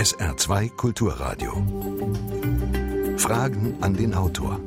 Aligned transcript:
SR2 0.00 0.70
Kulturradio. 0.76 1.52
Fragen 3.18 3.76
an 3.82 3.94
den 3.94 4.14
Autor. 4.14 4.58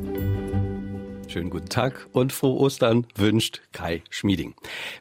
Schönen 1.33 1.50
guten 1.50 1.69
Tag 1.69 2.06
und 2.11 2.32
frohe 2.32 2.59
Ostern 2.59 3.08
wünscht 3.16 3.61
Kai 3.72 4.04
Schmieding. 4.11 4.54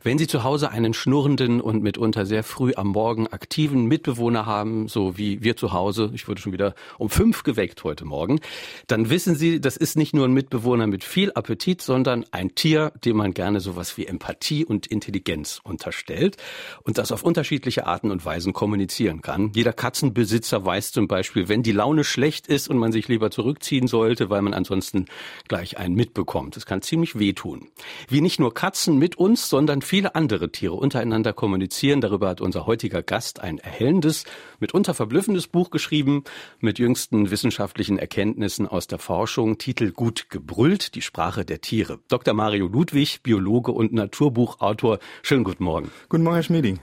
Wenn 0.02 0.16
Sie 0.16 0.26
zu 0.26 0.44
Hause 0.44 0.70
einen 0.70 0.94
schnurrenden 0.94 1.60
und 1.60 1.82
mitunter 1.82 2.24
sehr 2.24 2.42
früh 2.42 2.72
am 2.74 2.86
Morgen 2.86 3.26
aktiven 3.26 3.84
Mitbewohner 3.84 4.46
haben, 4.46 4.88
so 4.88 5.18
wie 5.18 5.42
wir 5.42 5.58
zu 5.58 5.74
Hause, 5.74 6.10
ich 6.14 6.26
wurde 6.28 6.40
schon 6.40 6.54
wieder 6.54 6.74
um 6.96 7.10
fünf 7.10 7.42
geweckt 7.42 7.84
heute 7.84 8.06
Morgen, 8.06 8.40
dann 8.86 9.10
wissen 9.10 9.36
Sie, 9.36 9.60
das 9.60 9.76
ist 9.76 9.94
nicht 9.94 10.14
nur 10.14 10.26
ein 10.26 10.32
Mitbewohner 10.32 10.86
mit 10.86 11.04
viel 11.04 11.32
Appetit, 11.32 11.82
sondern 11.82 12.24
ein 12.30 12.54
Tier, 12.54 12.94
dem 13.04 13.18
man 13.18 13.34
gerne 13.34 13.60
sowas 13.60 13.98
wie 13.98 14.06
Empathie 14.06 14.64
und 14.64 14.86
Intelligenz 14.86 15.60
unterstellt 15.62 16.38
und 16.82 16.96
das 16.96 17.12
auf 17.12 17.24
unterschiedliche 17.24 17.86
Arten 17.86 18.10
und 18.10 18.24
Weisen 18.24 18.54
kommunizieren 18.54 19.20
kann. 19.20 19.52
Jeder 19.54 19.74
Katzenbesitzer 19.74 20.64
weiß 20.64 20.92
zum 20.92 21.08
Beispiel, 21.08 21.50
wenn 21.50 21.62
die 21.62 21.72
Laune 21.72 22.04
schlecht 22.04 22.46
ist 22.46 22.68
und 22.68 22.78
man 22.78 22.90
sich 22.90 23.06
lieber 23.08 23.30
zurückziehen 23.30 23.86
sollte, 23.86 24.30
weil 24.30 24.40
man 24.40 24.54
ansonsten 24.54 25.04
gleich 25.46 25.76
einen 25.76 25.94
Mitbewohner 25.94 26.21
bekommt. 26.22 26.56
Es 26.56 26.66
kann 26.66 26.82
ziemlich 26.82 27.18
wehtun. 27.18 27.66
Wie 28.08 28.20
nicht 28.20 28.38
nur 28.38 28.54
Katzen 28.54 28.96
mit 28.96 29.16
uns, 29.16 29.48
sondern 29.48 29.82
viele 29.82 30.14
andere 30.14 30.52
Tiere 30.52 30.74
untereinander 30.74 31.32
kommunizieren. 31.32 32.00
Darüber 32.00 32.28
hat 32.28 32.40
unser 32.40 32.64
heutiger 32.64 33.02
Gast 33.02 33.40
ein 33.40 33.58
erhellendes, 33.58 34.24
mitunter 34.60 34.94
verblüffendes 34.94 35.48
Buch 35.48 35.70
geschrieben 35.70 36.22
mit 36.60 36.78
jüngsten 36.78 37.32
wissenschaftlichen 37.32 37.98
Erkenntnissen 37.98 38.68
aus 38.68 38.86
der 38.86 39.00
Forschung. 39.00 39.58
Titel 39.58 39.90
Gut 39.90 40.30
gebrüllt, 40.30 40.94
die 40.94 41.02
Sprache 41.02 41.44
der 41.44 41.60
Tiere. 41.60 41.98
Dr. 42.06 42.34
Mario 42.34 42.68
Ludwig, 42.68 43.24
Biologe 43.24 43.72
und 43.72 43.92
Naturbuchautor. 43.92 45.00
Schönen 45.22 45.42
guten 45.42 45.64
Morgen. 45.64 45.90
Guten 46.08 46.22
Morgen, 46.22 46.36
Herr 46.36 46.44
Schmieding. 46.44 46.78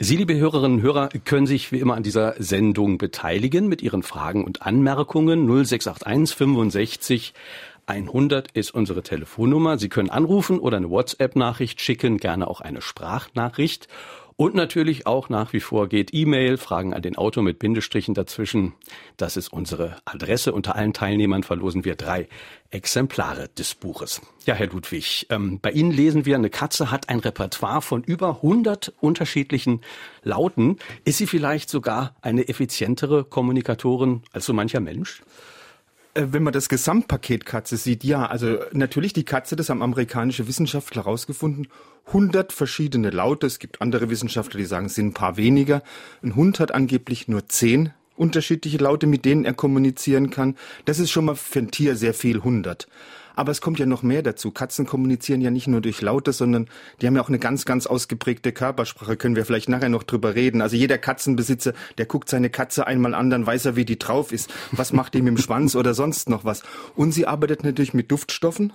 Sie, 0.00 0.16
liebe 0.16 0.36
Hörerinnen 0.36 0.78
und 0.78 0.82
Hörer, 0.82 1.08
können 1.24 1.46
sich 1.46 1.70
wie 1.70 1.78
immer 1.78 1.94
an 1.94 2.02
dieser 2.02 2.34
Sendung 2.38 2.98
beteiligen 2.98 3.68
mit 3.68 3.80
Ihren 3.80 4.02
Fragen 4.02 4.44
und 4.44 4.62
Anmerkungen 4.62 5.46
0681 5.46 6.36
65 6.36 7.32
100 7.86 8.50
ist 8.52 8.72
unsere 8.72 9.02
Telefonnummer. 9.02 9.78
Sie 9.78 9.88
können 9.88 10.10
anrufen 10.10 10.58
oder 10.58 10.76
eine 10.76 10.90
WhatsApp-Nachricht 10.90 11.80
schicken, 11.80 12.18
gerne 12.18 12.48
auch 12.48 12.60
eine 12.60 12.80
Sprachnachricht. 12.80 13.88
Und 14.36 14.56
natürlich 14.56 15.06
auch 15.06 15.28
nach 15.28 15.52
wie 15.52 15.60
vor 15.60 15.88
geht 15.88 16.12
E-Mail, 16.12 16.56
Fragen 16.56 16.92
an 16.92 17.02
den 17.02 17.14
Autor 17.14 17.44
mit 17.44 17.60
Bindestrichen 17.60 18.14
dazwischen. 18.14 18.74
Das 19.16 19.36
ist 19.36 19.52
unsere 19.52 19.96
Adresse. 20.06 20.52
Unter 20.52 20.74
allen 20.74 20.92
Teilnehmern 20.92 21.44
verlosen 21.44 21.84
wir 21.84 21.94
drei 21.94 22.28
Exemplare 22.70 23.48
des 23.50 23.76
Buches. 23.76 24.20
Ja, 24.44 24.54
Herr 24.54 24.66
Ludwig, 24.66 25.28
ähm, 25.30 25.60
bei 25.60 25.70
Ihnen 25.70 25.92
lesen 25.92 26.26
wir, 26.26 26.34
eine 26.34 26.50
Katze 26.50 26.90
hat 26.90 27.08
ein 27.10 27.20
Repertoire 27.20 27.80
von 27.80 28.02
über 28.02 28.36
100 28.42 28.92
unterschiedlichen 29.00 29.82
Lauten. 30.24 30.78
Ist 31.04 31.18
sie 31.18 31.28
vielleicht 31.28 31.70
sogar 31.70 32.16
eine 32.20 32.48
effizientere 32.48 33.22
Kommunikatorin 33.22 34.22
als 34.32 34.46
so 34.46 34.52
mancher 34.52 34.80
Mensch? 34.80 35.22
Äh, 36.14 36.28
wenn 36.30 36.42
man 36.42 36.52
das 36.52 36.68
Gesamtpaket 36.68 37.44
Katze 37.44 37.76
sieht, 37.76 38.04
ja, 38.04 38.26
also 38.26 38.58
natürlich 38.72 39.12
die 39.12 39.24
Katze, 39.24 39.56
das 39.56 39.68
haben 39.68 39.82
amerikanische 39.82 40.48
Wissenschaftler 40.48 41.04
herausgefunden, 41.04 41.68
100 42.06 42.52
verschiedene 42.52 43.10
Laute. 43.10 43.46
Es 43.46 43.58
gibt 43.58 43.80
andere 43.80 44.10
Wissenschaftler, 44.10 44.58
die 44.58 44.66
sagen, 44.66 44.86
es 44.86 44.94
sind 44.94 45.08
ein 45.08 45.14
paar 45.14 45.36
weniger. 45.36 45.82
Ein 46.22 46.36
Hund 46.36 46.60
hat 46.60 46.72
angeblich 46.72 47.28
nur 47.28 47.48
zehn 47.48 47.92
unterschiedliche 48.16 48.78
Laute, 48.78 49.06
mit 49.06 49.24
denen 49.24 49.44
er 49.44 49.54
kommunizieren 49.54 50.30
kann. 50.30 50.56
Das 50.84 51.00
ist 51.00 51.10
schon 51.10 51.24
mal 51.24 51.34
für 51.34 51.58
ein 51.58 51.70
Tier 51.70 51.96
sehr 51.96 52.14
viel 52.14 52.36
100. 52.36 52.86
Aber 53.34 53.52
es 53.52 53.60
kommt 53.60 53.78
ja 53.78 53.86
noch 53.86 54.02
mehr 54.02 54.22
dazu. 54.22 54.50
Katzen 54.50 54.86
kommunizieren 54.86 55.40
ja 55.40 55.50
nicht 55.50 55.66
nur 55.66 55.80
durch 55.80 56.00
Laute, 56.00 56.32
sondern 56.32 56.68
die 57.00 57.06
haben 57.06 57.16
ja 57.16 57.22
auch 57.22 57.28
eine 57.28 57.38
ganz, 57.38 57.64
ganz 57.64 57.86
ausgeprägte 57.86 58.52
Körpersprache. 58.52 59.16
Können 59.16 59.36
wir 59.36 59.44
vielleicht 59.44 59.68
nachher 59.68 59.88
noch 59.88 60.02
drüber 60.02 60.34
reden. 60.34 60.62
Also 60.62 60.76
jeder 60.76 60.98
Katzenbesitzer, 60.98 61.72
der 61.98 62.06
guckt 62.06 62.28
seine 62.28 62.50
Katze 62.50 62.86
einmal 62.86 63.14
an, 63.14 63.30
dann 63.30 63.46
weiß 63.46 63.66
er, 63.66 63.76
wie 63.76 63.84
die 63.84 63.98
drauf 63.98 64.32
ist. 64.32 64.52
Was 64.72 64.92
macht 64.92 65.14
die 65.14 65.22
mit 65.22 65.36
dem 65.36 65.38
Schwanz 65.38 65.74
oder 65.76 65.94
sonst 65.94 66.28
noch 66.28 66.44
was. 66.44 66.62
Und 66.94 67.12
sie 67.12 67.26
arbeitet 67.26 67.64
natürlich 67.64 67.94
mit 67.94 68.10
Duftstoffen. 68.10 68.72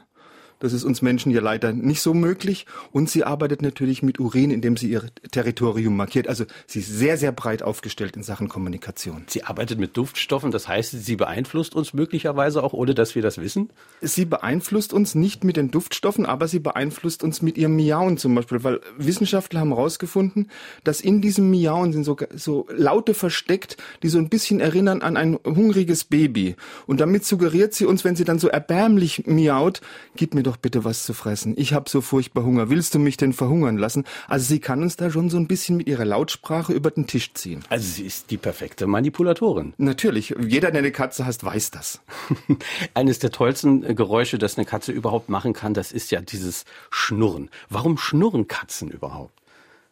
Das 0.59 0.73
ist 0.73 0.83
uns 0.83 1.01
Menschen 1.01 1.31
ja 1.31 1.41
leider 1.41 1.73
nicht 1.73 2.01
so 2.01 2.13
möglich. 2.13 2.65
Und 2.91 3.09
sie 3.09 3.23
arbeitet 3.23 3.61
natürlich 3.61 4.03
mit 4.03 4.19
Urin, 4.19 4.51
indem 4.51 4.77
sie 4.77 4.89
ihr 4.89 5.03
Territorium 5.31 5.95
markiert. 5.95 6.27
Also 6.27 6.45
sie 6.67 6.79
ist 6.79 6.89
sehr, 6.89 7.17
sehr 7.17 7.31
breit 7.31 7.63
aufgestellt 7.63 8.15
in 8.15 8.23
Sachen 8.23 8.49
Kommunikation. 8.49 9.23
Sie 9.27 9.43
arbeitet 9.43 9.79
mit 9.79 9.95
Duftstoffen, 9.95 10.51
das 10.51 10.67
heißt, 10.67 10.91
sie 10.91 11.15
beeinflusst 11.15 11.75
uns 11.75 11.93
möglicherweise 11.93 12.63
auch, 12.63 12.73
ohne 12.73 12.93
dass 12.93 13.15
wir 13.15 13.21
das 13.21 13.37
wissen? 13.37 13.69
Sie 14.01 14.25
beeinflusst 14.25 14.93
uns 14.93 15.15
nicht 15.15 15.43
mit 15.43 15.57
den 15.57 15.71
Duftstoffen, 15.71 16.25
aber 16.25 16.47
sie 16.47 16.59
beeinflusst 16.59 17.23
uns 17.23 17.41
mit 17.41 17.57
ihrem 17.57 17.75
Miauen 17.75 18.17
zum 18.17 18.35
Beispiel, 18.35 18.63
weil 18.63 18.81
Wissenschaftler 18.97 19.61
haben 19.61 19.73
herausgefunden, 19.73 20.49
dass 20.83 21.01
in 21.01 21.21
diesem 21.21 21.49
Miauen 21.49 21.93
sind 21.93 22.03
so, 22.03 22.17
so 22.35 22.67
Laute 22.75 23.13
versteckt, 23.13 23.77
die 24.03 24.09
so 24.09 24.17
ein 24.17 24.29
bisschen 24.29 24.59
erinnern 24.59 25.01
an 25.01 25.15
ein 25.15 25.39
hungriges 25.45 26.03
Baby. 26.03 26.55
Und 26.85 26.99
damit 26.99 27.25
suggeriert 27.25 27.73
sie 27.73 27.85
uns, 27.85 28.03
wenn 28.03 28.15
sie 28.15 28.25
dann 28.25 28.39
so 28.39 28.49
erbärmlich 28.49 29.25
miaut, 29.25 29.81
gib 30.15 30.33
mir 30.33 30.43
doch 30.49 30.57
bitte 30.57 30.83
was 30.83 31.03
zu 31.03 31.13
fressen. 31.13 31.53
Ich 31.57 31.73
habe 31.73 31.89
so 31.89 32.01
furchtbar 32.01 32.43
Hunger. 32.43 32.69
Willst 32.69 32.95
du 32.95 32.99
mich 32.99 33.17
denn 33.17 33.33
verhungern 33.33 33.77
lassen? 33.77 34.03
Also 34.27 34.45
sie 34.45 34.59
kann 34.59 34.81
uns 34.81 34.95
da 34.95 35.11
schon 35.11 35.29
so 35.29 35.37
ein 35.37 35.47
bisschen 35.47 35.77
mit 35.77 35.87
ihrer 35.87 36.05
Lautsprache 36.05 36.73
über 36.73 36.89
den 36.89 37.07
Tisch 37.07 37.33
ziehen. 37.33 37.63
Also 37.69 37.87
sie 37.87 38.05
ist 38.05 38.31
die 38.31 38.37
perfekte 38.37 38.87
Manipulatorin. 38.87 39.73
Natürlich. 39.77 40.35
Jeder, 40.39 40.71
der 40.71 40.79
eine 40.79 40.91
Katze 40.91 41.25
hasst, 41.25 41.43
weiß 41.43 41.71
das. 41.71 42.01
Eines 42.95 43.19
der 43.19 43.31
tollsten 43.31 43.95
Geräusche, 43.95 44.39
das 44.39 44.57
eine 44.57 44.65
Katze 44.65 44.91
überhaupt 44.91 45.29
machen 45.29 45.53
kann, 45.53 45.73
das 45.73 45.91
ist 45.91 46.09
ja 46.09 46.21
dieses 46.21 46.65
Schnurren. 46.89 47.49
Warum 47.69 47.97
schnurren 47.97 48.47
Katzen 48.47 48.89
überhaupt? 48.89 49.38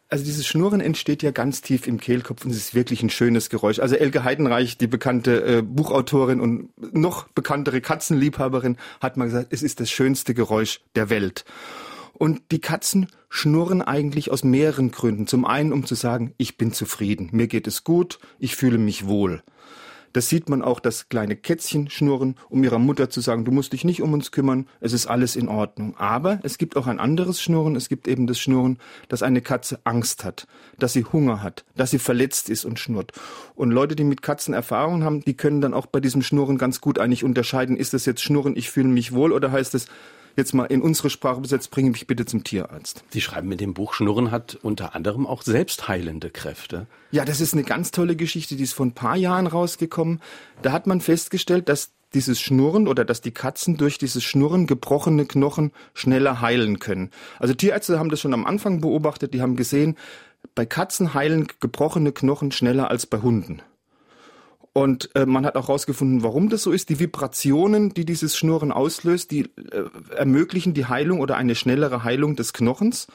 Also 0.10 0.24
dieses 0.24 0.48
Schnurren 0.48 0.80
entsteht 0.80 1.22
ja 1.22 1.32
ganz 1.32 1.62
tief 1.62 1.86
im 1.86 2.00
Kehlkopf 2.00 2.46
und 2.46 2.52
es 2.52 2.58
ist 2.58 2.76
wirklich 2.76 3.04
ein 3.04 3.10
schönes 3.10 3.50
Geräusch. 3.50 3.80
Also 3.80 3.96
Elke 3.96 4.24
Heidenreich, 4.24 4.78
die 4.78 4.88
bekannte 4.88 5.44
äh, 5.44 5.62
Buchautorin 5.62 6.40
und 6.40 6.70
noch 6.94 7.28
bekanntere 7.30 7.82
Katzenliebhaberin, 7.82 8.78
hat 9.02 9.18
mal 9.18 9.26
gesagt, 9.26 9.48
es 9.50 9.64
ist 9.64 9.82
das 9.82 9.92
schönste 9.92 10.34
Geräusch 10.34 10.80
der 10.96 11.10
Welt. 11.10 11.44
Und 12.14 12.42
die 12.52 12.60
Katzen 12.60 13.08
schnurren 13.30 13.82
eigentlich 13.82 14.32
aus 14.32 14.44
mehreren 14.44 14.92
Gründen. 14.92 15.28
Zum 15.28 15.46
einen, 15.46 15.74
um 15.74 15.86
zu 15.86 15.96
sagen, 15.96 16.34
ich 16.38 16.58
bin 16.58 16.72
zufrieden, 16.72 17.30
mir 17.34 17.48
geht 17.48 17.68
es 17.68 17.84
gut, 17.84 18.20
ich 18.40 18.56
fühle 18.56 18.78
mich 18.78 19.08
wohl. 19.08 19.44
Das 20.18 20.30
sieht 20.30 20.50
man 20.50 20.64
auch, 20.64 20.80
dass 20.80 21.10
kleine 21.10 21.36
Kätzchen 21.36 21.92
schnurren, 21.92 22.38
um 22.50 22.64
ihrer 22.64 22.80
Mutter 22.80 23.08
zu 23.08 23.22
sagen, 23.22 23.46
du 23.46 23.52
musst 23.52 23.72
dich 23.72 23.84
nicht 23.84 24.02
um 24.02 24.14
uns 24.14 24.32
kümmern, 24.32 24.66
es 24.80 24.92
ist 24.92 25.06
alles 25.06 25.36
in 25.36 25.48
Ordnung. 25.48 25.96
Aber 26.00 26.40
es 26.42 26.58
gibt 26.58 26.76
auch 26.76 26.88
ein 26.88 27.00
anderes 27.00 27.40
Schnurren, 27.40 27.76
es 27.76 27.88
gibt 27.88 28.08
eben 28.08 28.26
das 28.26 28.40
Schnurren, 28.40 28.80
dass 29.10 29.22
eine 29.22 29.42
Katze 29.42 29.80
Angst 29.84 30.24
hat, 30.24 30.48
dass 30.80 30.94
sie 30.94 31.04
Hunger 31.04 31.44
hat, 31.44 31.66
dass 31.76 31.92
sie 31.92 32.00
verletzt 32.00 32.50
ist 32.50 32.66
und 32.66 32.80
schnurrt. 32.80 33.12
Und 33.54 33.70
Leute, 33.70 33.96
die 33.96 34.04
mit 34.04 34.24
Katzen 34.24 34.56
Erfahrung 34.56 35.04
haben, 35.04 35.22
die 35.24 35.36
können 35.36 35.62
dann 35.62 35.76
auch 35.76 35.86
bei 35.86 36.00
diesem 36.00 36.24
Schnurren 36.24 36.58
ganz 36.58 36.82
gut 36.82 36.98
eigentlich 36.98 37.24
unterscheiden, 37.24 37.78
ist 37.78 37.94
das 37.94 38.08
jetzt 38.08 38.24
Schnurren, 38.24 38.58
ich 38.58 38.72
fühle 38.72 38.88
mich 38.88 39.14
wohl 39.14 39.32
oder 39.32 39.52
heißt 39.52 39.76
es, 39.76 39.86
jetzt 40.38 40.54
mal 40.54 40.66
in 40.66 40.82
unsere 40.82 41.10
Sprache 41.10 41.42
besetzt, 41.42 41.72
bringe 41.72 41.90
mich 41.90 42.08
bitte 42.08 42.26
zum 42.26 42.44
Tierarzt. 42.44 43.04
Sie 43.10 43.22
schreiben 43.22 43.50
mit 43.50 43.60
dem 43.60 43.74
Buch 43.74 43.94
Schnurren 43.94 44.32
hat 44.32 44.58
unter 44.62 44.96
anderem 44.96 45.28
auch 45.28 45.42
selbstheilende 45.42 46.30
Kräfte. 46.30 46.88
Ja, 47.12 47.26
das 47.26 47.42
ist 47.42 47.54
eine 47.54 47.64
ganz 47.64 47.92
tolle 47.92 48.16
Geschichte, 48.16 48.56
die 48.56 48.64
ist 48.64 48.74
vor 48.74 48.86
ein 48.86 48.94
paar 48.94 49.18
Jahren 49.18 49.48
rausgekommen. 49.48 50.22
Da 50.62 50.72
hat 50.72 50.88
man 50.88 51.02
festgestellt, 51.02 51.68
dass 51.68 51.92
dieses 52.14 52.40
Schnurren 52.40 52.88
oder 52.88 53.04
dass 53.04 53.22
die 53.22 53.32
Katzen 53.32 53.78
durch 53.78 53.98
dieses 53.98 54.24
Schnurren 54.24 54.68
gebrochene 54.68 55.26
Knochen 55.26 55.72
schneller 55.94 56.40
heilen 56.40 56.80
können. 56.80 57.12
Also 57.40 57.54
Tierärzte 57.54 58.00
haben 58.00 58.10
das 58.10 58.22
schon 58.22 58.34
am 58.34 58.46
Anfang 58.46 58.80
beobachtet, 58.80 59.34
die 59.34 59.42
haben 59.42 59.56
gesehen, 59.56 59.98
bei 60.56 60.66
Katzen 60.66 61.14
heilen 61.14 61.48
gebrochene 61.60 62.12
Knochen 62.12 62.52
schneller 62.52 62.90
als 62.90 63.06
bei 63.06 63.22
Hunden. 63.22 63.62
Und 64.78 65.10
äh, 65.16 65.26
man 65.26 65.44
hat 65.44 65.56
auch 65.56 65.70
herausgefunden, 65.70 66.22
warum 66.22 66.50
das 66.50 66.62
so 66.62 66.72
ist. 66.72 66.90
Die 66.90 67.00
Vibrationen, 67.00 67.96
die 67.96 68.06
dieses 68.06 68.38
Schnurren 68.38 68.72
auslöst, 68.72 69.32
die 69.32 69.46
äh, 69.72 69.86
ermöglichen 70.16 70.76
die 70.76 70.86
Heilung 70.86 71.20
oder 71.20 71.36
eine 71.36 71.56
schnellere 71.56 72.04
Heilung 72.04 72.36
des 72.36 72.54
Knochens. 72.54 73.08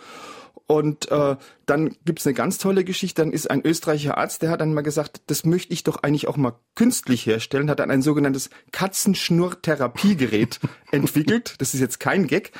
Und 0.67 1.09
äh, 1.13 1.37
dann 1.67 1.95
gibt's 2.05 2.27
eine 2.27 2.35
ganz 2.35 2.59
tolle 2.59 2.83
Geschichte. 2.83 3.23
Dann 3.23 3.31
ist 3.31 3.49
ein 3.49 3.65
österreichischer 3.65 4.19
Arzt, 4.19 4.43
der 4.43 4.51
hat 4.51 4.61
dann 4.61 4.75
mal 4.75 4.81
gesagt, 4.81 5.21
das 5.29 5.45
möchte 5.45 5.73
ich 5.73 5.85
doch 5.85 6.03
eigentlich 6.03 6.27
auch 6.27 6.37
mal 6.37 6.55
künstlich 6.75 7.27
herstellen, 7.27 7.71
hat 7.71 7.79
dann 7.79 7.93
ein 7.93 8.03
sogenanntes 8.03 8.51
Katzenschnurrtherapiegerät 8.73 10.59
entwickelt. 10.91 11.55
Das 11.59 11.75
ist 11.75 11.81
jetzt 11.81 12.01
kein 12.01 12.27
Gag. 12.27 12.51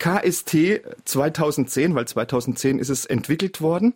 KST 0.00 0.56
2010, 1.04 1.94
weil 1.94 2.08
2010 2.08 2.80
ist 2.80 2.88
es 2.88 3.06
entwickelt 3.06 3.60
worden. 3.60 3.94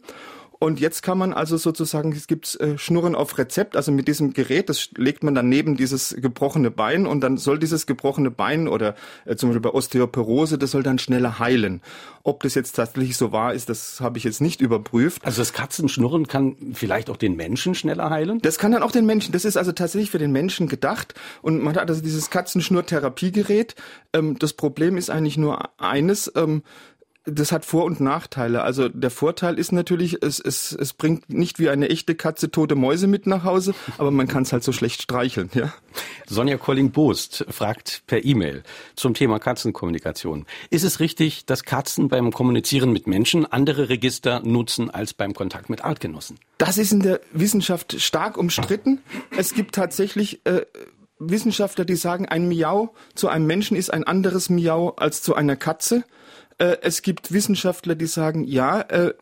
Und 0.58 0.80
jetzt 0.80 1.02
kann 1.02 1.18
man 1.18 1.32
also 1.32 1.56
sozusagen, 1.56 2.12
es 2.12 2.26
gibt 2.26 2.58
äh, 2.60 2.78
Schnurren 2.78 3.14
auf 3.14 3.36
Rezept, 3.38 3.76
also 3.76 3.90
mit 3.92 4.08
diesem 4.08 4.32
Gerät, 4.32 4.68
das 4.68 4.90
legt 4.96 5.24
man 5.24 5.34
dann 5.34 5.48
neben 5.48 5.76
dieses 5.76 6.16
gebrochene 6.18 6.70
Bein 6.70 7.06
und 7.06 7.20
dann 7.20 7.36
soll 7.36 7.58
dieses 7.58 7.86
gebrochene 7.86 8.30
Bein 8.30 8.68
oder 8.68 8.94
äh, 9.24 9.36
zum 9.36 9.50
Beispiel 9.50 9.62
bei 9.62 9.70
Osteoporose, 9.70 10.56
das 10.56 10.70
soll 10.70 10.82
dann 10.82 10.98
schneller 10.98 11.38
heilen. 11.38 11.82
Ob 12.22 12.42
das 12.42 12.54
jetzt 12.54 12.72
tatsächlich 12.72 13.16
so 13.16 13.32
wahr 13.32 13.52
ist, 13.52 13.68
das 13.68 14.00
habe 14.00 14.16
ich 14.16 14.24
jetzt 14.24 14.40
nicht 14.40 14.60
überprüft. 14.60 15.24
Also 15.24 15.42
das 15.42 15.52
Katzenschnurren 15.52 16.26
kann 16.28 16.56
vielleicht 16.72 17.10
auch 17.10 17.16
den 17.18 17.36
Menschen 17.36 17.74
schneller 17.74 18.08
heilen? 18.08 18.40
Das 18.40 18.58
kann 18.58 18.72
dann 18.72 18.82
auch 18.82 18.92
den 18.92 19.04
Menschen. 19.04 19.32
Das 19.32 19.44
ist 19.44 19.56
also 19.56 19.72
tatsächlich 19.72 20.10
für 20.10 20.18
den 20.18 20.32
Menschen 20.32 20.68
gedacht. 20.68 21.14
Und 21.42 21.62
man 21.62 21.76
hat 21.76 21.90
also 21.90 22.00
dieses 22.00 22.30
Katzenschnurtherapiegerät. 22.30 23.74
Ähm, 24.12 24.38
das 24.38 24.54
Problem 24.54 24.96
ist 24.96 25.10
eigentlich 25.10 25.36
nur 25.36 25.80
eines. 25.80 26.32
Ähm, 26.34 26.62
das 27.26 27.53
hat 27.53 27.65
Vor- 27.65 27.85
und 27.85 28.00
Nachteile. 28.00 28.62
Also 28.62 28.88
der 28.88 29.11
Vorteil 29.11 29.59
ist 29.59 29.73
natürlich, 29.73 30.23
es, 30.23 30.38
es, 30.38 30.73
es 30.73 30.93
bringt 30.93 31.32
nicht 31.32 31.59
wie 31.59 31.71
eine 31.71 31.88
echte 31.88 32.15
Katze 32.15 32.50
tote 32.50 32.75
Mäuse 32.75 33.06
mit 33.06 33.26
nach 33.26 33.44
Hause, 33.44 33.75
aber 33.99 34.11
man 34.11 34.29
kann 34.29 34.43
es 34.43 34.53
halt 34.53 34.62
so 34.62 34.73
schlecht 34.73 35.03
streicheln. 35.03 35.50
Ja? 35.55 35.73
Sonja 36.26 36.59
Colling-Boost 36.59 37.47
fragt 37.49 38.03
per 38.06 38.25
E-Mail 38.25 38.62
zum 38.94 39.15
Thema 39.15 39.38
Katzenkommunikation. 39.38 40.44
Ist 40.69 40.85
es 40.85 41.00
richtig, 41.00 41.47
dass 41.47 41.65
Katzen 41.65 42.09
beim 42.09 42.31
Kommunizieren 42.31 42.93
mit 42.93 43.06
Menschen 43.06 43.47
andere 43.50 43.88
Register 43.88 44.41
nutzen 44.41 44.91
als 44.91 45.15
beim 45.15 45.32
Kontakt 45.32 45.71
mit 45.71 45.82
Artgenossen? 45.82 46.38
Das 46.59 46.76
ist 46.76 46.93
in 46.93 47.00
der 47.00 47.21
Wissenschaft 47.32 48.00
stark 48.00 48.37
umstritten. 48.37 49.00
Es 49.37 49.55
gibt 49.55 49.75
tatsächlich 49.75 50.44
äh, 50.44 50.62
Wissenschaftler, 51.19 51.85
die 51.85 51.97
sagen, 51.97 52.26
ein 52.26 52.49
Miau 52.49 52.93
zu 53.15 53.29
einem 53.29 53.47
Menschen 53.47 53.76
ist 53.76 53.93
ein 53.93 54.05
anderes 54.05 54.50
Miau 54.50 54.91
als 54.97 55.23
zu 55.23 55.35
einer 55.35 55.56
Katze. 55.56 56.05
Äh, 56.58 56.76
es 56.82 57.02
gibt 57.02 57.32
Wissenschaftler, 57.32 57.94
die 57.94 58.06
sagen, 58.06 58.44
ja, 58.44 58.80
äh, 58.82 59.14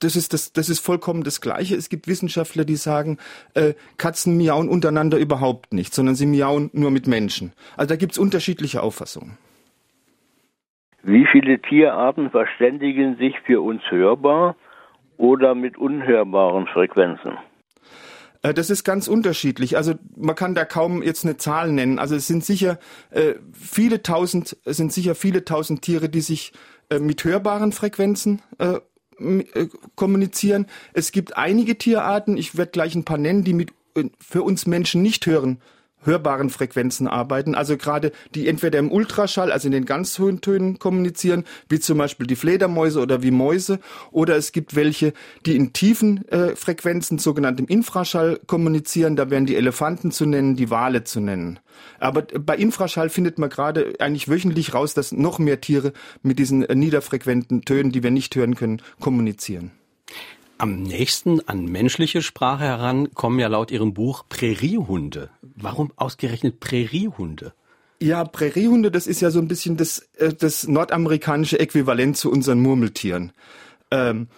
das 0.00 0.16
ist 0.16 0.32
das, 0.32 0.52
das 0.52 0.68
ist 0.68 0.80
vollkommen 0.80 1.22
das 1.22 1.40
Gleiche. 1.40 1.76
Es 1.76 1.88
gibt 1.88 2.08
Wissenschaftler, 2.08 2.64
die 2.64 2.76
sagen, 2.76 3.18
äh, 3.54 3.74
Katzen 3.98 4.36
miauen 4.36 4.68
untereinander 4.68 5.18
überhaupt 5.18 5.72
nicht, 5.72 5.94
sondern 5.94 6.14
sie 6.14 6.26
miauen 6.26 6.70
nur 6.72 6.90
mit 6.90 7.06
Menschen. 7.06 7.52
Also 7.76 7.90
da 7.90 7.96
gibt's 7.96 8.18
unterschiedliche 8.18 8.82
Auffassungen. 8.82 9.36
Wie 11.02 11.26
viele 11.30 11.60
Tierarten 11.60 12.30
verständigen 12.30 13.16
sich 13.16 13.38
für 13.40 13.60
uns 13.62 13.82
hörbar 13.90 14.56
oder 15.16 15.54
mit 15.54 15.78
unhörbaren 15.78 16.66
Frequenzen? 16.66 17.38
Äh, 18.42 18.54
das 18.54 18.70
ist 18.70 18.84
ganz 18.84 19.08
unterschiedlich. 19.08 19.76
Also 19.76 19.94
man 20.16 20.34
kann 20.34 20.54
da 20.54 20.64
kaum 20.64 21.02
jetzt 21.02 21.24
eine 21.24 21.36
Zahl 21.36 21.72
nennen. 21.72 21.98
Also 21.98 22.14
es 22.14 22.26
sind 22.26 22.44
sicher 22.44 22.78
äh, 23.10 23.34
viele 23.52 24.02
tausend, 24.02 24.56
es 24.64 24.76
sind 24.76 24.92
sicher 24.92 25.14
viele 25.14 25.44
tausend 25.44 25.82
Tiere, 25.82 26.08
die 26.08 26.20
sich 26.20 26.52
äh, 26.90 26.98
mit 26.98 27.24
hörbaren 27.24 27.72
Frequenzen 27.72 28.42
äh, 28.58 28.78
äh 29.18 29.68
kommunizieren. 29.96 30.66
Es 30.94 31.12
gibt 31.12 31.36
einige 31.36 31.76
Tierarten, 31.76 32.36
ich 32.36 32.56
werde 32.56 32.72
gleich 32.72 32.94
ein 32.94 33.04
paar 33.04 33.18
nennen, 33.18 33.44
die 33.44 33.52
mit 33.52 33.72
äh, 33.94 34.04
für 34.18 34.42
uns 34.42 34.66
Menschen 34.66 35.02
nicht 35.02 35.26
hören 35.26 35.60
hörbaren 36.02 36.50
Frequenzen 36.50 37.06
arbeiten, 37.06 37.54
also 37.54 37.76
gerade 37.76 38.12
die 38.34 38.48
entweder 38.48 38.78
im 38.78 38.90
Ultraschall, 38.90 39.52
also 39.52 39.68
in 39.68 39.72
den 39.72 39.84
ganz 39.84 40.18
hohen 40.18 40.40
Tönen 40.40 40.78
kommunizieren, 40.78 41.44
wie 41.68 41.80
zum 41.80 41.98
Beispiel 41.98 42.26
die 42.26 42.36
Fledermäuse 42.36 43.00
oder 43.00 43.22
wie 43.22 43.30
Mäuse, 43.30 43.80
oder 44.10 44.36
es 44.36 44.52
gibt 44.52 44.76
welche, 44.76 45.12
die 45.46 45.56
in 45.56 45.72
tiefen 45.72 46.26
äh, 46.28 46.56
Frequenzen, 46.56 47.18
sogenanntem 47.18 47.66
Infraschall 47.66 48.40
kommunizieren, 48.46 49.16
da 49.16 49.30
wären 49.30 49.46
die 49.46 49.56
Elefanten 49.56 50.10
zu 50.10 50.26
nennen, 50.26 50.56
die 50.56 50.70
Wale 50.70 51.04
zu 51.04 51.20
nennen. 51.20 51.58
Aber 51.98 52.22
bei 52.22 52.56
Infraschall 52.56 53.08
findet 53.08 53.38
man 53.38 53.50
gerade 53.50 53.94
eigentlich 53.98 54.28
wöchentlich 54.28 54.74
raus, 54.74 54.94
dass 54.94 55.12
noch 55.12 55.38
mehr 55.38 55.60
Tiere 55.60 55.92
mit 56.22 56.38
diesen 56.38 56.64
äh, 56.64 56.74
niederfrequenten 56.74 57.62
Tönen, 57.62 57.92
die 57.92 58.02
wir 58.02 58.10
nicht 58.10 58.34
hören 58.36 58.54
können, 58.54 58.82
kommunizieren. 59.00 59.72
Am 60.60 60.82
nächsten 60.82 61.40
an 61.48 61.64
menschliche 61.64 62.20
Sprache 62.20 62.64
heran 62.64 63.14
kommen 63.14 63.38
ja 63.38 63.48
laut 63.48 63.70
Ihrem 63.70 63.94
Buch 63.94 64.24
Präriehunde. 64.28 65.30
Warum 65.40 65.90
ausgerechnet 65.96 66.60
Präriehunde? 66.60 67.54
Ja, 67.98 68.24
Präriehunde, 68.24 68.90
das 68.90 69.06
ist 69.06 69.22
ja 69.22 69.30
so 69.30 69.38
ein 69.38 69.48
bisschen 69.48 69.78
das, 69.78 70.10
äh, 70.18 70.34
das 70.34 70.68
nordamerikanische 70.68 71.58
Äquivalent 71.58 72.18
zu 72.18 72.30
unseren 72.30 72.60
Murmeltieren. 72.60 73.32
Ähm, 73.90 74.28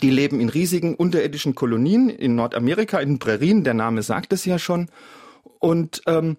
die 0.00 0.08
leben 0.08 0.40
in 0.40 0.48
riesigen 0.48 0.94
unterirdischen 0.94 1.54
Kolonien 1.54 2.08
in 2.08 2.34
Nordamerika, 2.34 3.00
in 3.00 3.18
Prärien, 3.18 3.62
der 3.62 3.74
Name 3.74 4.02
sagt 4.02 4.32
es 4.32 4.46
ja 4.46 4.58
schon. 4.58 4.88
Und 5.58 6.00
ähm, 6.06 6.38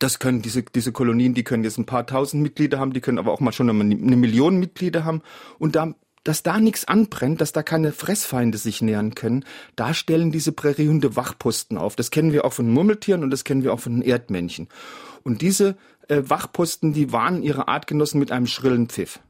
das 0.00 0.18
können 0.18 0.42
diese, 0.42 0.64
diese 0.64 0.90
Kolonien, 0.90 1.34
die 1.34 1.44
können 1.44 1.62
jetzt 1.62 1.78
ein 1.78 1.86
paar 1.86 2.08
tausend 2.08 2.42
Mitglieder 2.42 2.80
haben, 2.80 2.92
die 2.92 3.00
können 3.00 3.20
aber 3.20 3.30
auch 3.30 3.38
mal 3.38 3.52
schon 3.52 3.70
eine 3.70 4.16
Million 4.16 4.58
Mitglieder 4.58 5.04
haben. 5.04 5.22
Und 5.60 5.76
da 5.76 5.94
dass 6.26 6.42
da 6.42 6.58
nichts 6.58 6.86
anbrennt, 6.86 7.40
dass 7.40 7.52
da 7.52 7.62
keine 7.62 7.92
Fressfeinde 7.92 8.58
sich 8.58 8.82
nähern 8.82 9.14
können, 9.14 9.44
da 9.76 9.94
stellen 9.94 10.32
diese 10.32 10.52
Präriehunde 10.52 11.14
Wachposten 11.14 11.78
auf. 11.78 11.96
Das 11.96 12.10
kennen 12.10 12.32
wir 12.32 12.44
auch 12.44 12.52
von 12.52 12.70
Murmeltieren 12.70 13.22
und 13.22 13.30
das 13.30 13.44
kennen 13.44 13.62
wir 13.62 13.72
auch 13.72 13.80
von 13.80 13.94
den 13.94 14.02
Erdmännchen. 14.02 14.68
Und 15.22 15.42
diese 15.42 15.76
äh, 16.08 16.22
Wachposten, 16.24 16.92
die 16.92 17.12
warnen 17.12 17.42
ihre 17.42 17.68
Artgenossen 17.68 18.18
mit 18.18 18.32
einem 18.32 18.46
schrillen 18.46 18.88
Pfiff. 18.88 19.20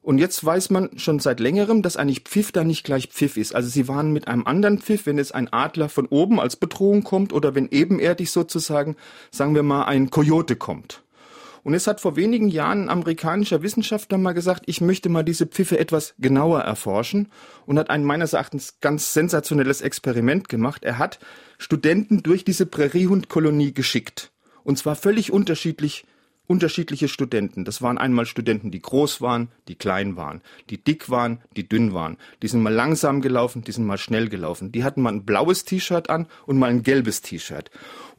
Und 0.00 0.18
jetzt 0.18 0.44
weiß 0.44 0.70
man 0.70 0.90
schon 0.98 1.20
seit 1.20 1.38
längerem, 1.38 1.82
dass 1.82 1.96
eigentlich 1.96 2.22
Pfiff 2.22 2.50
da 2.50 2.64
nicht 2.64 2.82
gleich 2.82 3.06
Pfiff 3.08 3.36
ist. 3.36 3.54
Also 3.54 3.68
sie 3.68 3.86
warnen 3.86 4.12
mit 4.12 4.26
einem 4.26 4.46
anderen 4.46 4.78
Pfiff, 4.78 5.06
wenn 5.06 5.18
es 5.18 5.30
ein 5.30 5.52
Adler 5.52 5.88
von 5.88 6.06
oben 6.06 6.40
als 6.40 6.56
Bedrohung 6.56 7.04
kommt 7.04 7.32
oder 7.32 7.54
wenn 7.54 7.68
ebenerdig 7.68 8.32
sozusagen, 8.32 8.96
sagen 9.30 9.54
wir 9.54 9.62
mal, 9.62 9.84
ein 9.84 10.10
Kojote 10.10 10.56
kommt. 10.56 11.02
Und 11.64 11.74
es 11.74 11.86
hat 11.86 12.00
vor 12.00 12.16
wenigen 12.16 12.48
Jahren 12.48 12.84
ein 12.84 12.88
amerikanischer 12.90 13.62
Wissenschaftler 13.62 14.18
mal 14.18 14.32
gesagt, 14.32 14.64
ich 14.66 14.80
möchte 14.80 15.08
mal 15.08 15.22
diese 15.22 15.46
Pfiffe 15.46 15.78
etwas 15.78 16.14
genauer 16.18 16.60
erforschen 16.60 17.28
und 17.66 17.78
hat 17.78 17.90
ein 17.90 18.04
meines 18.04 18.32
Erachtens 18.32 18.80
ganz 18.80 19.12
sensationelles 19.12 19.80
Experiment 19.80 20.48
gemacht. 20.48 20.82
Er 20.84 20.98
hat 20.98 21.20
Studenten 21.58 22.22
durch 22.22 22.44
diese 22.44 22.66
Präriehundkolonie 22.66 23.72
geschickt. 23.72 24.32
Und 24.64 24.78
zwar 24.78 24.96
völlig 24.96 25.32
unterschiedlich 25.32 26.04
unterschiedliche 26.46 27.08
Studenten. 27.08 27.64
Das 27.64 27.80
waren 27.80 27.98
einmal 27.98 28.26
Studenten, 28.26 28.70
die 28.70 28.82
groß 28.82 29.20
waren, 29.20 29.48
die 29.68 29.74
klein 29.74 30.16
waren, 30.16 30.42
die 30.70 30.76
dick 30.82 31.08
waren, 31.08 31.40
die 31.56 31.68
dünn 31.68 31.94
waren. 31.94 32.18
Die 32.42 32.48
sind 32.48 32.62
mal 32.62 32.72
langsam 32.72 33.22
gelaufen, 33.22 33.62
die 33.62 33.72
sind 33.72 33.86
mal 33.86 33.96
schnell 33.96 34.28
gelaufen. 34.28 34.72
Die 34.72 34.84
hatten 34.84 35.00
mal 35.00 35.12
ein 35.12 35.24
blaues 35.24 35.64
T-Shirt 35.64 36.10
an 36.10 36.26
und 36.44 36.58
mal 36.58 36.68
ein 36.68 36.82
gelbes 36.82 37.22
T-Shirt. 37.22 37.70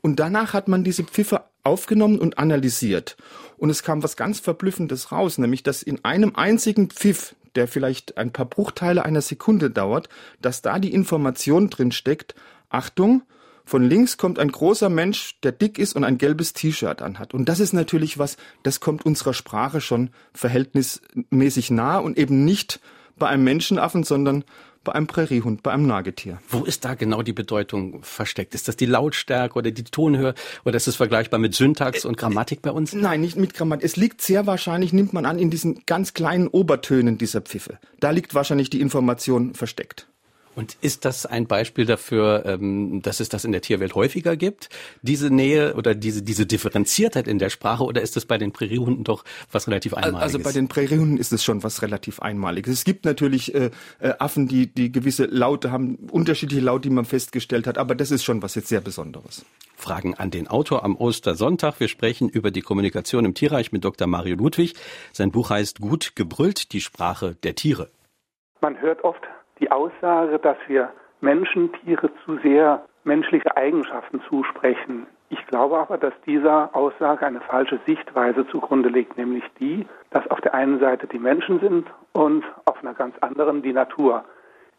Und 0.02 0.20
danach 0.20 0.54
hat 0.54 0.68
man 0.68 0.84
diese 0.84 1.04
Pfiffe 1.04 1.44
aufgenommen 1.64 2.20
und 2.20 2.38
analysiert. 2.38 3.18
Und 3.58 3.70
es 3.70 3.84
kam 3.84 4.04
was 4.04 4.18
ganz 4.18 4.40
Verblüffendes 4.40 5.12
raus, 5.12 5.38
nämlich 5.38 5.64
dass 5.64 5.84
in 5.84 6.04
einem 6.04 6.36
einzigen 6.36 6.90
Pfiff, 6.90 7.36
der 7.56 7.68
vielleicht 7.68 8.18
ein 8.18 8.32
paar 8.32 8.46
Bruchteile 8.46 9.06
einer 9.06 9.22
Sekunde 9.22 9.70
dauert, 9.70 10.10
dass 10.42 10.62
da 10.62 10.80
die 10.80 10.94
Information 10.94 11.70
drin 11.70 11.92
steckt, 11.92 12.36
Achtung, 12.70 13.24
von 13.66 13.84
links 13.84 14.18
kommt 14.18 14.40
ein 14.40 14.52
großer 14.52 14.90
Mensch, 14.90 15.40
der 15.42 15.54
dick 15.54 15.80
ist 15.80 15.96
und 15.96 16.04
ein 16.04 16.18
gelbes 16.18 16.52
T-Shirt 16.54 17.02
anhat. 17.02 17.34
Und 17.34 17.48
das 17.48 17.62
ist 17.62 17.72
natürlich 17.74 18.18
was, 18.18 18.36
das 18.64 18.82
kommt 18.82 19.06
unserer 19.06 19.34
Sprache 19.34 19.80
schon 19.80 20.10
verhältnismäßig 20.34 21.72
nah 21.72 21.98
und 21.98 22.18
eben 22.18 22.44
nicht 22.44 22.82
bei 23.18 23.28
einem 23.28 23.46
Menschenaffen, 23.46 24.04
sondern 24.04 24.44
bei 24.84 24.94
einem 24.94 25.08
Präriehund, 25.08 25.64
bei 25.64 25.72
einem 25.72 25.88
Nagetier. 25.88 26.40
Wo 26.50 26.64
ist 26.64 26.86
da 26.86 26.94
genau 26.96 27.22
die 27.22 27.34
Bedeutung 27.34 28.04
versteckt? 28.04 28.54
Ist 28.54 28.68
das 28.68 28.76
die 28.76 28.86
Lautstärke 28.86 29.58
oder 29.58 29.72
die 29.72 29.84
Tonhöhe 29.84 30.34
oder 30.66 30.78
ist 30.78 30.88
es 30.88 30.96
vergleichbar 30.96 31.40
mit 31.40 31.56
Syntax 31.56 32.06
und 32.06 32.18
Grammatik 32.18 32.62
bei 32.62 32.72
uns? 32.72 32.94
Nein, 32.94 33.22
nicht 33.22 33.38
mit 33.38 33.54
Grammatik. 33.54 33.86
Es 33.86 33.96
liegt 33.96 34.22
sehr 34.22 34.46
wahrscheinlich, 34.46 34.94
nimmt 34.94 35.14
man 35.14 35.26
an, 35.26 35.40
in 35.40 35.50
diesen 35.50 35.84
ganz 35.86 36.14
kleinen 36.14 36.48
Obertönen 36.48 37.18
dieser 37.18 37.42
Pfiffe. 37.42 37.80
Da 38.00 38.12
liegt 38.12 38.36
wahrscheinlich 38.36 38.70
die 38.70 38.82
Information 38.82 39.54
versteckt. 39.54 40.08
Und 40.56 40.78
ist 40.82 41.06
das 41.06 41.26
ein 41.26 41.48
Beispiel 41.48 41.86
dafür, 41.86 42.44
ähm, 42.46 43.02
dass 43.02 43.20
es 43.20 43.30
das 43.30 43.46
in 43.46 43.52
der 43.52 43.62
Tierwelt 43.62 43.96
häufiger 43.96 44.36
gibt, 44.36 44.70
diese 45.02 45.30
Nähe 45.30 45.76
oder 45.76 45.96
diese, 45.96 46.22
diese 46.22 46.46
Differenziertheit 46.46 47.28
in 47.28 47.40
der 47.40 47.50
Sprache, 47.50 47.84
oder 47.84 48.02
ist 48.02 48.16
das 48.16 48.26
bei 48.26 48.38
den 48.38 48.52
Präriehunden 48.52 49.04
doch 49.04 49.24
was 49.52 49.68
relativ 49.68 49.94
Einmaliges? 49.94 50.22
Also 50.22 50.40
bei 50.40 50.52
den 50.52 50.68
Präriehunden 50.68 51.18
ist 51.18 51.34
es 51.34 51.44
schon 51.44 51.64
was 51.64 51.82
relativ 51.82 52.20
Einmaliges. 52.20 52.74
Es 52.74 52.84
gibt 52.84 53.06
natürlich 53.06 53.54
äh, 53.56 53.72
äh, 54.00 54.14
Affen, 54.20 54.48
die, 54.48 54.68
die 54.68 54.92
gewisse 54.92 55.26
Laute 55.26 55.72
haben, 55.72 55.96
unterschiedliche 56.12 56.62
Laute, 56.62 56.90
die 56.90 56.94
man 56.94 57.06
festgestellt 57.06 57.68
hat, 57.68 57.78
aber 57.78 57.96
das 57.96 58.12
ist 58.12 58.24
schon 58.24 58.42
was 58.42 58.56
jetzt 58.56 58.68
sehr 58.68 58.82
Besonderes. 58.82 59.46
Fragen 59.76 60.14
an 60.14 60.32
den 60.32 60.48
Autor 60.48 60.84
am 60.84 60.96
Ostersonntag. 60.96 61.80
Wir 61.80 61.88
sprechen 61.88 62.30
über 62.30 62.52
die 62.52 62.62
Kommunikation 62.62 63.26
im 63.26 63.34
Tierreich 63.34 63.72
mit 63.72 63.84
Dr. 63.84 64.08
Mario 64.08 64.36
Ludwig. 64.36 64.76
Sein 65.12 65.32
Buch 65.32 65.50
heißt 65.50 65.82
Gut 65.82 66.16
gebrüllt, 66.16 66.74
die 66.74 66.82
Sprache 66.82 67.36
der 67.44 67.56
Tiere. 67.56 67.90
Man 68.62 68.80
hört 68.80 69.04
oft 69.04 69.22
die 69.64 69.72
Aussage, 69.72 70.40
dass 70.40 70.58
wir 70.68 70.90
Menschen, 71.22 71.72
Tiere 71.72 72.10
zu 72.26 72.38
sehr 72.44 72.84
menschliche 73.06 73.56
Eigenschaften 73.56 74.22
zusprechen. 74.28 75.08
Ich 75.30 75.46
glaube 75.48 75.80
aber, 75.80 75.98
dass 75.98 76.14
dieser 76.26 76.76
Aussage 76.76 77.26
eine 77.26 77.40
falsche 77.40 77.80
Sichtweise 77.86 78.46
zugrunde 78.48 78.90
liegt, 78.90 79.18
nämlich 79.18 79.44
die, 79.62 79.88
dass 80.10 80.30
auf 80.30 80.42
der 80.42 80.54
einen 80.54 80.80
Seite 80.80 81.08
die 81.08 81.18
Menschen 81.18 81.62
sind 81.62 81.88
und 82.12 82.44
auf 82.66 82.78
einer 82.82 82.94
ganz 82.94 83.16
anderen 83.22 83.62
die 83.62 83.72
Natur. 83.72 84.26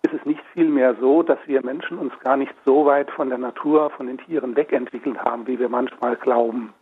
Ist 0.02 0.12
es 0.12 0.26
nicht 0.26 0.42
vielmehr 0.52 0.94
so, 1.00 1.22
dass 1.22 1.38
wir 1.46 1.64
Menschen 1.64 1.96
uns 1.96 2.12
gar 2.22 2.36
nicht 2.36 2.52
so 2.66 2.84
weit 2.84 3.10
von 3.10 3.30
der 3.30 3.38
Natur, 3.38 3.88
von 3.88 4.06
den 4.06 4.18
Tieren 4.18 4.54
wegentwickelt 4.54 5.18
haben, 5.18 5.46
wie 5.46 5.58
wir 5.58 5.70
manchmal 5.70 6.16
glauben? 6.16 6.74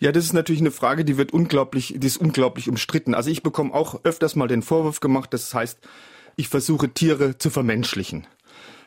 Ja, 0.00 0.10
das 0.10 0.24
ist 0.24 0.32
natürlich 0.32 0.62
eine 0.62 0.72
Frage, 0.72 1.04
die 1.04 1.16
wird 1.16 1.32
unglaublich, 1.32 1.94
die 1.96 2.06
ist 2.06 2.16
unglaublich 2.16 2.68
umstritten. 2.68 3.14
Also 3.14 3.30
ich 3.30 3.44
bekomme 3.44 3.72
auch 3.72 4.04
öfters 4.04 4.34
mal 4.34 4.48
den 4.48 4.62
Vorwurf 4.62 4.98
gemacht, 4.98 5.32
das 5.32 5.54
heißt, 5.54 5.86
ich 6.40 6.48
versuche 6.48 6.88
Tiere 6.88 7.38
zu 7.38 7.50
vermenschlichen. 7.50 8.26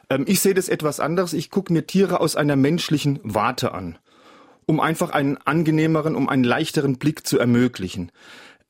Ähm, 0.10 0.26
ich 0.28 0.42
sehe 0.42 0.56
das 0.56 0.70
etwas 0.70 1.00
anderes. 1.00 1.34
Ich 1.34 1.52
gucke 1.52 1.72
mir 1.72 1.86
Tiere 1.86 2.20
aus 2.20 2.36
einer 2.36 2.56
menschlichen 2.56 3.20
Warte 3.24 3.74
an, 3.74 3.98
um 4.66 4.80
einfach 4.80 5.12
einen 5.12 5.38
angenehmeren, 5.38 6.16
um 6.16 6.28
einen 6.28 6.44
leichteren 6.44 6.98
Blick 6.98 7.26
zu 7.26 7.38
ermöglichen. 7.38 8.12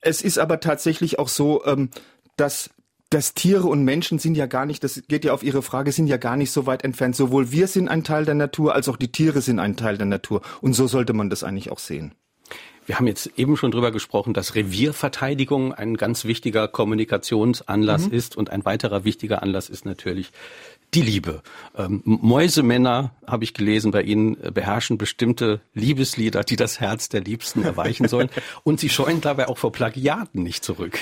Es 0.02 0.22
ist 0.22 0.38
aber 0.38 0.60
tatsächlich 0.60 1.18
auch 1.18 1.30
so, 1.30 1.66
ähm, 1.66 1.90
dass 2.36 2.70
dass 3.10 3.36
Tiere 3.36 3.68
und 3.68 3.84
Menschen 3.84 4.18
sind 4.18 4.36
ja 4.36 4.48
gar 4.48 4.66
nicht, 4.66 4.84
das 4.84 5.04
geht 5.08 5.24
ja 5.24 5.34
auf 5.34 5.44
Ihre 5.44 5.62
Frage, 5.62 5.92
sind 5.92 6.08
ja 6.08 6.18
gar 6.18 6.36
nicht 6.36 6.52
so 6.52 6.66
weit 6.66 6.84
entfernt. 6.84 7.16
Sowohl 7.16 7.52
wir 7.52 7.68
sind 7.68 7.88
ein 7.88 8.04
Teil 8.04 8.26
der 8.26 8.34
Natur, 8.34 8.74
als 8.74 8.90
auch 8.90 8.98
die 8.98 9.12
Tiere 9.12 9.42
sind 9.42 9.60
ein 9.60 9.78
Teil 9.78 10.00
der 10.00 10.08
Natur. 10.08 10.42
Und 10.62 10.74
so 10.74 10.88
sollte 10.88 11.14
man 11.14 11.30
das 11.30 11.44
eigentlich 11.44 11.72
auch 11.72 11.78
sehen. 11.78 12.16
Wir 12.86 12.98
haben 12.98 13.08
jetzt 13.08 13.32
eben 13.38 13.56
schon 13.58 13.72
drüber 13.72 13.92
gesprochen, 13.92 14.34
dass 14.34 14.56
Revierverteidigung 14.56 15.74
ein 15.74 15.96
ganz 15.96 16.26
wichtiger 16.26 16.68
Kommunikationsanlass 16.68 18.08
mhm. 18.08 18.14
ist 18.14 18.36
und 18.36 18.50
ein 18.50 18.66
weiterer 18.66 19.04
wichtiger 19.04 19.42
Anlass 19.42 19.70
ist 19.70 19.86
natürlich 19.86 20.32
die 20.94 21.02
Liebe. 21.02 21.42
Ähm, 21.78 22.02
Mäusemänner, 22.06 23.12
habe 23.26 23.44
ich 23.44 23.54
gelesen, 23.54 23.92
bei 23.92 24.04
Ihnen 24.04 24.42
äh, 24.44 24.52
beherrschen 24.52 24.98
bestimmte 24.98 25.62
Liebeslieder, 25.74 26.44
die 26.44 26.56
das 26.56 26.80
Herz 26.80 27.10
der 27.10 27.22
Liebsten 27.22 27.64
erweichen 27.64 28.08
sollen. 28.08 28.30
und 28.64 28.80
sie 28.80 28.90
scheuen 28.90 29.22
dabei 29.22 29.48
auch 29.48 29.58
vor 29.58 29.72
Plagiaten 29.72 30.44
nicht 30.44 30.64
zurück. 30.64 31.00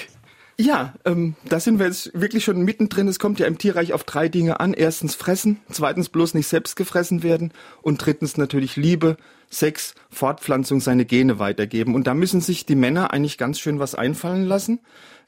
Ja, 0.62 0.94
ähm, 1.06 1.34
da 1.50 1.60
sind 1.60 1.80
wir 1.80 1.88
jetzt 1.88 2.12
wirklich 2.14 2.44
schon 2.44 2.62
mittendrin. 2.62 3.08
Es 3.08 3.18
kommt 3.18 3.40
ja 3.40 3.48
im 3.48 3.58
Tierreich 3.58 3.94
auf 3.94 4.04
drei 4.04 4.30
Dinge 4.30 4.60
an. 4.60 4.76
Erstens 4.76 5.16
fressen, 5.16 5.60
zweitens 5.72 6.10
bloß 6.10 6.36
nicht 6.36 6.48
selbst 6.48 6.76
gefressen 6.76 7.24
werden 7.24 7.52
und 7.82 8.06
drittens 8.06 8.38
natürlich 8.38 8.76
Liebe, 8.76 9.18
Sex, 9.50 9.96
Fortpflanzung, 10.12 10.80
seine 10.80 11.06
Gene 11.06 11.40
weitergeben. 11.40 11.96
Und 11.96 12.06
da 12.06 12.14
müssen 12.14 12.42
sich 12.42 12.68
die 12.68 12.76
Männer 12.76 13.12
eigentlich 13.12 13.40
ganz 13.40 13.60
schön 13.60 13.80
was 13.80 13.96
einfallen 13.96 14.46
lassen 14.46 14.80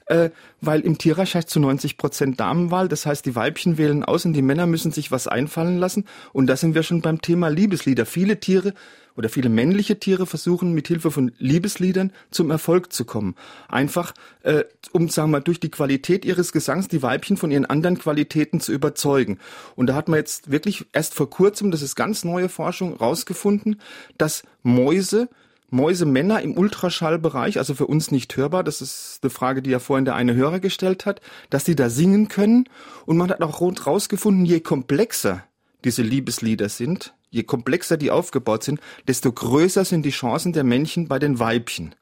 äh, 0.06 0.30
weil 0.60 0.80
im 0.80 0.98
Tierreich 0.98 1.34
heißt 1.34 1.48
zu 1.48 1.60
90 1.60 1.96
Prozent 1.96 2.38
Damenwahl. 2.38 2.88
Das 2.88 3.06
heißt, 3.06 3.24
die 3.24 3.34
Weibchen 3.34 3.78
wählen 3.78 4.04
aus 4.04 4.24
und 4.24 4.34
die 4.34 4.42
Männer 4.42 4.66
müssen 4.66 4.92
sich 4.92 5.10
was 5.10 5.26
einfallen 5.26 5.78
lassen. 5.78 6.04
Und 6.32 6.46
da 6.46 6.56
sind 6.56 6.74
wir 6.74 6.82
schon 6.82 7.00
beim 7.00 7.22
Thema 7.22 7.48
Liebeslieder. 7.48 8.06
Viele 8.06 8.38
Tiere 8.38 8.74
oder 9.16 9.28
viele 9.28 9.48
männliche 9.48 9.98
Tiere 9.98 10.26
versuchen 10.26 10.72
mit 10.72 10.88
Hilfe 10.88 11.10
von 11.10 11.32
Liebesliedern 11.38 12.12
zum 12.30 12.50
Erfolg 12.50 12.92
zu 12.92 13.04
kommen. 13.04 13.34
Einfach, 13.68 14.14
äh, 14.42 14.64
um, 14.92 15.08
sagen 15.08 15.30
wir 15.30 15.40
durch 15.40 15.60
die 15.60 15.70
Qualität 15.70 16.24
ihres 16.24 16.52
Gesangs 16.52 16.88
die 16.88 17.02
Weibchen 17.02 17.36
von 17.36 17.50
ihren 17.50 17.66
anderen 17.66 17.98
Qualitäten 17.98 18.60
zu 18.60 18.72
überzeugen. 18.72 19.38
Und 19.76 19.86
da 19.88 19.94
hat 19.94 20.08
man 20.08 20.18
jetzt 20.18 20.50
wirklich 20.50 20.86
erst 20.92 21.14
vor 21.14 21.30
kurzem, 21.30 21.70
das 21.70 21.82
ist 21.82 21.94
ganz 21.94 22.24
neue 22.24 22.48
Forschung, 22.48 22.94
rausgefunden, 22.94 23.80
dass 24.18 24.42
Mäuse 24.62 25.28
Mäusemänner 25.70 26.40
im 26.40 26.56
Ultraschallbereich, 26.56 27.58
also 27.58 27.74
für 27.74 27.86
uns 27.86 28.12
nicht 28.12 28.36
hörbar, 28.36 28.62
das 28.62 28.80
ist 28.80 29.18
eine 29.22 29.30
Frage, 29.30 29.60
die 29.60 29.70
ja 29.70 29.80
vorhin 29.80 30.04
der 30.04 30.14
eine 30.14 30.34
Hörer 30.34 30.60
gestellt 30.60 31.04
hat, 31.04 31.20
dass 31.50 31.64
die 31.64 31.74
da 31.74 31.90
singen 31.90 32.28
können. 32.28 32.68
Und 33.06 33.16
man 33.16 33.30
hat 33.30 33.42
auch 33.42 33.60
rausgefunden, 33.60 34.44
je 34.44 34.60
komplexer 34.60 35.42
diese 35.84 36.02
Liebeslieder 36.02 36.68
sind, 36.68 37.14
je 37.34 37.42
komplexer 37.42 37.96
die 37.96 38.12
aufgebaut 38.12 38.62
sind, 38.62 38.80
desto 39.08 39.32
größer 39.32 39.84
sind 39.84 40.06
die 40.06 40.10
Chancen 40.10 40.52
der 40.52 40.62
Männchen 40.62 41.08
bei 41.08 41.18
den 41.18 41.40
Weibchen. 41.40 41.94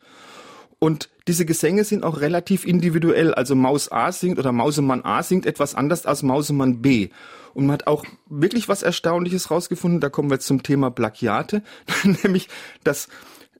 Und 0.78 1.08
diese 1.26 1.46
Gesänge 1.46 1.84
sind 1.84 2.04
auch 2.04 2.20
relativ 2.20 2.66
individuell. 2.66 3.32
Also 3.32 3.54
Maus 3.54 3.90
A 3.90 4.12
singt 4.12 4.38
oder 4.38 4.52
Mausemann 4.52 5.04
A 5.04 5.22
singt 5.22 5.46
etwas 5.46 5.74
anders 5.74 6.04
als 6.04 6.22
Mausemann 6.22 6.82
B. 6.82 7.08
Und 7.54 7.66
man 7.66 7.74
hat 7.74 7.86
auch 7.86 8.04
wirklich 8.28 8.68
was 8.68 8.82
Erstaunliches 8.82 9.50
rausgefunden. 9.50 10.00
Da 10.00 10.10
kommen 10.10 10.28
wir 10.28 10.34
jetzt 10.34 10.46
zum 10.46 10.62
Thema 10.62 10.90
Plagiate. 10.90 11.62
Nämlich, 12.24 12.48
dass 12.84 13.08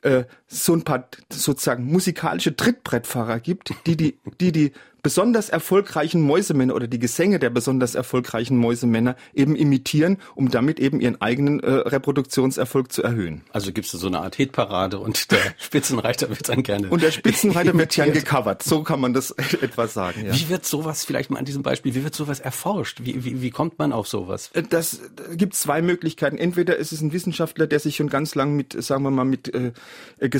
äh, 0.02 0.25
so 0.52 0.75
ein 0.75 0.82
paar 0.82 1.09
sozusagen 1.30 1.85
musikalische 1.85 2.54
Trittbrettfahrer 2.54 3.40
gibt, 3.40 3.73
die 3.87 3.97
die, 3.97 4.18
die, 4.40 4.52
die 4.52 4.73
besonders 5.02 5.49
erfolgreichen 5.49 6.23
Mäusemänner 6.23 6.75
oder 6.75 6.87
die 6.87 6.99
Gesänge 6.99 7.38
der 7.38 7.50
besonders 7.50 7.94
erfolgreichen 7.94 8.56
Mäusemänner 8.56 9.16
eben 9.35 9.56
imitieren, 9.56 10.18
um 10.35 10.50
damit 10.50 10.78
eben 10.78 11.00
ihren 11.00 11.21
eigenen 11.21 11.61
äh, 11.61 11.71
Reproduktionserfolg 11.71 12.92
zu 12.92 13.02
erhöhen. 13.02 13.42
Also 13.52 13.73
gibt 13.73 13.87
es 13.87 13.92
so 13.92 14.06
eine 14.06 14.21
Art 14.21 14.37
Hitparade 14.37 14.99
und 14.99 15.30
der 15.32 15.40
Spitzenreiter 15.59 16.28
wird 16.28 16.49
dann 16.49 16.62
gerne. 16.62 16.88
Und 16.88 17.02
der 17.02 17.11
Spitzenreiter 17.11 17.76
wird 17.76 17.92
gern 17.92 18.12
gecovert. 18.12 18.62
So 18.62 18.82
kann 18.82 19.00
man 19.00 19.12
das 19.12 19.30
etwas 19.61 19.92
sagen. 19.92 20.26
Ja. 20.26 20.35
Wie 20.35 20.49
wird 20.49 20.64
sowas, 20.64 21.04
vielleicht 21.04 21.30
mal 21.30 21.38
an 21.38 21.44
diesem 21.44 21.62
Beispiel, 21.62 21.94
wie 21.94 22.04
wird 22.04 22.14
sowas 22.14 22.38
erforscht? 22.38 23.00
Wie, 23.02 23.25
wie, 23.25 23.42
wie 23.42 23.50
kommt 23.50 23.78
man 23.78 23.92
auf 23.92 24.06
sowas? 24.06 24.50
Äh, 24.54 24.62
das 24.62 25.00
da 25.16 25.35
gibt 25.35 25.54
zwei 25.54 25.82
Möglichkeiten. 25.82 26.38
Entweder 26.38 26.76
ist 26.76 26.92
es 26.92 27.00
ein 27.00 27.12
Wissenschaftler, 27.12 27.66
der 27.66 27.80
sich 27.80 27.97
schon 27.97 28.09
ganz 28.09 28.35
lang 28.35 28.54
mit, 28.54 28.80
sagen 28.80 29.02
wir 29.02 29.11
mal, 29.11 29.25
mit 29.25 29.52
äh, 29.52 29.73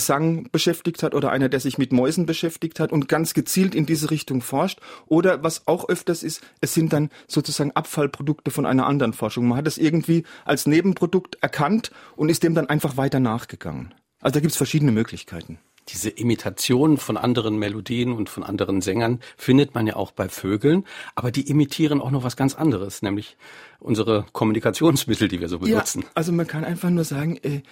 Gesang 0.03 0.49
beschäftigt 0.51 1.05
hat 1.05 1.15
oder 1.15 1.31
einer, 1.31 1.49
der 1.49 1.61
sich 1.61 1.79
mit 1.79 1.93
Mäusen 1.93 2.27
beschäftigt 2.27 2.81
hat 2.81 2.91
und 2.91 3.09
ganz 3.09 3.35
gezielt 3.35 3.73
in 3.73 3.87
diese 3.87 4.11
Richtung 4.11 4.41
forscht. 4.41 4.81
Oder 5.07 5.45
was 5.45 5.69
auch 5.69 5.89
öfters 5.89 6.25
ist, 6.25 6.43
es 6.61 6.75
sind 6.75 6.93
dann 6.93 7.09
sozusagen 7.29 7.71
Abfallprodukte 7.71 8.51
von 8.51 8.67
einer 8.67 8.87
anderen 8.87 9.13
Forschung. 9.13 9.47
Man 9.47 9.59
hat 9.59 9.69
es 9.69 9.79
irgendwie 9.79 10.25
als 10.45 10.67
Nebenprodukt 10.67 11.39
erkannt 11.41 11.93
und 12.17 12.31
ist 12.31 12.43
dem 12.43 12.57
dann 12.57 12.69
einfach 12.69 12.97
weiter 12.97 13.21
nachgegangen. 13.21 13.95
Also 14.21 14.35
da 14.35 14.41
gibt 14.41 14.51
es 14.51 14.57
verschiedene 14.57 14.91
Möglichkeiten. 14.91 15.59
Diese 15.89 16.11
Imitation 16.11 16.97
von 16.97 17.17
anderen 17.17 17.57
Melodien 17.59 18.13
und 18.13 18.29
von 18.29 18.43
anderen 18.43 18.81
Sängern 18.81 19.21
findet 19.37 19.77
man 19.77 19.87
ja 19.87 19.95
auch 19.95 20.11
bei 20.11 20.29
Vögeln, 20.29 20.85
aber 21.15 21.31
die 21.31 21.49
imitieren 21.49 22.01
auch 22.01 22.11
noch 22.11 22.25
was 22.25 22.37
ganz 22.37 22.57
anderes, 22.57 23.03
nämlich 23.03 23.37
unsere 23.79 24.27
Kommunikationsmittel, 24.33 25.29
die 25.29 25.41
wir 25.41 25.49
so 25.49 25.61
benutzen. 25.61 26.03
Ja, 26.03 26.09
also 26.15 26.33
man 26.33 26.49
kann 26.49 26.65
einfach 26.65 26.91
nur 26.91 27.05
sagen, 27.05 27.37
äh, 27.43 27.63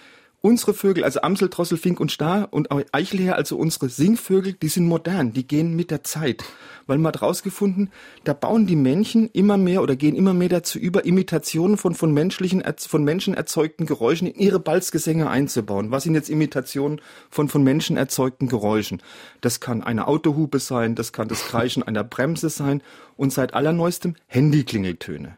unsere 0.41 0.73
Vögel, 0.73 1.03
also 1.03 1.21
Amsel, 1.21 1.49
Drossel, 1.49 1.77
Fink 1.77 1.99
und 1.99 2.11
Star 2.11 2.49
und 2.51 2.69
Eichelherr, 2.91 3.35
also 3.35 3.57
unsere 3.57 3.89
Singvögel, 3.89 4.53
die 4.53 4.67
sind 4.67 4.87
modern, 4.87 5.33
die 5.33 5.47
gehen 5.47 5.75
mit 5.75 5.91
der 5.91 6.03
Zeit. 6.03 6.43
Weil 6.87 6.97
man 6.97 7.13
hat 7.13 7.21
rausgefunden, 7.21 7.91
da 8.23 8.33
bauen 8.33 8.65
die 8.65 8.75
Männchen 8.75 9.29
immer 9.33 9.57
mehr 9.57 9.83
oder 9.83 9.95
gehen 9.95 10.15
immer 10.15 10.33
mehr 10.33 10.49
dazu 10.49 10.79
über, 10.79 11.05
Imitationen 11.05 11.77
von, 11.77 11.93
von 11.93 12.11
menschlichen, 12.11 12.63
von 12.77 13.03
Menschen 13.03 13.35
erzeugten 13.35 13.85
Geräuschen 13.85 14.27
in 14.27 14.39
ihre 14.39 14.59
Balzgesänge 14.59 15.29
einzubauen. 15.29 15.91
Was 15.91 16.03
sind 16.03 16.15
jetzt 16.15 16.29
Imitationen 16.29 16.99
von, 17.29 17.47
von 17.47 17.63
Menschen 17.63 17.97
erzeugten 17.97 18.47
Geräuschen? 18.47 19.01
Das 19.41 19.59
kann 19.59 19.83
eine 19.83 20.07
Autohupe 20.07 20.59
sein, 20.59 20.95
das 20.95 21.13
kann 21.13 21.27
das 21.27 21.45
Kreischen 21.45 21.83
einer 21.83 22.03
Bremse 22.03 22.49
sein 22.49 22.81
und 23.15 23.31
seit 23.31 23.53
allerneuestem 23.53 24.15
Handyklingeltöne. 24.27 25.37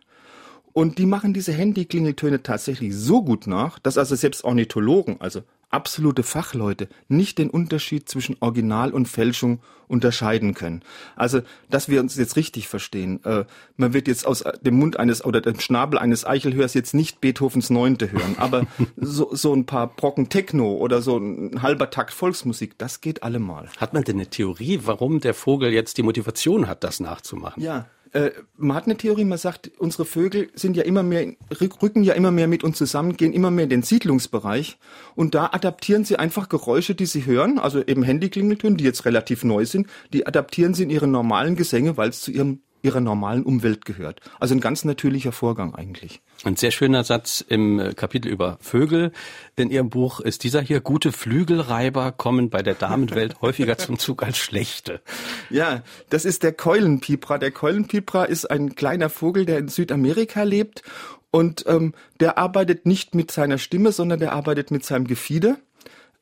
Und 0.74 0.98
die 0.98 1.06
machen 1.06 1.34
diese 1.34 1.54
Handyklingeltöne 1.54 2.42
tatsächlich 2.42 2.96
so 2.96 3.24
gut 3.24 3.48
nach, 3.48 3.80
dass 3.80 3.98
also 3.98 4.16
selbst 4.16 4.44
Ornithologen, 4.44 5.22
also 5.22 5.44
absolute 5.70 6.24
Fachleute, 6.24 6.88
nicht 7.08 7.38
den 7.38 7.50
Unterschied 7.50 8.08
zwischen 8.08 8.38
Original 8.40 8.92
und 8.92 9.08
Fälschung 9.08 9.60
unterscheiden 9.88 10.54
können. 10.54 10.82
Also, 11.16 11.42
dass 11.70 11.90
wir 11.90 12.00
uns 12.00 12.16
jetzt 12.16 12.36
richtig 12.36 12.68
verstehen. 12.68 13.24
Äh, 13.26 13.46
man 13.76 13.94
wird 13.94 14.08
jetzt 14.08 14.26
aus 14.26 14.44
dem 14.62 14.76
Mund 14.76 14.98
eines 14.98 15.24
oder 15.24 15.42
dem 15.42 15.60
Schnabel 15.60 16.00
eines 16.00 16.26
Eichelhörs 16.26 16.74
jetzt 16.74 16.94
nicht 16.94 17.22
Beethovens 17.22 17.70
Neunte 17.70 18.12
hören, 18.12 18.36
aber 18.38 18.66
so, 18.98 19.36
so 19.36 19.54
ein 19.54 19.66
paar 19.66 19.88
Brocken 19.88 20.30
Techno 20.30 20.76
oder 20.76 21.02
so 21.02 21.18
ein 21.18 21.62
halber 21.62 21.90
Takt 21.90 22.14
Volksmusik, 22.14 22.78
das 22.78 23.02
geht 23.02 23.24
allemal. 23.24 23.70
Hat 23.78 23.94
man 23.94 24.04
denn 24.04 24.16
eine 24.16 24.28
Theorie, 24.28 24.80
warum 24.84 25.20
der 25.20 25.34
Vogel 25.34 25.72
jetzt 25.72 25.98
die 25.98 26.04
Motivation 26.04 26.68
hat, 26.68 26.84
das 26.84 27.00
nachzumachen? 27.00 27.62
Ja, 27.62 27.88
äh, 28.14 28.32
man 28.58 28.78
hat 28.78 28.86
eine 28.86 28.96
Theorie, 28.96 29.26
man 29.26 29.38
sagt, 29.38 29.72
unsere 29.78 30.06
Vögel 30.06 30.50
sind 30.54 30.78
ja 30.78 30.84
immer 30.84 31.04
mehr, 31.04 31.34
rücken 31.60 32.04
ja 32.04 32.14
immer 32.14 32.32
mehr 32.32 32.48
mit 32.48 32.64
uns 32.64 32.78
zusammen, 32.78 33.18
gehen 33.18 33.34
immer 33.34 33.52
mehr 33.52 33.64
in 33.64 33.70
den 33.70 33.84
Siedlungsbereich 33.84 34.78
und 35.16 35.36
da 35.36 35.50
adaptieren 35.52 36.06
sie 36.06 36.18
einfach 36.18 36.48
Geräusche, 36.48 36.96
die 36.96 37.08
sie 37.08 37.26
hören, 37.26 37.60
also 37.60 37.84
eben 37.84 38.04
Handyklingeltöne, 38.04 38.78
die 38.78 38.84
jetzt 38.84 39.06
relativ 39.06 39.44
neu 39.44 39.66
sind, 39.66 39.88
die 40.14 40.28
adaptieren 40.28 40.74
sie 40.74 40.84
in 40.84 40.90
ihre 40.90 41.08
normalen 41.08 41.56
Gesänge, 41.56 41.98
weil 41.98 42.10
es 42.10 42.22
zu 42.22 42.32
ihrem 42.32 42.62
ihrer 42.84 43.00
normalen 43.00 43.44
Umwelt 43.44 43.86
gehört. 43.86 44.20
Also 44.40 44.54
ein 44.54 44.60
ganz 44.60 44.86
natürlicher 44.86 45.32
Vorgang 45.32 45.74
eigentlich. 45.74 46.22
Ein 46.44 46.58
sehr 46.58 46.72
schöner 46.72 47.04
Satz 47.04 47.44
im 47.48 47.80
äh, 47.80 47.94
Kapitel 47.94 48.30
über 48.30 48.58
Vögel 48.62 49.14
in 49.56 49.72
Ihrem 49.72 49.90
Buch 49.90 50.20
ist 50.20 50.44
dieser 50.44 50.62
hier, 50.62 50.82
gute 50.82 51.12
Flügelreiber 51.14 52.12
kommen 52.12 52.50
bei 52.50 52.62
der 52.62 52.76
Damenwelt 52.76 53.36
häufiger 53.42 53.78
zum 53.78 53.98
Zug 53.98 54.22
als 54.22 54.38
schlechte. 54.38 55.02
Ja, 55.50 55.82
das 56.10 56.26
ist 56.26 56.44
der 56.44 56.52
Keulenpipra. 56.52 57.38
Der 57.38 57.52
Keulenpipra 57.52 58.26
ist 58.26 58.52
ein 58.52 58.76
kleiner 58.76 59.10
Vogel, 59.10 59.46
der 59.46 59.60
in 59.60 59.70
Südamerika 59.70 60.44
lebt 60.44 60.84
und 61.32 61.64
ähm, 61.68 61.94
der 62.20 62.38
arbeitet 62.38 62.86
nicht 62.86 63.16
mit 63.16 63.32
seiner 63.32 63.58
Stimme, 63.58 63.94
sondern 63.94 64.20
der 64.20 64.34
arbeitet 64.34 64.72
mit 64.72 64.86
seinem 64.86 65.08
Gefieder. 65.08 65.58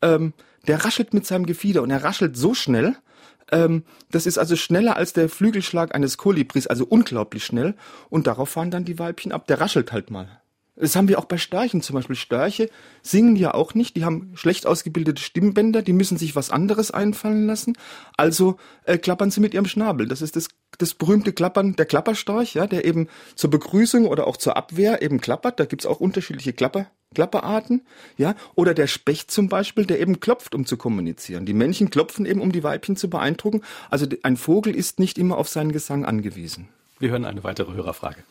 Ähm, 0.01 0.33
der 0.67 0.85
raschelt 0.85 1.13
mit 1.13 1.25
seinem 1.25 1.47
Gefieder 1.47 1.81
und 1.81 1.89
er 1.89 2.03
raschelt 2.03 2.37
so 2.37 2.53
schnell, 2.53 2.95
ähm, 3.51 3.83
das 4.09 4.25
ist 4.25 4.37
also 4.37 4.55
schneller 4.55 4.95
als 4.95 5.13
der 5.13 5.29
Flügelschlag 5.29 5.93
eines 5.93 6.17
Kolibris, 6.17 6.67
also 6.67 6.85
unglaublich 6.85 7.45
schnell. 7.45 7.75
Und 8.09 8.27
darauf 8.27 8.49
fahren 8.49 8.71
dann 8.71 8.85
die 8.85 8.99
Weibchen 8.99 9.31
ab. 9.31 9.47
Der 9.47 9.61
raschelt 9.61 9.91
halt 9.91 10.11
mal. 10.11 10.40
Das 10.81 10.95
haben 10.95 11.07
wir 11.07 11.19
auch 11.19 11.25
bei 11.25 11.37
Störchen 11.37 11.83
zum 11.83 11.93
Beispiel. 11.93 12.15
Störche 12.15 12.67
singen 13.03 13.35
ja 13.35 13.53
auch 13.53 13.75
nicht, 13.75 13.95
die 13.95 14.03
haben 14.03 14.31
schlecht 14.33 14.65
ausgebildete 14.65 15.21
Stimmbänder, 15.21 15.83
die 15.83 15.93
müssen 15.93 16.17
sich 16.17 16.35
was 16.35 16.49
anderes 16.49 16.89
einfallen 16.89 17.45
lassen. 17.45 17.77
Also 18.17 18.57
äh, 18.85 18.97
klappern 18.97 19.29
sie 19.29 19.41
mit 19.41 19.53
ihrem 19.53 19.67
Schnabel. 19.67 20.07
Das 20.07 20.23
ist 20.23 20.35
das, 20.35 20.47
das 20.79 20.95
berühmte 20.95 21.33
Klappern 21.33 21.75
der 21.75 21.85
Klapperstorch, 21.85 22.55
ja, 22.55 22.65
der 22.65 22.83
eben 22.83 23.09
zur 23.35 23.51
Begrüßung 23.51 24.07
oder 24.07 24.25
auch 24.25 24.37
zur 24.37 24.57
Abwehr 24.57 25.03
eben 25.03 25.21
klappert. 25.21 25.59
Da 25.59 25.65
gibt's 25.65 25.85
auch 25.85 25.99
unterschiedliche 25.99 26.51
Klapper, 26.51 26.87
Klapperarten, 27.13 27.83
ja, 28.17 28.33
oder 28.55 28.73
der 28.73 28.87
Specht 28.87 29.29
zum 29.29 29.49
Beispiel, 29.49 29.85
der 29.85 29.99
eben 29.99 30.19
klopft, 30.19 30.55
um 30.55 30.65
zu 30.65 30.77
kommunizieren. 30.77 31.45
Die 31.45 31.53
Männchen 31.53 31.91
klopfen 31.91 32.25
eben, 32.25 32.41
um 32.41 32.51
die 32.51 32.63
Weibchen 32.63 32.95
zu 32.95 33.07
beeindrucken. 33.07 33.61
Also 33.91 34.07
ein 34.23 34.35
Vogel 34.35 34.75
ist 34.75 34.99
nicht 34.99 35.19
immer 35.19 35.37
auf 35.37 35.47
seinen 35.47 35.73
Gesang 35.73 36.05
angewiesen. 36.05 36.69
Wir 36.97 37.11
hören 37.11 37.25
eine 37.25 37.43
weitere 37.43 37.71
Hörerfrage. 37.71 38.23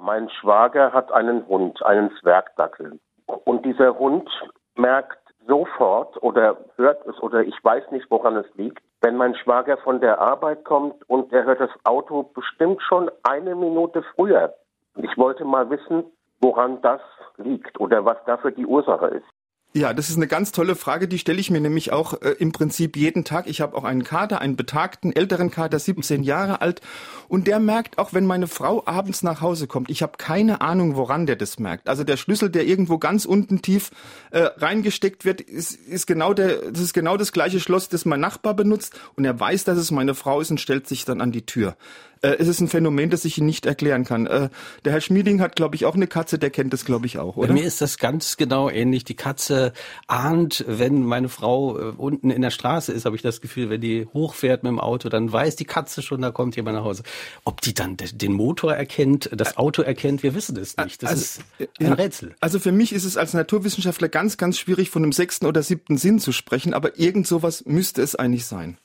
Mein 0.00 0.30
Schwager 0.30 0.92
hat 0.92 1.12
einen 1.12 1.46
Hund, 1.48 1.84
einen 1.84 2.10
Zwergdackel. 2.20 2.98
Und 3.26 3.64
dieser 3.64 3.98
Hund 3.98 4.28
merkt 4.76 5.18
sofort 5.46 6.22
oder 6.22 6.56
hört 6.76 7.04
es 7.06 7.18
oder 7.20 7.42
ich 7.42 7.56
weiß 7.62 7.90
nicht, 7.90 8.10
woran 8.10 8.36
es 8.36 8.46
liegt, 8.54 8.82
wenn 9.00 9.16
mein 9.16 9.34
Schwager 9.34 9.76
von 9.78 10.00
der 10.00 10.20
Arbeit 10.20 10.64
kommt 10.64 11.08
und 11.08 11.32
er 11.32 11.44
hört 11.44 11.60
das 11.60 11.70
Auto 11.84 12.22
bestimmt 12.22 12.80
schon 12.82 13.10
eine 13.22 13.54
Minute 13.54 14.02
früher. 14.14 14.54
Ich 14.96 15.16
wollte 15.16 15.44
mal 15.44 15.68
wissen, 15.70 16.04
woran 16.40 16.80
das 16.82 17.00
liegt 17.36 17.80
oder 17.80 18.04
was 18.04 18.18
dafür 18.24 18.50
die 18.50 18.66
Ursache 18.66 19.06
ist. 19.08 19.26
Ja, 19.74 19.92
das 19.92 20.08
ist 20.08 20.16
eine 20.16 20.26
ganz 20.26 20.50
tolle 20.50 20.76
Frage, 20.76 21.08
die 21.08 21.18
stelle 21.18 21.38
ich 21.38 21.50
mir 21.50 21.60
nämlich 21.60 21.92
auch 21.92 22.22
äh, 22.22 22.30
im 22.38 22.52
Prinzip 22.52 22.96
jeden 22.96 23.24
Tag. 23.24 23.46
Ich 23.46 23.60
habe 23.60 23.76
auch 23.76 23.84
einen 23.84 24.02
Kater, 24.02 24.40
einen 24.40 24.56
betagten, 24.56 25.14
älteren 25.14 25.50
Kater, 25.50 25.78
17 25.78 26.22
Jahre 26.22 26.62
alt, 26.62 26.80
und 27.28 27.46
der 27.46 27.60
merkt 27.60 27.98
auch, 27.98 28.14
wenn 28.14 28.24
meine 28.24 28.46
Frau 28.46 28.82
abends 28.86 29.22
nach 29.22 29.42
Hause 29.42 29.66
kommt, 29.66 29.90
ich 29.90 30.02
habe 30.02 30.16
keine 30.16 30.62
Ahnung, 30.62 30.96
woran 30.96 31.26
der 31.26 31.36
das 31.36 31.58
merkt. 31.58 31.86
Also 31.86 32.02
der 32.02 32.16
Schlüssel, 32.16 32.48
der 32.48 32.66
irgendwo 32.66 32.96
ganz 32.96 33.26
unten 33.26 33.60
tief 33.60 33.90
äh, 34.30 34.48
reingesteckt 34.56 35.26
wird, 35.26 35.42
ist, 35.42 35.74
ist 35.74 36.06
genau 36.06 36.32
der, 36.32 36.70
das 36.72 36.80
ist 36.80 36.94
genau 36.94 37.18
das 37.18 37.32
gleiche 37.32 37.60
Schloss, 37.60 37.90
das 37.90 38.06
mein 38.06 38.20
Nachbar 38.20 38.54
benutzt, 38.54 38.98
und 39.16 39.26
er 39.26 39.38
weiß, 39.38 39.64
dass 39.64 39.76
es 39.76 39.90
meine 39.90 40.14
Frau 40.14 40.40
ist 40.40 40.50
und 40.50 40.62
stellt 40.62 40.88
sich 40.88 41.04
dann 41.04 41.20
an 41.20 41.30
die 41.30 41.44
Tür. 41.44 41.76
Äh, 42.22 42.36
es 42.38 42.48
ist 42.48 42.60
ein 42.60 42.68
Phänomen, 42.68 43.10
das 43.10 43.24
ich 43.24 43.38
Ihnen 43.38 43.46
nicht 43.46 43.66
erklären 43.66 44.04
kann. 44.04 44.26
Äh, 44.26 44.48
der 44.84 44.92
Herr 44.92 45.00
Schmieding 45.00 45.40
hat, 45.40 45.56
glaube 45.56 45.76
ich, 45.76 45.86
auch 45.86 45.94
eine 45.94 46.06
Katze, 46.06 46.38
der 46.38 46.50
kennt 46.50 46.72
das, 46.72 46.84
glaube 46.84 47.06
ich, 47.06 47.18
auch, 47.18 47.36
oder? 47.36 47.48
Bei 47.48 47.54
mir 47.54 47.64
ist 47.64 47.80
das 47.80 47.98
ganz 47.98 48.36
genau 48.36 48.68
ähnlich. 48.70 49.04
Die 49.04 49.14
Katze 49.14 49.72
ahnt, 50.06 50.64
wenn 50.66 51.04
meine 51.04 51.28
Frau 51.28 51.78
äh, 51.78 51.82
unten 51.96 52.30
in 52.30 52.42
der 52.42 52.50
Straße 52.50 52.92
ist, 52.92 53.04
habe 53.04 53.16
ich 53.16 53.22
das 53.22 53.40
Gefühl, 53.40 53.70
wenn 53.70 53.80
die 53.80 54.06
hochfährt 54.12 54.62
mit 54.62 54.70
dem 54.70 54.80
Auto, 54.80 55.08
dann 55.08 55.32
weiß 55.32 55.56
die 55.56 55.64
Katze 55.64 56.02
schon, 56.02 56.22
da 56.22 56.30
kommt 56.30 56.56
jemand 56.56 56.76
nach 56.76 56.84
Hause. 56.84 57.02
Ob 57.44 57.60
die 57.60 57.74
dann 57.74 57.96
den 57.96 58.32
Motor 58.32 58.74
erkennt, 58.74 59.30
das 59.32 59.56
Auto 59.56 59.82
erkennt, 59.82 60.22
wir 60.22 60.34
wissen 60.34 60.56
es 60.56 60.76
nicht. 60.76 61.02
Das 61.02 61.10
also, 61.10 61.40
ist 61.58 61.70
ein 61.80 61.92
Rätsel. 61.92 62.34
Also 62.40 62.58
für 62.58 62.72
mich 62.72 62.92
ist 62.92 63.04
es 63.04 63.16
als 63.16 63.34
Naturwissenschaftler 63.34 64.08
ganz, 64.08 64.36
ganz 64.36 64.58
schwierig, 64.58 64.90
von 64.90 65.02
einem 65.02 65.12
sechsten 65.12 65.46
oder 65.46 65.62
siebten 65.62 65.96
Sinn 65.96 66.18
zu 66.18 66.32
sprechen, 66.32 66.74
aber 66.74 66.98
irgend 66.98 67.26
sowas 67.26 67.64
müsste 67.66 68.02
es 68.02 68.14
eigentlich 68.14 68.46
sein 68.46 68.78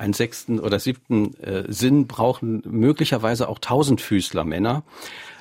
einen 0.00 0.14
sechsten 0.14 0.58
oder 0.58 0.80
siebten 0.80 1.34
äh, 1.40 1.64
Sinn 1.68 2.06
brauchen 2.06 2.62
möglicherweise 2.66 3.48
auch 3.48 3.58
Tausendfüßler 3.58 4.44
Männer 4.44 4.82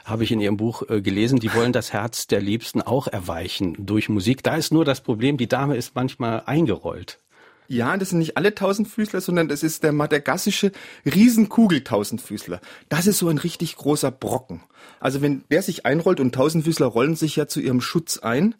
habe 0.05 0.23
ich 0.23 0.31
in 0.31 0.41
Ihrem 0.41 0.57
Buch 0.57 0.83
äh, 0.89 1.01
gelesen, 1.01 1.39
die 1.39 1.53
wollen 1.53 1.71
das 1.71 1.93
Herz 1.93 2.27
der 2.27 2.41
Liebsten 2.41 2.81
auch 2.81 3.07
erweichen 3.07 3.75
durch 3.85 4.09
Musik. 4.09 4.43
Da 4.43 4.55
ist 4.55 4.73
nur 4.73 4.83
das 4.83 5.01
Problem, 5.01 5.37
die 5.37 5.47
Dame 5.47 5.77
ist 5.77 5.95
manchmal 5.95 6.43
eingerollt. 6.45 7.19
Ja, 7.67 7.95
das 7.97 8.09
sind 8.09 8.17
nicht 8.17 8.35
alle 8.35 8.55
Tausendfüßler, 8.55 9.21
sondern 9.21 9.47
das 9.47 9.61
ist 9.61 9.83
der 9.83 9.91
madagassische 9.91 10.71
Riesenkugel-Tausendfüßler. 11.05 12.59
Das 12.89 13.05
ist 13.05 13.19
so 13.19 13.29
ein 13.29 13.37
richtig 13.37 13.75
großer 13.75 14.09
Brocken. 14.09 14.61
Also 14.99 15.21
wenn 15.21 15.43
der 15.51 15.61
sich 15.61 15.85
einrollt 15.85 16.19
und 16.19 16.33
Tausendfüßler 16.33 16.87
rollen 16.87 17.15
sich 17.15 17.35
ja 17.35 17.47
zu 17.47 17.61
ihrem 17.61 17.79
Schutz 17.79 18.17
ein, 18.17 18.55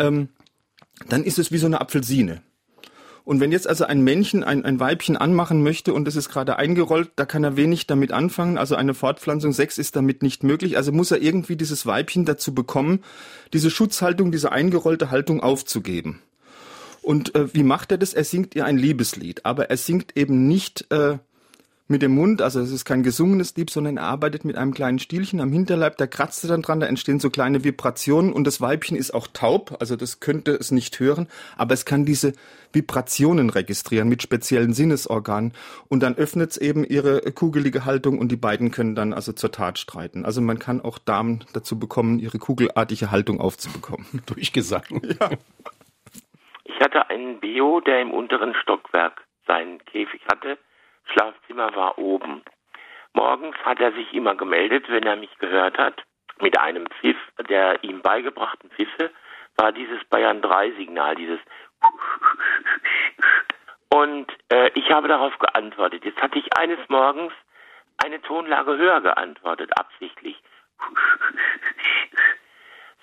ähm, 0.00 0.30
dann 1.08 1.22
ist 1.22 1.38
es 1.38 1.52
wie 1.52 1.58
so 1.58 1.66
eine 1.66 1.80
Apfelsine. 1.80 2.42
Und 3.28 3.40
wenn 3.40 3.52
jetzt 3.52 3.68
also 3.68 3.84
ein 3.84 4.00
Männchen 4.00 4.42
ein, 4.42 4.64
ein 4.64 4.80
Weibchen 4.80 5.14
anmachen 5.18 5.62
möchte 5.62 5.92
und 5.92 6.08
es 6.08 6.16
ist 6.16 6.30
gerade 6.30 6.56
eingerollt, 6.56 7.10
da 7.16 7.26
kann 7.26 7.44
er 7.44 7.58
wenig 7.58 7.86
damit 7.86 8.10
anfangen. 8.10 8.56
Also 8.56 8.74
eine 8.74 8.94
Fortpflanzung 8.94 9.52
Sex 9.52 9.76
ist 9.76 9.96
damit 9.96 10.22
nicht 10.22 10.44
möglich. 10.44 10.78
Also 10.78 10.92
muss 10.92 11.10
er 11.10 11.20
irgendwie 11.20 11.54
dieses 11.54 11.84
Weibchen 11.84 12.24
dazu 12.24 12.54
bekommen, 12.54 13.04
diese 13.52 13.70
Schutzhaltung, 13.70 14.32
diese 14.32 14.50
eingerollte 14.50 15.10
Haltung 15.10 15.42
aufzugeben. 15.42 16.22
Und 17.02 17.34
äh, 17.34 17.52
wie 17.52 17.64
macht 17.64 17.92
er 17.92 17.98
das? 17.98 18.14
Er 18.14 18.24
singt 18.24 18.54
ihr 18.54 18.64
ein 18.64 18.78
Liebeslied, 18.78 19.44
aber 19.44 19.68
er 19.68 19.76
singt 19.76 20.16
eben 20.16 20.48
nicht 20.48 20.90
äh, 20.90 21.18
mit 21.88 22.02
dem 22.02 22.14
Mund, 22.14 22.42
also 22.42 22.60
es 22.60 22.70
ist 22.70 22.84
kein 22.84 23.02
gesungenes 23.02 23.56
Lied, 23.56 23.70
sondern 23.70 23.96
er 23.96 24.04
arbeitet 24.04 24.44
mit 24.44 24.56
einem 24.56 24.74
kleinen 24.74 24.98
Stielchen 24.98 25.40
am 25.40 25.50
Hinterleib, 25.50 25.96
da 25.96 26.06
kratzt 26.06 26.44
er 26.44 26.48
dann 26.48 26.60
dran, 26.60 26.80
da 26.80 26.86
entstehen 26.86 27.18
so 27.18 27.30
kleine 27.30 27.64
Vibrationen 27.64 28.32
und 28.32 28.46
das 28.46 28.60
Weibchen 28.60 28.96
ist 28.96 29.12
auch 29.12 29.26
taub, 29.26 29.76
also 29.80 29.96
das 29.96 30.20
könnte 30.20 30.52
es 30.52 30.70
nicht 30.70 31.00
hören, 31.00 31.28
aber 31.56 31.72
es 31.72 31.86
kann 31.86 32.04
diese 32.04 32.34
Vibrationen 32.74 33.48
registrieren 33.48 34.08
mit 34.08 34.22
speziellen 34.22 34.74
Sinnesorganen 34.74 35.54
und 35.88 36.02
dann 36.02 36.14
öffnet 36.14 36.50
es 36.50 36.56
eben 36.58 36.84
ihre 36.84 37.22
kugelige 37.32 37.86
Haltung 37.86 38.18
und 38.18 38.30
die 38.30 38.36
beiden 38.36 38.70
können 38.70 38.94
dann 38.94 39.14
also 39.14 39.32
zur 39.32 39.50
Tat 39.50 39.78
streiten. 39.78 40.26
Also 40.26 40.42
man 40.42 40.58
kann 40.58 40.82
auch 40.82 40.98
Damen 40.98 41.46
dazu 41.54 41.78
bekommen, 41.78 42.18
ihre 42.18 42.38
kugelartige 42.38 43.10
Haltung 43.10 43.40
aufzubekommen. 43.40 44.06
Durch 44.26 44.52
Gesang. 44.52 44.84
Ja. 45.18 45.30
Ich 46.64 46.78
hatte 46.80 47.08
einen 47.08 47.40
Bio, 47.40 47.80
der 47.80 48.02
im 48.02 48.10
unteren 48.10 48.54
Stockwerk 48.54 49.24
seinen 49.46 49.82
Käfig 49.86 50.20
hatte 50.30 50.58
Schlafzimmer 51.08 51.74
war 51.74 51.98
oben. 51.98 52.42
Morgens 53.12 53.56
hat 53.64 53.80
er 53.80 53.92
sich 53.92 54.12
immer 54.12 54.34
gemeldet, 54.34 54.84
wenn 54.88 55.04
er 55.04 55.16
mich 55.16 55.36
gehört 55.38 55.78
hat. 55.78 56.02
Mit 56.40 56.58
einem 56.60 56.86
Pfiff, 56.86 57.16
der 57.48 57.82
ihm 57.82 58.00
beigebrachten 58.00 58.70
Pfiffe, 58.70 59.10
war 59.56 59.72
dieses 59.72 60.04
Bayern 60.04 60.40
3 60.40 60.72
Signal, 60.72 61.16
dieses 61.16 61.40
und 63.90 64.30
äh, 64.52 64.70
ich 64.74 64.90
habe 64.90 65.08
darauf 65.08 65.36
geantwortet. 65.38 66.04
Jetzt 66.04 66.20
hatte 66.20 66.38
ich 66.38 66.56
eines 66.56 66.78
Morgens 66.88 67.32
eine 67.96 68.20
Tonlage 68.20 68.76
höher 68.76 69.00
geantwortet, 69.00 69.70
absichtlich. 69.78 70.40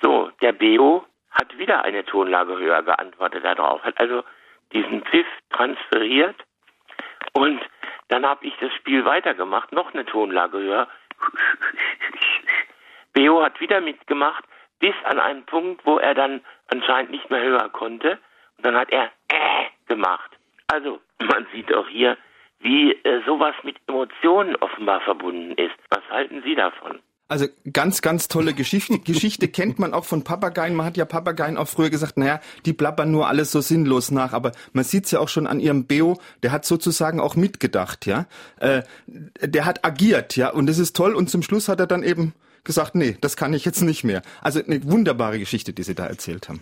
So, 0.01 0.31
der 0.41 0.53
Beo 0.53 1.05
hat 1.31 1.57
wieder 1.57 1.83
eine 1.83 2.05
Tonlage 2.05 2.57
höher 2.57 2.83
geantwortet 2.83 3.43
darauf, 3.43 3.83
hat 3.83 3.99
also 3.99 4.23
diesen 4.71 5.03
Pfiff 5.03 5.27
transferiert 5.49 6.35
und 7.33 7.61
dann 8.07 8.25
habe 8.25 8.45
ich 8.45 8.53
das 8.59 8.73
Spiel 8.73 9.05
weitergemacht, 9.05 9.71
noch 9.71 9.93
eine 9.93 10.05
Tonlage 10.05 10.57
höher. 10.57 10.87
Beo 13.13 13.43
hat 13.43 13.59
wieder 13.59 13.81
mitgemacht, 13.81 14.43
bis 14.79 14.93
an 15.05 15.19
einen 15.19 15.45
Punkt, 15.45 15.85
wo 15.85 15.97
er 15.97 16.13
dann 16.13 16.41
anscheinend 16.67 17.11
nicht 17.11 17.29
mehr 17.29 17.41
höher 17.41 17.69
konnte. 17.69 18.19
Und 18.57 18.65
dann 18.65 18.75
hat 18.75 18.91
er 18.91 19.05
äh 19.29 19.65
gemacht. 19.87 20.31
Also, 20.67 20.99
man 21.19 21.47
sieht 21.53 21.73
auch 21.73 21.87
hier, 21.87 22.17
wie 22.59 22.91
äh, 22.91 23.21
sowas 23.25 23.55
mit 23.63 23.77
Emotionen 23.87 24.55
offenbar 24.57 25.01
verbunden 25.01 25.51
ist. 25.53 25.75
Was 25.89 26.07
halten 26.09 26.41
Sie 26.43 26.55
davon? 26.55 26.99
Also 27.27 27.47
ganz, 27.73 28.01
ganz 28.01 28.27
tolle 28.27 28.53
Geschichte. 28.53 28.99
Geschichte 29.03 29.47
kennt 29.47 29.79
man 29.79 29.93
auch 29.93 30.05
von 30.05 30.23
Papageien. 30.23 30.75
Man 30.75 30.85
hat 30.85 30.97
ja 30.97 31.05
Papageien 31.05 31.57
auch 31.57 31.67
früher 31.67 31.89
gesagt, 31.89 32.17
naja, 32.17 32.39
die 32.65 32.73
plappern 32.73 33.09
nur 33.09 33.27
alles 33.27 33.51
so 33.51 33.61
sinnlos 33.61 34.11
nach. 34.11 34.33
Aber 34.33 34.51
man 34.73 34.83
sieht's 34.83 35.11
ja 35.11 35.19
auch 35.19 35.29
schon 35.29 35.47
an 35.47 35.59
ihrem 35.59 35.85
Beo, 35.85 36.19
der 36.43 36.51
hat 36.51 36.65
sozusagen 36.65 37.19
auch 37.19 37.35
mitgedacht, 37.35 38.05
ja. 38.05 38.27
Äh, 38.59 38.83
der 39.41 39.65
hat 39.65 39.83
agiert, 39.85 40.35
ja. 40.35 40.51
Und 40.51 40.67
das 40.67 40.77
ist 40.77 40.95
toll. 40.95 41.15
Und 41.15 41.29
zum 41.29 41.41
Schluss 41.41 41.67
hat 41.67 41.79
er 41.79 41.87
dann 41.87 42.03
eben 42.03 42.33
gesagt, 42.63 42.95
nee, 42.95 43.17
das 43.21 43.37
kann 43.37 43.53
ich 43.53 43.65
jetzt 43.65 43.81
nicht 43.81 44.03
mehr. 44.03 44.21
Also 44.41 44.63
eine 44.63 44.83
wunderbare 44.83 45.39
Geschichte, 45.39 45.73
die 45.73 45.83
Sie 45.83 45.95
da 45.95 46.05
erzählt 46.05 46.49
haben. 46.49 46.61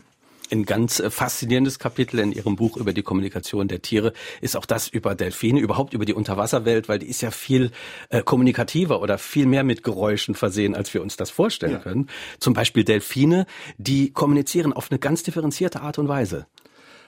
Ein 0.53 0.65
ganz 0.65 0.99
äh, 0.99 1.09
faszinierendes 1.09 1.79
Kapitel 1.79 2.19
in 2.19 2.31
Ihrem 2.31 2.55
Buch 2.55 2.77
über 2.77 2.93
die 2.93 3.01
Kommunikation 3.01 3.67
der 3.67 3.81
Tiere 3.81 4.13
ist 4.39 4.55
auch 4.55 4.67
das 4.67 4.87
über 4.87 5.15
Delfine, 5.15 5.59
überhaupt 5.59 5.95
über 5.95 6.05
die 6.05 6.13
Unterwasserwelt, 6.13 6.87
weil 6.87 6.99
die 6.99 7.07
ist 7.07 7.21
ja 7.21 7.31
viel 7.31 7.71
äh, 8.09 8.21
kommunikativer 8.21 9.01
oder 9.01 9.17
viel 9.17 9.47
mehr 9.47 9.63
mit 9.63 9.81
Geräuschen 9.81 10.35
versehen, 10.35 10.75
als 10.75 10.93
wir 10.93 11.01
uns 11.01 11.17
das 11.17 11.31
vorstellen 11.31 11.73
ja. 11.73 11.79
können. 11.79 12.07
Zum 12.37 12.53
Beispiel 12.53 12.83
Delfine, 12.83 13.47
die 13.79 14.11
kommunizieren 14.11 14.73
auf 14.73 14.91
eine 14.91 14.99
ganz 14.99 15.23
differenzierte 15.23 15.81
Art 15.81 15.97
und 15.97 16.07
Weise. 16.07 16.45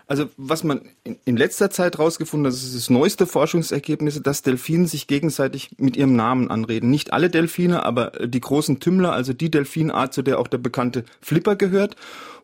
Also 0.08 0.30
was 0.38 0.64
man 0.64 0.82
in, 1.04 1.38
letzter 1.38 1.72
Zeit 1.72 1.98
rausgefunden 1.98 2.46
hat, 2.46 2.54
das 2.54 2.64
ist 2.64 2.76
das 2.76 2.90
neueste 2.92 3.26
Forschungsergebnis, 3.26 4.22
dass 4.22 4.44
Delfine 4.44 4.88
sich 4.88 5.08
gegenseitig 5.08 5.72
mit 5.78 5.98
ihrem 5.98 6.16
Namen 6.16 6.52
anreden. 6.52 6.92
Nicht 6.92 7.12
alle 7.12 7.32
Delfine, 7.32 7.84
aber 7.84 8.12
die 8.12 8.40
großen 8.40 8.80
Tümmler, 8.80 9.14
also 9.14 9.34
die 9.34 9.50
Delfinart, 9.50 10.14
zu 10.14 10.22
der 10.22 10.40
auch 10.40 10.48
der 10.48 10.60
bekannte 10.60 11.06
Flipper 11.22 11.56
gehört. 11.56 11.96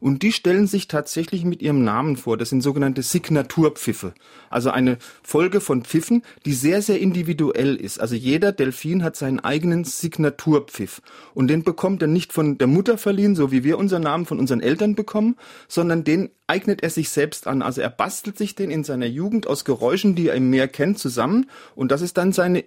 Und 0.01 0.23
die 0.23 0.33
stellen 0.33 0.65
sich 0.65 0.87
tatsächlich 0.87 1.45
mit 1.45 1.61
ihrem 1.61 1.83
Namen 1.83 2.17
vor. 2.17 2.35
Das 2.35 2.49
sind 2.49 2.61
sogenannte 2.61 3.03
Signaturpfiffe. 3.03 4.13
Also 4.49 4.71
eine 4.71 4.97
Folge 5.21 5.61
von 5.61 5.83
Pfiffen, 5.83 6.23
die 6.43 6.53
sehr, 6.53 6.81
sehr 6.81 6.99
individuell 6.99 7.75
ist. 7.75 8.01
Also 8.01 8.15
jeder 8.15 8.51
Delfin 8.51 9.03
hat 9.03 9.15
seinen 9.15 9.39
eigenen 9.39 9.83
Signaturpfiff. 9.83 11.03
Und 11.35 11.49
den 11.49 11.63
bekommt 11.63 12.01
er 12.01 12.07
nicht 12.07 12.33
von 12.33 12.57
der 12.57 12.65
Mutter 12.65 12.97
verliehen, 12.97 13.35
so 13.35 13.51
wie 13.51 13.63
wir 13.63 13.77
unseren 13.77 14.01
Namen 14.01 14.25
von 14.25 14.39
unseren 14.39 14.59
Eltern 14.59 14.95
bekommen, 14.95 15.37
sondern 15.67 16.03
den 16.03 16.31
eignet 16.47 16.81
er 16.81 16.89
sich 16.89 17.11
selbst 17.11 17.45
an. 17.45 17.61
Also 17.61 17.81
er 17.81 17.91
bastelt 17.91 18.39
sich 18.39 18.55
den 18.55 18.71
in 18.71 18.83
seiner 18.83 19.05
Jugend 19.05 19.45
aus 19.45 19.65
Geräuschen, 19.65 20.15
die 20.15 20.29
er 20.29 20.35
im 20.35 20.49
Meer 20.49 20.67
kennt, 20.67 20.97
zusammen. 20.97 21.47
Und 21.75 21.91
das 21.91 22.01
ist 22.01 22.17
dann 22.17 22.33
seine 22.33 22.65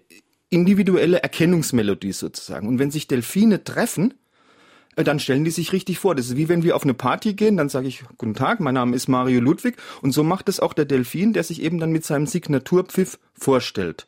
individuelle 0.50 1.20
Erkennungsmelodie 1.20 2.12
sozusagen. 2.12 2.68
Und 2.68 2.78
wenn 2.78 2.92
sich 2.92 3.08
Delfine 3.08 3.64
treffen, 3.64 4.14
dann 4.96 5.18
stellen 5.18 5.44
die 5.44 5.50
sich 5.50 5.72
richtig 5.72 5.98
vor. 5.98 6.14
Das 6.14 6.26
ist 6.26 6.36
wie 6.36 6.48
wenn 6.48 6.62
wir 6.62 6.76
auf 6.76 6.84
eine 6.84 6.94
Party 6.94 7.34
gehen, 7.34 7.56
dann 7.56 7.68
sage 7.68 7.88
ich, 7.88 8.04
guten 8.18 8.34
Tag, 8.34 8.60
mein 8.60 8.74
Name 8.74 8.94
ist 8.94 9.08
Mario 9.08 9.40
Ludwig. 9.40 9.76
Und 10.02 10.12
so 10.12 10.22
macht 10.22 10.48
es 10.48 10.60
auch 10.60 10.72
der 10.72 10.84
Delfin, 10.84 11.32
der 11.32 11.42
sich 11.42 11.62
eben 11.62 11.78
dann 11.78 11.90
mit 11.90 12.04
seinem 12.04 12.26
Signaturpfiff 12.26 13.18
vorstellt. 13.32 14.06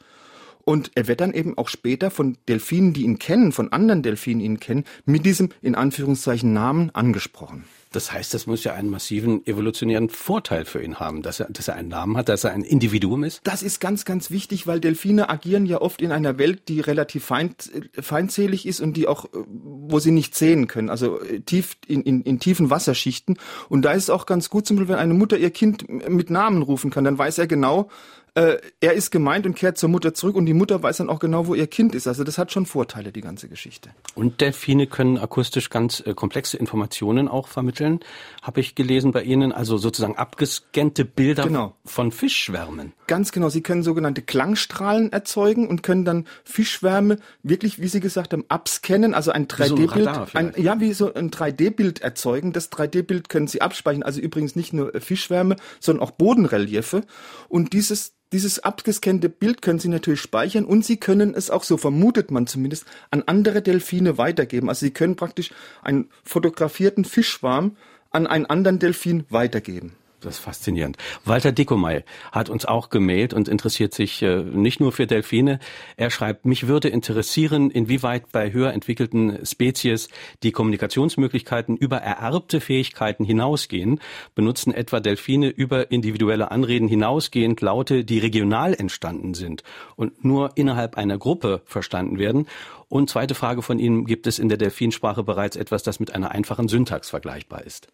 Und 0.64 0.90
er 0.96 1.07
wird 1.07 1.20
dann 1.20 1.33
eben 1.33 1.57
auch 1.57 1.68
später 1.68 2.11
von 2.11 2.37
Delfinen, 2.49 2.92
die 2.92 3.03
ihn 3.03 3.20
kennen, 3.20 3.53
von 3.53 3.72
anderen 3.72 4.03
Delfinen 4.03 4.40
ihn 4.40 4.59
kennen, 4.59 4.85
mit 5.05 5.25
diesem 5.25 5.51
in 5.62 5.77
Anführungszeichen 5.77 6.53
Namen 6.53 6.90
angesprochen. 6.92 7.64
Das 7.96 8.12
heißt, 8.12 8.35
das 8.35 8.46
muss 8.46 8.62
ja 8.62 8.74
einen 8.74 8.90
massiven 8.90 9.46
evolutionären 9.46 10.11
Vorteil 10.11 10.66
für 10.66 10.82
ihn 10.82 11.00
haben, 11.00 11.22
dass 11.22 11.40
er, 11.40 11.48
dass 11.48 11.68
er 11.68 11.76
einen 11.76 11.88
Namen 11.88 12.18
hat, 12.18 12.28
dass 12.28 12.44
er 12.44 12.52
ein 12.52 12.62
Individuum 12.62 13.24
ist. 13.24 13.40
Das 13.44 13.62
ist 13.62 13.80
ganz, 13.80 14.04
ganz 14.04 14.30
wichtig, 14.30 14.66
weil 14.66 14.80
Delfine 14.80 15.30
agieren 15.30 15.64
ja 15.64 15.80
oft 15.80 16.02
in 16.02 16.12
einer 16.12 16.37
Welt, 16.37 16.68
die 16.68 16.80
relativ 16.80 17.24
feind, 17.24 17.70
feindselig 17.98 18.66
ist 18.66 18.82
und 18.82 18.98
die 18.98 19.09
auch, 19.09 19.30
wo 19.32 19.98
sie 19.98 20.11
nicht 20.11 20.35
sehen 20.35 20.66
können, 20.66 20.90
also 20.90 21.22
äh, 21.22 21.40
tief 21.40 21.78
in, 21.87 22.02
in, 22.02 22.20
in 22.20 22.38
tiefen 22.38 22.68
Wasserschichten. 22.68 23.38
Und 23.70 23.80
da 23.80 23.92
ist 23.92 24.04
es 24.04 24.11
auch 24.11 24.26
ganz 24.26 24.50
gut, 24.50 24.66
zum 24.66 24.76
Beispiel, 24.76 24.92
wenn 24.92 25.00
eine 25.00 25.14
Mutter 25.14 25.38
ihr 25.38 25.50
Kind 25.50 25.88
mit 25.88 26.28
Namen 26.28 26.61
rufen 26.61 26.90
kann, 26.90 27.04
dann 27.04 27.16
weiß 27.16 27.38
er 27.38 27.46
genau, 27.46 27.88
äh, 28.37 28.59
er 28.81 28.92
ist 28.92 29.11
gemeint 29.11 29.46
und 29.46 29.55
kehrt 29.55 29.79
zur 29.79 29.88
Mutter 29.88 30.12
zurück 30.12 30.37
und 30.37 30.44
die 30.44 30.53
Mutter 30.53 30.83
weiß 30.83 30.99
dann 30.99 31.09
auch 31.09 31.20
genau, 31.20 31.46
wo 31.46 31.55
ihr 31.55 31.66
Kind 31.66 31.94
ist. 31.94 32.07
Also 32.07 32.22
das 32.22 32.37
hat 32.37 32.53
schon 32.53 32.66
Vorteile, 32.66 33.11
die 33.11 33.22
ganze 33.22 33.49
Geschichte. 33.49 33.88
Und 34.14 34.42
Delfine 34.42 34.87
können 34.87 35.16
akustisch 35.16 35.70
ganz 35.70 36.03
äh, 36.05 36.12
komplexe 36.12 36.59
Informationen 36.59 37.29
auch 37.29 37.49
vermitteln, 37.49 38.01
habe 38.42 38.61
ich 38.61 38.75
gelesen 38.75 39.12
bei 39.12 39.22
Ihnen, 39.22 39.53
also 39.53 39.79
sozusagen 39.79 40.16
abgescannte 40.16 41.07
Bilder 41.07 41.44
genau. 41.44 41.77
von 41.87 42.12
Fischschwärmen. 42.12 42.92
Ganz 43.07 43.33
genau, 43.33 43.49
sie 43.49 43.62
können 43.62 43.83
sogenannte 43.83 44.20
Klangstrahlen 44.20 45.12
erzeugen 45.12 45.66
und 45.66 45.83
können 45.83 46.05
dann 46.05 46.27
Fischschwärme 46.44 47.18
wirklich, 47.42 47.81
wie 47.81 47.88
Sie 47.88 48.01
gesagt 48.01 48.35
haben, 48.35 48.44
abscannen, 48.49 49.14
also 49.14 49.31
ein 49.31 49.46
3D-Bild, 49.46 50.11
so 50.14 50.61
ja, 50.61 50.79
wie 50.81 50.92
so 50.92 51.14
ein 51.14 51.31
3D-Bild 51.31 52.01
erzeugen. 52.01 52.53
Das 52.53 52.70
3D-Bild 52.70 53.31
können 53.31 53.46
Sie 53.46 53.62
abspeichern, 53.62 54.03
also 54.03 54.20
übrigens 54.20 54.57
nicht 54.57 54.75
nur 54.75 54.92
Fischschwärme, 55.01 55.57
sondern 55.81 56.07
auch 56.07 56.11
Bodenreliefe. 56.11 57.03
Und 57.49 57.72
dieses 57.72 58.16
dieses 58.33 58.59
abgescannte 58.59 59.29
Bild 59.29 59.62
können 59.62 59.79
Sie 59.79 59.89
natürlich 59.89 60.21
speichern 60.21 60.65
und 60.65 60.85
Sie 60.85 60.97
können 60.97 61.35
es 61.35 61.51
auch, 61.51 61.62
so 61.62 61.77
vermutet 61.77 62.31
man 62.31 62.47
zumindest, 62.47 62.85
an 63.11 63.23
andere 63.27 63.62
Delfine 63.62 64.19
weitergeben. 64.19 64.69
Also 64.69 64.87
Sie 64.87 64.93
können 64.93 65.17
praktisch 65.17 65.53
einen 65.83 66.09
fotografierten 66.25 67.05
Fischschwarm 67.05 67.77
an 68.11 68.27
einen 68.27 68.47
anderen 68.47 68.79
Delfin 68.79 69.25
weitergeben. 69.31 69.93
Das 70.20 70.37
ist 70.37 70.40
faszinierend. 70.40 70.96
Walter 71.26 71.52
Dickomey 71.52 72.02
hat 72.33 72.48
uns 72.48 72.64
auch 72.64 72.88
gemailt 72.88 73.35
und 73.35 73.48
interessiert 73.48 73.92
sich 73.92 74.22
äh, 74.22 74.42
nicht 74.42 74.81
nur 74.81 74.90
für 74.90 75.07
Delfine. 75.07 75.59
Er 75.98 76.11
schreibt, 76.11 76.46
mich 76.46 76.68
würde 76.68 76.88
interessieren, 76.88 77.70
inwieweit 77.70 78.33
bei 78.33 78.50
höher 78.50 78.72
entwickelten 78.72 79.44
Spezies 79.44 80.09
die 80.42 80.52
Kommunikationsmöglichkeiten 80.52 81.76
über 81.76 81.98
ererbte 81.98 82.62
Fähigkeiten 82.62 83.24
hinausgehen. 83.24 84.00
Benutzen 84.35 84.72
etwa 84.72 85.00
Delfine 85.00 85.48
über 85.48 85.90
individuelle 85.90 86.50
Anreden 86.50 86.88
hinausgehend 86.88 87.61
Laute, 87.61 88.05
die 88.05 88.18
regional 88.18 88.72
entstanden 88.72 89.35
sind 89.35 89.64
und 89.96 90.24
nur 90.24 90.52
innerhalb 90.55 90.96
einer 90.96 91.18
Gruppe 91.18 91.61
verstanden 91.66 92.18
werden? 92.18 92.46
Und 92.88 93.11
zweite 93.11 93.35
Frage 93.35 93.61
von 93.61 93.79
Ihnen, 93.79 94.07
gibt 94.07 94.26
es 94.26 94.38
in 94.38 94.48
der 94.48 94.59
Delfinsprache 94.59 95.22
bereits 95.22 95.57
etwas, 95.57 95.83
das 95.83 96.00
mit 96.00 96.14
einer 96.14 96.31
einfachen 96.31 96.68
Syntax 96.68 97.11
vergleichbar 97.11 97.64
ist? 97.64 97.88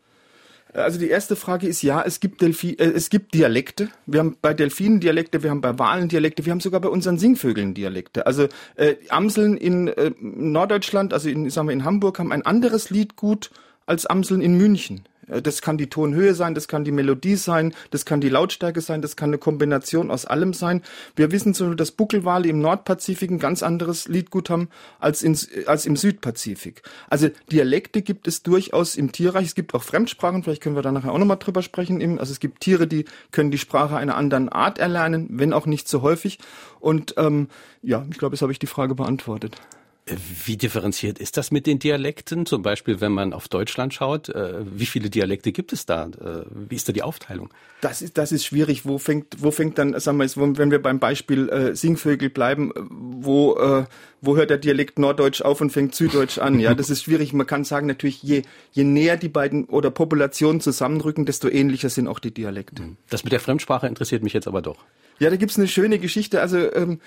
Also 0.74 0.98
die 0.98 1.10
erste 1.10 1.36
Frage 1.36 1.66
ist 1.66 1.82
ja, 1.82 2.02
es 2.02 2.18
gibt, 2.20 2.40
Delfi 2.40 2.74
äh, 2.74 2.92
es 2.92 3.10
gibt 3.10 3.34
Dialekte. 3.34 3.88
Wir 4.06 4.20
haben 4.20 4.36
bei 4.40 4.54
Delfinen 4.54 5.00
Dialekte, 5.00 5.42
wir 5.42 5.50
haben 5.50 5.60
bei 5.60 5.78
Walen 5.78 6.08
Dialekte, 6.08 6.46
wir 6.46 6.52
haben 6.52 6.60
sogar 6.60 6.80
bei 6.80 6.88
unseren 6.88 7.18
Singvögeln 7.18 7.74
Dialekte. 7.74 8.26
Also 8.26 8.48
äh, 8.76 8.94
Amseln 9.10 9.56
in 9.56 9.88
äh, 9.88 10.12
Norddeutschland, 10.18 11.12
also 11.12 11.28
in, 11.28 11.50
sagen 11.50 11.68
wir 11.68 11.74
in 11.74 11.84
Hamburg, 11.84 12.18
haben 12.18 12.32
ein 12.32 12.46
anderes 12.46 12.88
Liedgut 12.90 13.50
als 13.84 14.06
Amseln 14.06 14.40
in 14.40 14.56
München. 14.56 15.04
Äh, 15.28 15.42
das 15.42 15.62
kann 15.62 15.78
die 15.78 15.88
Tonhöhe 15.88 16.34
sein, 16.34 16.54
das 16.54 16.68
kann 16.68 16.84
die 16.84 16.92
Melodie 16.92 17.36
sein, 17.36 17.74
das 17.90 18.04
kann 18.04 18.20
die 18.20 18.28
Lautstärke 18.28 18.80
sein, 18.80 19.02
das 19.02 19.16
kann 19.16 19.30
eine 19.30 19.38
Kombination 19.38 20.10
aus 20.10 20.26
allem 20.26 20.54
sein. 20.54 20.82
Wir 21.16 21.32
wissen 21.32 21.54
so, 21.54 21.74
dass 21.74 21.90
Buckelwale 21.92 22.48
im 22.48 22.60
Nordpazifik 22.60 23.30
ein 23.30 23.38
ganz 23.38 23.62
anderes 23.62 24.08
Liedgut 24.08 24.50
haben 24.50 24.68
als, 24.98 25.22
in, 25.22 25.36
als 25.66 25.86
im 25.86 25.96
Südpazifik. 25.96 26.82
Also 27.08 27.28
Dialekte 27.50 28.02
gibt 28.02 28.28
es 28.28 28.42
durchaus 28.42 28.96
im 28.96 29.12
Tierreich. 29.12 29.46
Es 29.46 29.54
gibt 29.54 29.74
auch 29.74 29.82
Fremdsprachen, 29.82 30.42
vielleicht 30.42 30.62
können 30.62 30.76
wir 30.76 30.82
da 30.82 30.92
nachher 30.92 31.12
auch 31.12 31.18
nochmal 31.18 31.38
drüber 31.38 31.62
sprechen. 31.62 32.18
Also 32.18 32.32
es 32.32 32.40
gibt 32.40 32.60
Tiere, 32.60 32.86
die 32.86 33.04
können 33.30 33.50
die 33.50 33.58
Sprache 33.58 33.96
einer 33.96 34.16
anderen 34.16 34.48
Art 34.48 34.78
erlernen, 34.78 35.28
wenn 35.30 35.52
auch 35.52 35.66
nicht 35.66 35.88
so 35.88 36.02
häufig. 36.02 36.38
Und 36.80 37.14
ähm, 37.16 37.48
ja, 37.82 38.04
ich 38.10 38.18
glaube, 38.18 38.34
jetzt 38.34 38.42
habe 38.42 38.52
ich 38.52 38.58
die 38.58 38.66
Frage 38.66 38.94
beantwortet. 38.94 39.60
Wie 40.04 40.56
differenziert 40.56 41.20
ist 41.20 41.36
das 41.36 41.52
mit 41.52 41.64
den 41.64 41.78
Dialekten? 41.78 42.44
Zum 42.44 42.62
Beispiel, 42.62 43.00
wenn 43.00 43.12
man 43.12 43.32
auf 43.32 43.46
Deutschland 43.46 43.94
schaut, 43.94 44.28
äh, 44.30 44.64
wie 44.64 44.86
viele 44.86 45.10
Dialekte 45.10 45.52
gibt 45.52 45.72
es 45.72 45.86
da? 45.86 46.06
Äh, 46.06 46.44
wie 46.50 46.74
ist 46.74 46.88
da 46.88 46.92
die 46.92 47.04
Aufteilung? 47.04 47.54
Das 47.82 48.02
ist, 48.02 48.18
das 48.18 48.32
ist 48.32 48.44
schwierig. 48.44 48.84
Wo 48.84 48.98
fängt, 48.98 49.40
wo 49.40 49.52
fängt 49.52 49.78
dann, 49.78 49.98
sagen 50.00 50.18
wir 50.18 50.24
jetzt, 50.24 50.36
wenn 50.36 50.72
wir 50.72 50.82
beim 50.82 50.98
Beispiel 50.98 51.48
äh, 51.50 51.76
Singvögel 51.76 52.30
bleiben, 52.30 52.72
wo, 52.90 53.54
äh, 53.56 53.84
wo 54.20 54.36
hört 54.36 54.50
der 54.50 54.58
Dialekt 54.58 54.98
Norddeutsch 54.98 55.40
auf 55.40 55.60
und 55.60 55.70
fängt 55.70 55.94
Süddeutsch 55.94 56.38
an? 56.38 56.58
Ja, 56.58 56.74
das 56.74 56.90
ist 56.90 57.04
schwierig. 57.04 57.32
Man 57.32 57.46
kann 57.46 57.62
sagen, 57.62 57.86
natürlich, 57.86 58.24
je, 58.24 58.42
je 58.72 58.82
näher 58.82 59.16
die 59.16 59.28
beiden 59.28 59.66
oder 59.66 59.92
Populationen 59.92 60.60
zusammenrücken, 60.60 61.26
desto 61.26 61.48
ähnlicher 61.48 61.90
sind 61.90 62.08
auch 62.08 62.18
die 62.18 62.34
Dialekte. 62.34 62.96
Das 63.08 63.22
mit 63.22 63.32
der 63.32 63.40
Fremdsprache 63.40 63.86
interessiert 63.86 64.24
mich 64.24 64.32
jetzt 64.32 64.48
aber 64.48 64.62
doch. 64.62 64.78
Ja, 65.20 65.30
da 65.30 65.36
gibt's 65.36 65.56
eine 65.56 65.68
schöne 65.68 66.00
Geschichte. 66.00 66.40
Also 66.40 66.58
ähm, 66.74 66.98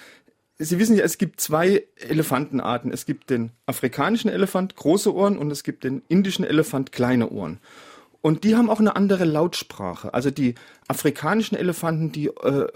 Sie 0.57 0.79
wissen 0.79 0.95
ja, 0.95 1.03
es 1.03 1.17
gibt 1.17 1.41
zwei 1.41 1.85
Elefantenarten. 1.97 2.91
Es 2.91 3.05
gibt 3.05 3.29
den 3.29 3.51
afrikanischen 3.65 4.29
Elefant, 4.29 4.75
große 4.75 5.13
Ohren, 5.13 5.37
und 5.37 5.51
es 5.51 5.63
gibt 5.63 5.83
den 5.83 6.01
indischen 6.07 6.45
Elefant, 6.45 6.91
kleine 6.91 7.29
Ohren. 7.29 7.59
Und 8.21 8.43
die 8.43 8.55
haben 8.55 8.71
auch 8.71 8.79
eine 8.79 8.95
andere 8.95 9.23
Lautsprache. 9.23 10.13
Also 10.13 10.31
die 10.31 10.55
afrikanischen 10.87 11.55
Elefanten, 11.55 12.11
die 12.11 12.27
äh, 12.27 12.67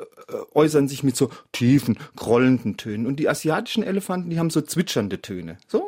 äußern 0.54 0.88
sich 0.88 1.04
mit 1.04 1.16
so 1.16 1.32
tiefen, 1.54 1.98
grollenden 2.16 2.78
Tönen. 2.78 3.08
Und 3.08 3.16
die 3.16 3.28
asiatischen 3.28 3.82
Elefanten, 3.82 4.30
die 4.30 4.38
haben 4.38 4.52
so 4.52 4.62
zwitschernde 4.62 5.24
Töne. 5.24 5.58
So, 5.68 5.88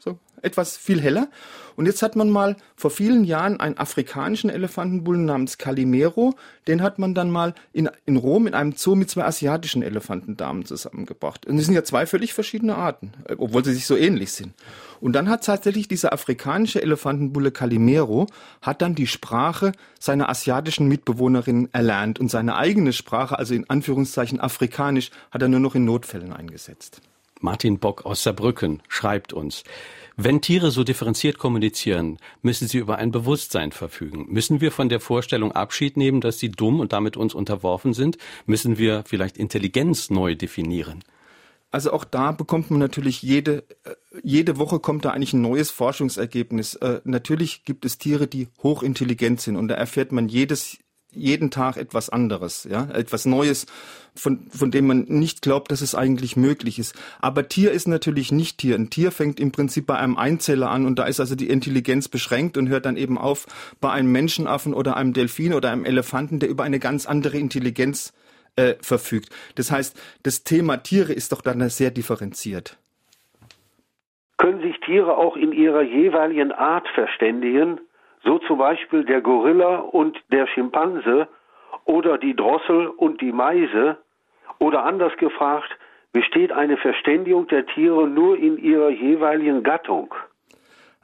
so 0.00 0.18
etwas 0.40 0.78
viel 0.78 1.02
heller. 1.02 1.28
Und 1.76 1.86
jetzt 1.86 2.02
hat 2.02 2.16
man 2.16 2.30
mal 2.30 2.56
vor 2.76 2.90
vielen 2.90 3.24
Jahren 3.24 3.60
einen 3.60 3.78
afrikanischen 3.78 4.50
Elefantenbullen 4.50 5.24
namens 5.24 5.58
Calimero, 5.58 6.34
den 6.66 6.82
hat 6.82 6.98
man 6.98 7.14
dann 7.14 7.30
mal 7.30 7.54
in, 7.72 7.90
in 8.06 8.16
Rom 8.16 8.46
in 8.46 8.54
einem 8.54 8.72
Zoo 8.72 8.94
mit 8.94 9.10
zwei 9.10 9.24
asiatischen 9.24 9.82
Elefantendamen 9.82 10.64
zusammengebracht. 10.64 11.46
Und 11.46 11.56
das 11.56 11.66
sind 11.66 11.74
ja 11.74 11.84
zwei 11.84 12.06
völlig 12.06 12.34
verschiedene 12.34 12.76
Arten, 12.76 13.12
obwohl 13.38 13.64
sie 13.64 13.74
sich 13.74 13.86
so 13.86 13.96
ähnlich 13.96 14.32
sind. 14.32 14.54
Und 15.00 15.12
dann 15.12 15.28
hat 15.28 15.44
tatsächlich 15.44 15.88
dieser 15.88 16.12
afrikanische 16.12 16.80
Elefantenbulle 16.80 17.50
Calimero 17.50 18.26
hat 18.62 18.80
dann 18.80 18.94
die 18.94 19.06
Sprache 19.06 19.72
seiner 19.98 20.28
asiatischen 20.28 20.88
Mitbewohnerinnen 20.88 21.68
erlernt 21.72 22.18
und 22.18 22.30
seine 22.30 22.56
eigene 22.56 22.92
Sprache, 22.92 23.38
also 23.38 23.54
in 23.54 23.68
Anführungszeichen 23.68 24.40
afrikanisch, 24.40 25.10
hat 25.30 25.42
er 25.42 25.48
nur 25.48 25.60
noch 25.60 25.74
in 25.74 25.84
Notfällen 25.84 26.32
eingesetzt. 26.32 27.00
Martin 27.40 27.78
Bock 27.78 28.04
aus 28.04 28.22
Saarbrücken 28.22 28.82
schreibt 28.88 29.32
uns, 29.32 29.64
wenn 30.16 30.40
Tiere 30.40 30.70
so 30.70 30.84
differenziert 30.84 31.38
kommunizieren, 31.38 32.18
müssen 32.40 32.68
sie 32.68 32.78
über 32.78 32.98
ein 32.98 33.10
Bewusstsein 33.10 33.72
verfügen. 33.72 34.26
Müssen 34.28 34.60
wir 34.60 34.70
von 34.70 34.88
der 34.88 35.00
Vorstellung 35.00 35.50
Abschied 35.50 35.96
nehmen, 35.96 36.20
dass 36.20 36.38
sie 36.38 36.50
dumm 36.50 36.78
und 36.78 36.92
damit 36.92 37.16
uns 37.16 37.34
unterworfen 37.34 37.94
sind? 37.94 38.16
Müssen 38.46 38.78
wir 38.78 39.02
vielleicht 39.06 39.36
Intelligenz 39.36 40.10
neu 40.10 40.36
definieren? 40.36 41.02
Also 41.72 41.92
auch 41.92 42.04
da 42.04 42.30
bekommt 42.30 42.70
man 42.70 42.78
natürlich 42.78 43.22
jede, 43.22 43.64
äh, 43.82 43.96
jede 44.22 44.58
Woche 44.58 44.78
kommt 44.78 45.04
da 45.04 45.10
eigentlich 45.10 45.32
ein 45.32 45.40
neues 45.40 45.72
Forschungsergebnis. 45.72 46.76
Äh, 46.76 47.00
natürlich 47.02 47.64
gibt 47.64 47.84
es 47.84 47.98
Tiere, 47.98 48.28
die 48.28 48.46
hochintelligent 48.62 49.40
sind 49.40 49.56
und 49.56 49.66
da 49.66 49.74
erfährt 49.74 50.12
man 50.12 50.28
jedes, 50.28 50.78
jeden 51.14 51.50
Tag 51.50 51.76
etwas 51.76 52.10
anderes, 52.10 52.64
ja, 52.70 52.88
etwas 52.92 53.26
Neues, 53.26 53.66
von, 54.14 54.46
von 54.50 54.70
dem 54.70 54.86
man 54.86 55.04
nicht 55.08 55.42
glaubt, 55.42 55.70
dass 55.70 55.80
es 55.80 55.94
eigentlich 55.94 56.36
möglich 56.36 56.78
ist. 56.78 56.94
Aber 57.20 57.48
Tier 57.48 57.72
ist 57.72 57.88
natürlich 57.88 58.30
nicht 58.30 58.58
Tier. 58.58 58.76
Ein 58.76 58.90
Tier 58.90 59.10
fängt 59.10 59.40
im 59.40 59.52
Prinzip 59.52 59.86
bei 59.86 59.96
einem 59.96 60.16
Einzeller 60.16 60.70
an 60.70 60.86
und 60.86 60.98
da 60.98 61.04
ist 61.04 61.20
also 61.20 61.34
die 61.34 61.48
Intelligenz 61.48 62.08
beschränkt 62.08 62.56
und 62.56 62.68
hört 62.68 62.86
dann 62.86 62.96
eben 62.96 63.18
auf 63.18 63.46
bei 63.80 63.90
einem 63.90 64.12
Menschenaffen 64.12 64.74
oder 64.74 64.96
einem 64.96 65.12
Delfin 65.12 65.54
oder 65.54 65.70
einem 65.70 65.84
Elefanten, 65.84 66.38
der 66.38 66.48
über 66.48 66.64
eine 66.64 66.78
ganz 66.78 67.06
andere 67.06 67.38
Intelligenz 67.38 68.12
äh, 68.56 68.74
verfügt. 68.80 69.30
Das 69.56 69.70
heißt, 69.70 70.00
das 70.22 70.44
Thema 70.44 70.76
Tiere 70.78 71.12
ist 71.12 71.32
doch 71.32 71.40
dann 71.40 71.68
sehr 71.68 71.90
differenziert. 71.90 72.78
Können 74.36 74.60
sich 74.62 74.78
Tiere 74.80 75.16
auch 75.16 75.36
in 75.36 75.52
ihrer 75.52 75.82
jeweiligen 75.82 76.52
Art 76.52 76.86
verständigen? 76.94 77.80
So 78.24 78.38
zum 78.38 78.58
Beispiel 78.58 79.04
der 79.04 79.20
Gorilla 79.20 79.76
und 79.76 80.16
der 80.32 80.46
Schimpanse 80.46 81.28
oder 81.84 82.18
die 82.18 82.34
Drossel 82.34 82.86
und 82.86 83.20
die 83.20 83.32
Meise? 83.32 83.98
Oder 84.58 84.84
anders 84.84 85.12
gefragt, 85.18 85.68
besteht 86.12 86.52
eine 86.52 86.76
Verständigung 86.76 87.48
der 87.48 87.66
Tiere 87.66 88.08
nur 88.08 88.38
in 88.38 88.56
ihrer 88.56 88.88
jeweiligen 88.88 89.62
Gattung? 89.62 90.14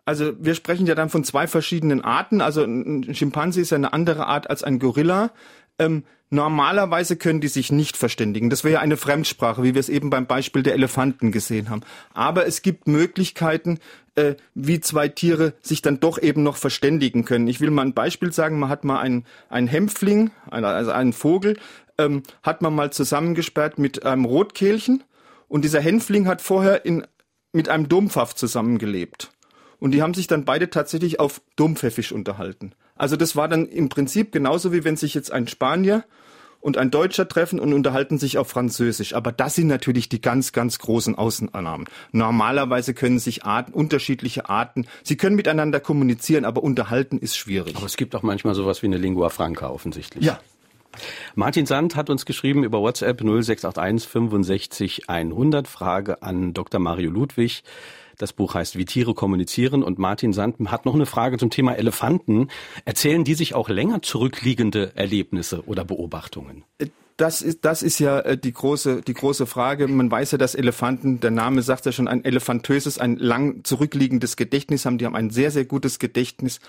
Also 0.07 0.33
wir 0.43 0.55
sprechen 0.55 0.87
ja 0.87 0.95
dann 0.95 1.11
von 1.11 1.25
zwei 1.25 1.47
verschiedenen 1.47 2.03
Arten. 2.03 2.41
Also 2.41 2.63
ein 2.63 3.15
Schimpanse 3.15 3.61
ist 3.61 3.71
ja 3.71 3.77
eine 3.77 3.93
andere 3.93 4.27
Art 4.27 4.49
als 4.49 4.65
ein 4.65 4.79
Gorilla. 4.79 5.31
Ähm, 5.79 6.05
normalerweise 6.31 7.17
können 7.17 7.41
die 7.41 7.49
sich 7.49 7.71
nicht 7.71 7.97
verständigen. 7.97 8.51
Das 8.51 8.65
wäre 8.65 8.75
ja 8.75 8.81
eine 8.81 8.97
Fremdsprache, 8.97 9.63
wie 9.63 9.75
wir 9.75 9.81
es 9.81 9.89
eben 9.89 10.11
beim 10.11 10.27
Beispiel 10.27 10.63
der 10.63 10.75
Elefanten 10.75 11.33
gesehen 11.33 11.69
haben. 11.69 11.83
Aber 12.15 12.47
es 12.47 12.63
gibt 12.63 12.89
Möglichkeiten, 12.89 13.79
äh, 14.15 14.37
wie 14.55 14.81
zwei 14.81 15.09
Tiere 15.09 15.55
sich 15.61 15.83
dann 15.83 16.01
doch 16.01 16.21
eben 16.21 16.43
noch 16.43 16.57
verständigen 16.57 17.25
können. 17.25 17.49
Ich 17.49 17.61
will 17.61 17.71
mal 17.71 17.83
ein 17.83 17.95
Beispiel 17.95 18.33
sagen. 18.33 18.59
Man 18.59 18.69
hat 18.69 18.85
mal 18.85 19.01
einen, 19.01 19.27
einen 19.49 19.67
Hämpfling, 19.67 20.31
also 20.51 20.93
einen 20.93 21.13
Vogel, 21.13 21.59
ähm, 21.99 22.23
hat 22.43 22.63
man 22.63 22.75
mal 22.75 22.93
zusammengesperrt 22.93 23.79
mit 23.79 24.07
einem 24.07 24.25
Rotkehlchen. 24.25 25.03
Und 25.49 25.65
dieser 25.65 25.81
Hänfling 25.81 26.29
hat 26.29 26.41
vorher 26.41 26.85
in, 26.85 27.05
mit 27.53 27.69
einem 27.69 27.89
Dompfaff 27.89 28.35
zusammengelebt. 28.37 29.33
Und 29.81 29.93
die 29.93 30.03
haben 30.03 30.15
sich 30.15 30.29
dann 30.29 30.45
beide 30.45 30.71
tatsächlich 30.71 31.19
auf 31.19 31.41
Dompfäffisch 31.57 32.13
unterhalten. 32.13 32.73
Also 33.01 33.17
das 33.17 33.35
war 33.35 33.49
dann 33.49 33.67
im 33.67 33.89
Prinzip 33.89 34.31
genauso 34.31 34.75
wie 34.75 34.85
wenn 34.85 34.95
sich 34.95 35.15
jetzt 35.15 35.33
ein 35.33 35.49
Spanier 35.49 36.05
und 36.61 36.77
ein 36.77 36.91
Deutscher 36.91 37.27
treffen 37.27 37.59
und 37.59 37.73
unterhalten 37.73 38.19
sich 38.19 38.37
auf 38.37 38.49
Französisch. 38.49 39.15
Aber 39.15 39.33
das 39.33 39.55
sind 39.55 39.69
natürlich 39.69 40.11
die 40.11 40.21
ganz, 40.21 40.53
ganz 40.53 40.79
großen 40.79 41.15
Außenannahmen. 41.15 41.87
Normalerweise 42.13 42.93
können 42.93 43.19
sich 43.19 43.45
Arten, 43.47 43.73
unterschiedliche 43.73 44.51
Arten, 44.51 44.87
sie 45.03 45.17
können 45.17 45.35
miteinander 45.35 45.81
kommunizieren, 45.81 46.45
aber 46.45 46.63
unterhalten 46.63 47.17
ist 47.17 47.39
schwierig. 47.39 47.75
Aber 47.77 47.87
es 47.87 47.97
gibt 47.97 48.15
auch 48.15 48.23
manchmal 48.23 48.55
sowas 48.55 48.83
wie 48.83 48.87
eine 48.89 48.99
Lingua 48.99 49.31
Franca 49.31 49.71
offensichtlich. 49.71 50.23
Ja, 50.23 50.39
Martin 51.35 51.65
Sand 51.65 51.97
hat 51.97 52.11
uns 52.11 52.27
geschrieben 52.27 52.65
über 52.65 52.81
WhatsApp 52.81 53.23
0681 53.23 54.11
65 54.11 55.09
100 55.09 55.69
Frage 55.69 56.23
an 56.23 56.53
Dr. 56.53 56.81
Mario 56.81 57.11
Ludwig. 57.11 57.63
Das 58.21 58.35
Buch 58.35 58.53
heißt 58.53 58.77
Wie 58.77 58.85
Tiere 58.85 59.15
kommunizieren 59.15 59.83
und 59.83 59.99
Martin 59.99 60.35
Sand 60.35 60.57
hat 60.71 60.85
noch 60.85 60.95
eine 60.95 61.07
Frage 61.07 61.39
zum 61.39 61.49
Thema 61.49 61.73
Elefanten. 61.73 62.49
Erzählen 62.85 63.25
die 63.25 63.33
sich 63.33 63.55
auch 63.55 63.71
länger 63.71 64.03
zurückliegende 64.03 64.95
Erlebnisse 64.95 65.67
oder 65.67 65.87
Beobachtungen? 65.87 66.65
Äh, 66.77 66.89
das 67.17 67.41
ist, 67.41 67.65
das 67.65 67.83
ist 67.83 67.99
ja 67.99 68.21
äh, 68.21 68.37
die 68.37 68.53
große, 68.53 69.01
die 69.01 69.15
große 69.15 69.47
Frage. 69.47 69.89
Man 69.89 70.11
weiß 70.11 70.33
ja, 70.33 70.39
dass 70.39 70.55
Elefanten, 70.55 71.21
der 71.21 71.31
Name 71.31 71.63
sagt 71.63 71.87
ja 71.87 71.93
schon, 71.93 72.09
ein 72.09 72.23
elefantöses, 72.23 72.99
ein 72.99 73.17
lang 73.17 73.65
zurückliegendes 73.65 74.37
Gedächtnis 74.37 74.85
haben. 74.85 74.99
Die 74.99 75.07
haben 75.07 75.17
ein 75.17 75.31
sehr, 75.31 75.51
sehr 75.51 75.65
gutes 75.65 75.99
Gedächtnis. 75.99 76.61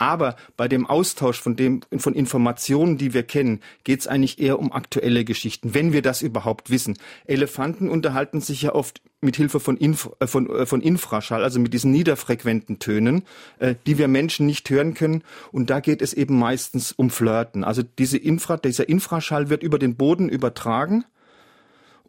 Aber 0.00 0.34
bei 0.56 0.66
dem 0.66 0.86
Austausch 0.86 1.38
von 1.38 1.56
dem, 1.56 1.82
von 1.98 2.14
Informationen, 2.14 2.96
die 2.96 3.12
wir 3.12 3.22
kennen, 3.22 3.60
geht 3.84 4.00
es 4.00 4.06
eigentlich 4.06 4.38
eher 4.38 4.58
um 4.58 4.72
aktuelle 4.72 5.26
Geschichten, 5.26 5.74
wenn 5.74 5.92
wir 5.92 6.00
das 6.00 6.22
überhaupt 6.22 6.70
wissen. 6.70 6.96
Elefanten 7.26 7.90
unterhalten 7.90 8.40
sich 8.40 8.62
ja 8.62 8.74
oft 8.74 9.02
mit 9.20 9.36
Hilfe 9.36 9.60
von, 9.60 9.76
Inf 9.76 10.08
äh, 10.18 10.26
von, 10.26 10.48
äh, 10.48 10.64
von 10.64 10.80
Infraschall, 10.80 11.44
also 11.44 11.60
mit 11.60 11.74
diesen 11.74 11.90
niederfrequenten 11.90 12.78
Tönen, 12.78 13.24
äh, 13.58 13.74
die 13.86 13.98
wir 13.98 14.08
Menschen 14.08 14.46
nicht 14.46 14.70
hören 14.70 14.94
können. 14.94 15.22
Und 15.52 15.68
da 15.68 15.80
geht 15.80 16.00
es 16.00 16.14
eben 16.14 16.38
meistens 16.38 16.92
um 16.92 17.10
Flirten. 17.10 17.62
Also 17.62 17.82
diese 17.82 18.16
Infra, 18.16 18.56
dieser 18.56 18.88
Infraschall 18.88 19.50
wird 19.50 19.62
über 19.62 19.78
den 19.78 19.96
Boden 19.96 20.30
übertragen 20.30 21.04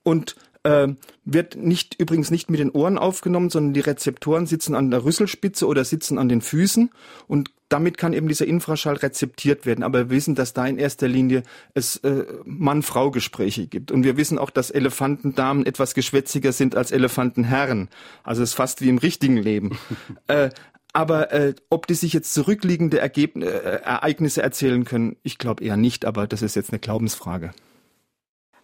und 0.04 0.38
äh, 0.64 0.88
wird 1.26 1.56
nicht 1.56 1.96
übrigens 2.00 2.32
nicht 2.32 2.50
mit 2.50 2.60
den 2.60 2.72
Ohren 2.72 2.98
aufgenommen, 2.98 3.50
sondern 3.50 3.74
die 3.74 3.80
Rezeptoren 3.80 4.46
sitzen 4.46 4.76
an 4.76 4.92
der 4.92 5.04
Rüsselspitze 5.04 5.68
oder 5.68 5.86
sitzen 5.86 6.18
an 6.18 6.30
den 6.30 6.42
Füßen 6.42 6.92
und 7.28 7.52
damit 7.72 7.98
kann 7.98 8.12
eben 8.12 8.28
dieser 8.28 8.48
Infraschall 8.48 8.96
rezeptiert 8.96 9.66
werden. 9.66 9.84
Aber 9.84 10.00
wir 10.00 10.10
wissen, 10.10 10.36
dass 10.36 10.54
da 10.54 10.68
in 10.68 10.78
erster 10.78 11.08
Linie 11.08 11.44
es 11.74 11.96
äh, 11.98 12.26
Mann-Frau-Gespräche 12.44 13.68
gibt. 13.68 13.92
Und 13.92 14.04
wir 14.04 14.18
wissen 14.18 14.38
auch, 14.38 14.50
dass 14.50 14.72
Elefantendamen 14.72 15.66
etwas 15.66 15.94
geschwätziger 15.94 16.52
sind 16.52 16.76
als 16.76 16.92
Elefantenherren. 16.92 17.88
Also 18.24 18.44
es 18.44 18.50
ist 18.50 18.56
fast 18.56 18.82
wie 18.82 18.90
im 18.90 18.98
richtigen 18.98 19.38
Leben. 19.38 19.80
äh, 20.28 20.50
aber 20.94 21.32
äh, 21.32 21.54
ob 21.70 21.88
die 21.88 21.94
sich 21.94 22.12
jetzt 22.12 22.34
zurückliegende 22.34 23.00
Ergebn 23.00 23.42
äh, 23.42 23.48
Ereignisse 23.48 24.42
erzählen 24.42 24.84
können, 24.84 25.16
ich 25.24 25.38
glaube 25.38 25.64
eher 25.64 25.78
nicht, 25.78 26.04
aber 26.04 26.28
das 26.28 26.42
ist 26.42 26.56
jetzt 26.56 26.72
eine 26.72 26.80
Glaubensfrage. 26.80 27.52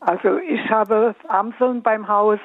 Also 0.07 0.37
ich 0.37 0.69
habe 0.69 1.13
Amseln 1.27 1.83
beim 1.83 2.07
Haus 2.07 2.39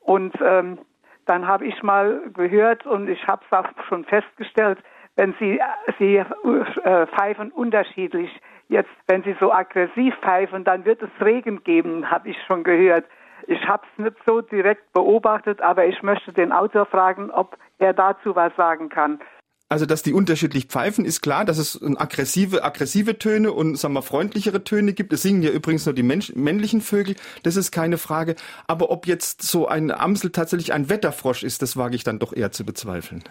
und 0.00 0.32
ähm, 0.40 0.78
dann 1.26 1.46
habe 1.46 1.66
ich 1.66 1.82
mal 1.82 2.22
gehört 2.32 2.86
und 2.86 3.06
ich 3.06 3.26
habe 3.26 3.44
es 3.44 3.52
auch 3.52 3.68
schon 3.86 4.06
festgestellt, 4.06 4.78
wenn 5.16 5.34
sie, 5.38 5.60
sie 5.98 6.16
äh, 6.16 7.06
pfeifen 7.08 7.52
unterschiedlich. 7.52 8.30
Jetzt, 8.68 8.88
wenn 9.08 9.22
sie 9.24 9.36
so 9.38 9.52
aggressiv 9.52 10.14
pfeifen, 10.22 10.64
dann 10.64 10.86
wird 10.86 11.02
es 11.02 11.10
Regen 11.20 11.62
geben, 11.64 12.10
habe 12.10 12.30
ich 12.30 12.36
schon 12.46 12.64
gehört. 12.64 13.04
Ich 13.46 13.68
habe 13.68 13.82
es 13.92 14.04
nicht 14.04 14.16
so 14.24 14.40
direkt 14.40 14.90
beobachtet, 14.94 15.60
aber 15.60 15.84
ich 15.84 16.02
möchte 16.02 16.32
den 16.32 16.50
Autor 16.50 16.86
fragen, 16.86 17.30
ob 17.30 17.58
er 17.78 17.92
dazu 17.92 18.34
was 18.34 18.56
sagen 18.56 18.88
kann. 18.88 19.20
Also, 19.72 19.86
dass 19.86 20.02
die 20.02 20.12
unterschiedlich 20.12 20.66
pfeifen, 20.66 21.06
ist 21.06 21.22
klar, 21.22 21.46
dass 21.46 21.56
es 21.56 21.80
aggressive, 21.82 22.62
aggressive 22.62 23.18
Töne 23.18 23.52
und, 23.52 23.76
sagen 23.76 23.94
wir, 23.94 24.02
freundlichere 24.02 24.64
Töne 24.64 24.92
gibt. 24.92 25.14
Es 25.14 25.22
singen 25.22 25.40
ja 25.40 25.48
übrigens 25.48 25.86
nur 25.86 25.94
die 25.94 26.02
Mensch, 26.02 26.30
männlichen 26.34 26.82
Vögel. 26.82 27.16
Das 27.42 27.56
ist 27.56 27.72
keine 27.72 27.96
Frage. 27.96 28.36
Aber 28.66 28.90
ob 28.90 29.06
jetzt 29.06 29.40
so 29.40 29.66
ein 29.66 29.90
Amsel 29.90 30.28
tatsächlich 30.28 30.74
ein 30.74 30.90
Wetterfrosch 30.90 31.42
ist, 31.42 31.62
das 31.62 31.74
wage 31.78 31.96
ich 31.96 32.04
dann 32.04 32.18
doch 32.18 32.34
eher 32.34 32.52
zu 32.52 32.66
bezweifeln. 32.66 33.24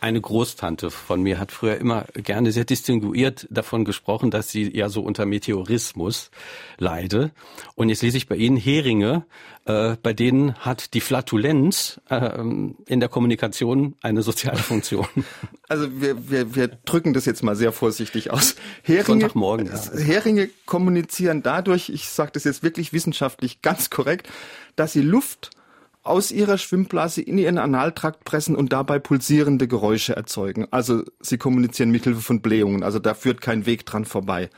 Eine 0.00 0.20
Großtante 0.20 0.90
von 0.90 1.22
mir 1.22 1.38
hat 1.38 1.50
früher 1.50 1.76
immer 1.76 2.06
gerne 2.14 2.52
sehr 2.52 2.64
distinguiert 2.64 3.46
davon 3.50 3.84
gesprochen, 3.84 4.30
dass 4.30 4.50
sie 4.50 4.76
ja 4.76 4.88
so 4.88 5.02
unter 5.02 5.26
Meteorismus 5.26 6.30
leide. 6.78 7.32
Und 7.74 7.88
jetzt 7.88 8.02
lese 8.02 8.16
ich 8.16 8.28
bei 8.28 8.36
Ihnen 8.36 8.56
Heringe, 8.56 9.24
äh, 9.64 9.96
bei 10.02 10.12
denen 10.12 10.54
hat 10.54 10.94
die 10.94 11.00
Flatulenz 11.00 12.00
äh, 12.08 12.38
in 12.38 13.00
der 13.00 13.08
Kommunikation 13.08 13.96
eine 14.00 14.22
soziale 14.22 14.58
Funktion. 14.58 15.06
Also 15.70 16.00
wir, 16.00 16.30
wir, 16.30 16.54
wir 16.54 16.68
drücken 16.68 17.12
das 17.12 17.26
jetzt 17.26 17.42
mal 17.42 17.54
sehr 17.54 17.72
vorsichtig 17.72 18.30
aus. 18.30 18.56
Heringe, 18.82 19.04
Sonntagmorgen. 19.04 19.66
Ja. 19.66 19.98
Heringe 19.98 20.48
kommunizieren 20.64 21.42
dadurch, 21.42 21.90
ich 21.90 22.08
sage 22.08 22.30
das 22.32 22.44
jetzt 22.44 22.62
wirklich 22.62 22.94
wissenschaftlich 22.94 23.60
ganz 23.60 23.90
korrekt, 23.90 24.30
dass 24.76 24.94
sie 24.94 25.02
Luft 25.02 25.50
aus 26.08 26.32
ihrer 26.32 26.58
Schwimmblase 26.58 27.22
in 27.22 27.38
ihren 27.38 27.58
Analtrakt 27.58 28.24
pressen 28.24 28.56
und 28.56 28.72
dabei 28.72 28.98
pulsierende 28.98 29.68
Geräusche 29.68 30.16
erzeugen. 30.16 30.66
Also 30.70 31.02
sie 31.20 31.38
kommunizieren 31.38 31.90
mithilfe 31.90 32.20
von 32.20 32.40
Blähungen, 32.40 32.82
also 32.82 32.98
da 32.98 33.14
führt 33.14 33.40
kein 33.40 33.66
Weg 33.66 33.86
dran 33.86 34.04
vorbei. 34.04 34.50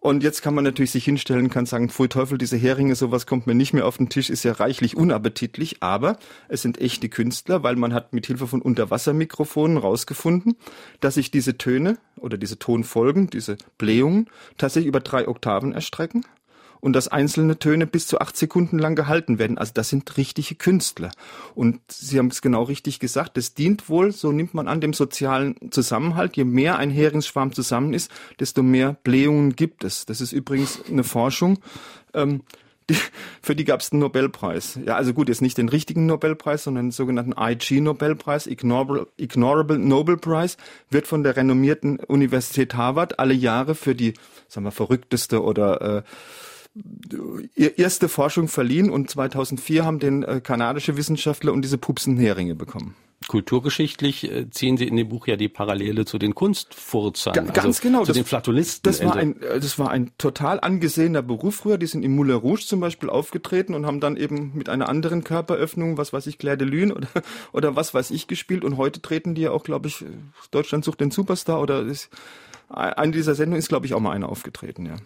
Und 0.00 0.22
jetzt 0.22 0.40
kann 0.40 0.54
man 0.54 0.64
natürlich 0.64 0.92
sich 0.92 1.04
hinstellen, 1.04 1.50
kann 1.50 1.66
sagen, 1.66 1.90
pfui 1.90 2.08
Teufel, 2.08 2.38
diese 2.38 2.56
Heringe, 2.56 2.94
sowas 2.94 3.26
kommt 3.26 3.46
mir 3.46 3.54
nicht 3.54 3.74
mehr 3.74 3.86
auf 3.86 3.98
den 3.98 4.08
Tisch, 4.08 4.30
ist 4.30 4.44
ja 4.44 4.52
reichlich 4.52 4.96
unappetitlich, 4.96 5.82
aber 5.82 6.18
es 6.48 6.62
sind 6.62 6.80
echte 6.80 7.10
Künstler, 7.10 7.62
weil 7.62 7.76
man 7.76 7.92
hat 7.92 8.14
mit 8.14 8.26
Hilfe 8.26 8.46
von 8.46 8.62
Unterwassermikrofonen 8.62 9.76
rausgefunden, 9.76 10.56
dass 11.00 11.14
sich 11.14 11.30
diese 11.30 11.58
Töne 11.58 11.98
oder 12.16 12.38
diese 12.38 12.58
Tonfolgen, 12.58 13.28
diese 13.28 13.58
Blähungen 13.76 14.30
tatsächlich 14.56 14.88
über 14.88 15.00
drei 15.00 15.28
Oktaven 15.28 15.72
erstrecken 15.74 16.24
und 16.80 16.94
dass 16.94 17.08
einzelne 17.08 17.58
Töne 17.58 17.86
bis 17.86 18.06
zu 18.06 18.20
acht 18.20 18.36
Sekunden 18.36 18.78
lang 18.78 18.94
gehalten 18.94 19.38
werden. 19.38 19.58
Also 19.58 19.72
das 19.74 19.88
sind 19.88 20.16
richtige 20.16 20.54
Künstler. 20.54 21.10
Und 21.54 21.80
Sie 21.90 22.18
haben 22.18 22.28
es 22.28 22.42
genau 22.42 22.62
richtig 22.62 23.00
gesagt, 23.00 23.36
das 23.36 23.54
dient 23.54 23.88
wohl, 23.88 24.12
so 24.12 24.32
nimmt 24.32 24.54
man 24.54 24.68
an, 24.68 24.80
dem 24.80 24.92
sozialen 24.92 25.56
Zusammenhalt. 25.70 26.36
Je 26.36 26.44
mehr 26.44 26.78
ein 26.78 26.90
Heringsschwarm 26.90 27.52
zusammen 27.52 27.94
ist, 27.94 28.10
desto 28.38 28.62
mehr 28.62 28.96
Blähungen 29.04 29.56
gibt 29.56 29.84
es. 29.84 30.06
Das 30.06 30.20
ist 30.20 30.32
übrigens 30.32 30.80
eine 30.88 31.04
Forschung. 31.04 31.58
Ähm, 32.14 32.42
die, 32.90 32.96
für 33.42 33.54
die 33.54 33.64
gab 33.64 33.80
es 33.80 33.92
einen 33.92 34.00
Nobelpreis. 34.00 34.78
Ja, 34.84 34.96
also 34.96 35.14
gut, 35.14 35.28
jetzt 35.28 35.42
nicht 35.42 35.58
den 35.58 35.68
richtigen 35.68 36.06
Nobelpreis, 36.06 36.64
sondern 36.64 36.86
den 36.86 36.90
sogenannten 36.90 37.34
IG-Nobelpreis, 37.38 38.46
Ignorable, 38.46 39.06
Ignorable 39.16 39.78
Nobel 39.78 40.16
Prize, 40.16 40.56
wird 40.90 41.06
von 41.06 41.22
der 41.22 41.36
renommierten 41.36 42.00
Universität 42.00 42.74
Harvard 42.74 43.18
alle 43.18 43.34
Jahre 43.34 43.74
für 43.74 43.94
die, 43.94 44.14
sagen 44.48 44.66
wir, 44.66 44.72
verrückteste 44.72 45.42
oder 45.42 45.98
äh, 45.98 46.02
erste 47.56 48.08
Forschung 48.08 48.48
verliehen 48.48 48.90
und 48.90 49.10
2004 49.10 49.84
haben 49.84 49.98
den 49.98 50.22
äh, 50.22 50.40
kanadische 50.40 50.96
Wissenschaftler 50.96 51.52
und 51.52 51.62
diese 51.62 51.78
Pupsenheringe 51.78 52.54
bekommen. 52.54 52.94
Kulturgeschichtlich 53.28 54.30
äh, 54.30 54.48
ziehen 54.50 54.78
Sie 54.78 54.88
in 54.88 54.96
dem 54.96 55.08
Buch 55.10 55.26
ja 55.26 55.36
die 55.36 55.48
Parallele 55.48 56.06
zu 56.06 56.16
den 56.18 56.34
Kunstfurzern, 56.34 57.34
Ga 57.34 57.42
ganz 57.42 57.58
also 57.58 57.82
genau, 57.82 58.00
zu 58.00 58.06
das, 58.06 58.16
den 58.16 58.24
Flatulisten. 58.24 58.82
Das 58.82 59.04
war 59.04 59.14
ein, 59.14 59.40
äh, 59.42 59.60
das 59.60 59.78
war 59.78 59.90
ein 59.90 60.10
total 60.16 60.58
angesehener 60.58 61.20
Beruf 61.20 61.56
früher. 61.56 61.76
Die 61.76 61.86
sind 61.86 62.02
im 62.02 62.16
Moulin 62.16 62.36
Rouge 62.36 62.62
zum 62.64 62.80
Beispiel 62.80 63.10
aufgetreten 63.10 63.74
und 63.74 63.84
haben 63.84 64.00
dann 64.00 64.16
eben 64.16 64.52
mit 64.54 64.70
einer 64.70 64.88
anderen 64.88 65.22
Körperöffnung, 65.22 65.98
was 65.98 66.14
weiß 66.14 66.26
ich, 66.28 66.38
Claire 66.38 66.56
de 66.56 66.66
Lune 66.66 66.94
oder 66.94 67.08
oder 67.52 67.76
was 67.76 67.92
weiß 67.92 68.10
ich 68.10 68.26
gespielt. 68.26 68.64
Und 68.64 68.78
heute 68.78 69.02
treten 69.02 69.34
die 69.34 69.42
ja 69.42 69.50
auch, 69.50 69.64
glaube 69.64 69.88
ich, 69.88 70.04
Deutschland 70.50 70.84
sucht 70.84 71.00
den 71.00 71.10
Superstar 71.10 71.60
oder 71.60 71.82
ist, 71.82 72.08
eine 72.70 73.12
dieser 73.12 73.34
Sendungen 73.34 73.58
ist, 73.58 73.68
glaube 73.68 73.84
ich, 73.84 73.92
auch 73.92 74.00
mal 74.00 74.12
einer 74.12 74.30
aufgetreten, 74.30 74.86
ja. 74.86 74.96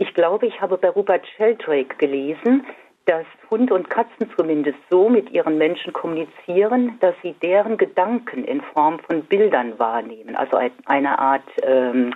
Ich 0.00 0.14
glaube, 0.14 0.46
ich 0.46 0.58
habe 0.62 0.78
bei 0.78 0.88
Rupert 0.88 1.26
Sheldrake 1.36 1.94
gelesen, 1.98 2.64
dass 3.04 3.26
Hunde 3.50 3.74
und 3.74 3.90
Katzen 3.90 4.30
zumindest 4.34 4.78
so 4.88 5.10
mit 5.10 5.28
ihren 5.28 5.58
Menschen 5.58 5.92
kommunizieren, 5.92 6.96
dass 7.00 7.14
sie 7.22 7.34
deren 7.42 7.76
Gedanken 7.76 8.44
in 8.44 8.62
Form 8.62 8.98
von 9.00 9.24
Bildern 9.24 9.78
wahrnehmen, 9.78 10.36
also 10.36 10.58
eine 10.86 11.18
Art 11.18 11.44
ähm, 11.62 12.14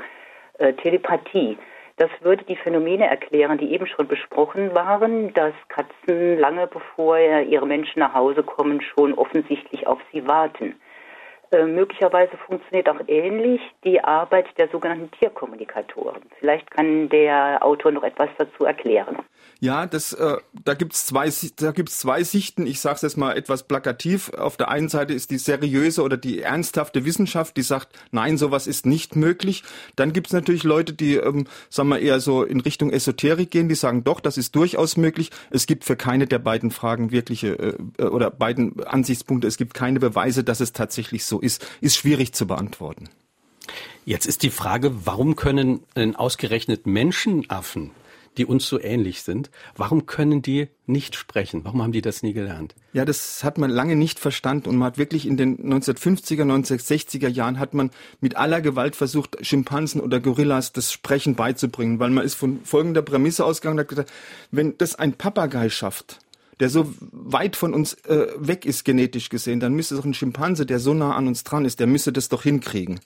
äh, 0.56 0.72
Telepathie. 0.72 1.58
Das 1.98 2.08
würde 2.22 2.44
die 2.44 2.56
Phänomene 2.56 3.06
erklären, 3.06 3.58
die 3.58 3.72
eben 3.72 3.86
schon 3.86 4.08
besprochen 4.08 4.74
waren, 4.74 5.34
dass 5.34 5.52
Katzen 5.68 6.38
lange 6.38 6.66
bevor 6.66 7.18
ihre 7.18 7.66
Menschen 7.66 7.98
nach 7.98 8.14
Hause 8.14 8.42
kommen, 8.42 8.80
schon 8.80 9.12
offensichtlich 9.12 9.86
auf 9.86 10.00
sie 10.10 10.26
warten. 10.26 10.74
Äh, 11.54 11.66
möglicherweise 11.66 12.36
funktioniert 12.48 12.88
auch 12.88 13.00
ähnlich 13.06 13.60
die 13.84 14.02
Arbeit 14.02 14.46
der 14.58 14.68
sogenannten 14.70 15.10
Tierkommunikatoren. 15.12 16.22
Vielleicht 16.40 16.68
kann 16.70 17.08
der 17.08 17.64
Autor 17.64 17.92
noch 17.92 18.02
etwas 18.02 18.28
dazu 18.38 18.64
erklären. 18.64 19.18
Ja, 19.60 19.86
das, 19.86 20.12
äh, 20.12 20.36
da 20.64 20.74
gibt's 20.74 21.06
zwei, 21.06 21.30
da 21.56 21.70
gibt's 21.70 21.98
zwei 21.98 22.22
Sichten. 22.24 22.66
Ich 22.66 22.80
sage 22.80 22.96
es 22.96 23.02
jetzt 23.02 23.16
mal 23.16 23.36
etwas 23.36 23.62
plakativ. 23.62 24.30
Auf 24.34 24.56
der 24.56 24.68
einen 24.68 24.88
Seite 24.88 25.14
ist 25.14 25.30
die 25.30 25.38
seriöse 25.38 26.02
oder 26.02 26.16
die 26.16 26.42
ernsthafte 26.42 27.04
Wissenschaft, 27.04 27.56
die 27.56 27.62
sagt, 27.62 27.88
nein, 28.10 28.36
sowas 28.36 28.66
ist 28.66 28.84
nicht 28.84 29.16
möglich. 29.16 29.62
Dann 29.96 30.12
gibt's 30.12 30.32
natürlich 30.32 30.64
Leute, 30.64 30.92
die, 30.92 31.16
ähm, 31.16 31.46
sagen 31.70 31.88
wir 31.88 32.00
eher 32.00 32.20
so 32.20 32.42
in 32.42 32.60
Richtung 32.60 32.90
Esoterik 32.90 33.50
gehen, 33.50 33.68
die 33.68 33.74
sagen, 33.74 34.02
doch, 34.04 34.20
das 34.20 34.38
ist 34.38 34.56
durchaus 34.56 34.96
möglich. 34.96 35.30
Es 35.50 35.66
gibt 35.66 35.84
für 35.84 35.96
keine 35.96 36.26
der 36.26 36.40
beiden 36.40 36.70
Fragen 36.70 37.10
wirkliche 37.10 37.58
äh, 37.58 37.74
äh 37.98 38.04
oder 38.04 38.30
beiden 38.30 38.84
Ansichtspunkte, 38.84 39.46
es 39.46 39.56
gibt 39.56 39.72
keine 39.74 40.00
Beweise, 40.00 40.44
dass 40.44 40.60
es 40.60 40.72
tatsächlich 40.72 41.24
so 41.24 41.40
ist. 41.44 41.66
Ist 41.80 41.96
schwierig 41.96 42.34
zu 42.34 42.46
beantworten. 42.46 43.08
Jetzt 44.04 44.26
ist 44.26 44.42
die 44.42 44.50
Frage, 44.50 45.06
warum 45.06 45.36
können 45.36 45.80
ausgerechnet 46.16 46.86
Menschenaffen 46.86 47.92
die 48.36 48.46
uns 48.46 48.66
so 48.66 48.80
ähnlich 48.80 49.22
sind. 49.22 49.50
Warum 49.76 50.06
können 50.06 50.42
die 50.42 50.68
nicht 50.86 51.16
sprechen? 51.16 51.64
Warum 51.64 51.82
haben 51.82 51.92
die 51.92 52.02
das 52.02 52.22
nie 52.22 52.32
gelernt? 52.32 52.74
Ja, 52.92 53.04
das 53.04 53.44
hat 53.44 53.58
man 53.58 53.70
lange 53.70 53.96
nicht 53.96 54.18
verstanden 54.18 54.68
und 54.68 54.76
man 54.76 54.86
hat 54.86 54.98
wirklich 54.98 55.26
in 55.26 55.36
den 55.36 55.58
1950er, 55.58 56.42
1960er 56.42 57.28
Jahren 57.28 57.58
hat 57.58 57.74
man 57.74 57.90
mit 58.20 58.36
aller 58.36 58.60
Gewalt 58.60 58.96
versucht, 58.96 59.38
Schimpansen 59.42 60.00
oder 60.00 60.20
Gorillas 60.20 60.72
das 60.72 60.92
Sprechen 60.92 61.34
beizubringen, 61.34 61.98
weil 61.98 62.10
man 62.10 62.24
ist 62.24 62.34
von 62.34 62.60
folgender 62.64 63.02
Prämisse 63.02 63.44
ausgegangen, 63.44 63.80
hat 63.80 63.88
gesagt, 63.88 64.12
wenn 64.50 64.76
das 64.78 64.94
ein 64.94 65.14
Papagei 65.14 65.70
schafft, 65.70 66.18
der 66.60 66.68
so 66.68 66.92
weit 67.00 67.56
von 67.56 67.74
uns 67.74 67.94
äh, 68.04 68.26
weg 68.36 68.64
ist 68.66 68.84
genetisch 68.84 69.28
gesehen, 69.28 69.60
dann 69.60 69.74
müsste 69.74 69.96
doch 69.96 70.04
ein 70.04 70.14
Schimpanse, 70.14 70.66
der 70.66 70.78
so 70.78 70.94
nah 70.94 71.14
an 71.14 71.28
uns 71.28 71.44
dran 71.44 71.64
ist, 71.64 71.80
der 71.80 71.86
müsste 71.86 72.12
das 72.12 72.28
doch 72.28 72.42
hinkriegen. 72.42 73.00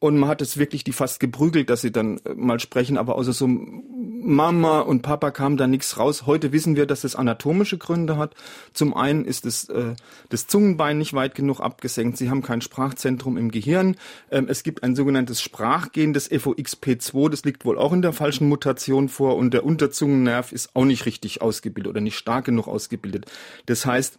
Und 0.00 0.16
man 0.16 0.28
hat 0.28 0.40
es 0.42 0.58
wirklich 0.58 0.84
die 0.84 0.92
fast 0.92 1.18
geprügelt, 1.18 1.70
dass 1.70 1.80
sie 1.80 1.90
dann 1.90 2.18
äh, 2.18 2.34
mal 2.34 2.60
sprechen, 2.60 2.96
aber 2.98 3.16
außer 3.16 3.32
so 3.32 3.48
Mama 3.48 4.80
und 4.80 5.02
Papa 5.02 5.30
kam 5.30 5.56
da 5.56 5.66
nichts 5.66 5.98
raus. 5.98 6.26
Heute 6.26 6.52
wissen 6.52 6.76
wir, 6.76 6.86
dass 6.86 7.00
das 7.00 7.16
anatomische 7.16 7.78
Gründe 7.78 8.16
hat. 8.16 8.34
Zum 8.72 8.94
einen 8.94 9.24
ist 9.24 9.44
es, 9.44 9.68
äh, 9.70 9.94
das 10.28 10.46
Zungenbein 10.46 10.98
nicht 10.98 11.14
weit 11.14 11.34
genug 11.34 11.60
abgesenkt. 11.60 12.16
Sie 12.16 12.30
haben 12.30 12.42
kein 12.42 12.60
Sprachzentrum 12.60 13.36
im 13.36 13.50
Gehirn. 13.50 13.96
Ähm, 14.30 14.46
es 14.48 14.62
gibt 14.62 14.84
ein 14.84 14.94
sogenanntes 14.94 15.42
Sprachgen, 15.42 16.12
das 16.12 16.30
FOXP2, 16.30 17.28
das 17.28 17.44
liegt 17.44 17.64
wohl 17.64 17.76
auch 17.76 17.92
in 17.92 18.02
der 18.02 18.12
falschen 18.12 18.48
Mutation 18.48 19.08
vor 19.08 19.36
und 19.36 19.52
der 19.52 19.64
Unterzungennerv 19.64 20.52
ist 20.52 20.70
auch 20.74 20.84
nicht 20.84 21.06
richtig 21.06 21.42
ausgebildet 21.42 21.90
oder 21.90 22.00
nicht 22.00 22.16
stark 22.16 22.44
genug 22.44 22.68
ausgebildet. 22.68 23.26
Das 23.66 23.84
heißt, 23.84 24.18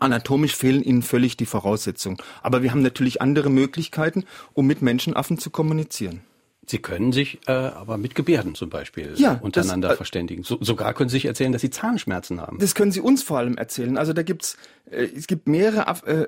Anatomisch 0.00 0.56
fehlen 0.56 0.82
ihnen 0.82 1.02
völlig 1.02 1.36
die 1.36 1.46
Voraussetzungen. 1.46 2.18
Aber 2.42 2.62
wir 2.62 2.70
haben 2.70 2.82
natürlich 2.82 3.22
andere 3.22 3.50
Möglichkeiten, 3.50 4.24
um 4.52 4.66
mit 4.66 4.82
Menschenaffen 4.82 5.38
zu 5.38 5.50
kommunizieren. 5.50 6.22
Sie 6.66 6.78
können 6.78 7.12
sich 7.12 7.40
äh, 7.46 7.52
aber 7.52 7.98
mit 7.98 8.14
Gebärden 8.14 8.54
zum 8.54 8.70
Beispiel 8.70 9.14
ja, 9.16 9.38
untereinander 9.42 9.88
das, 9.88 9.94
äh, 9.94 9.98
verständigen. 9.98 10.44
So, 10.44 10.58
sogar 10.60 10.94
können 10.94 11.08
Sie 11.10 11.14
sich 11.14 11.26
erzählen, 11.26 11.52
dass 11.52 11.60
Sie 11.60 11.70
Zahnschmerzen 11.70 12.40
haben. 12.40 12.58
Das 12.58 12.74
können 12.74 12.90
Sie 12.90 13.00
uns 13.00 13.22
vor 13.22 13.38
allem 13.38 13.56
erzählen. 13.56 13.98
Also 13.98 14.12
da 14.12 14.22
gibt's 14.22 14.56
äh, 14.90 15.08
es 15.16 15.26
gibt 15.26 15.46
mehrere 15.46 16.06
äh, 16.06 16.26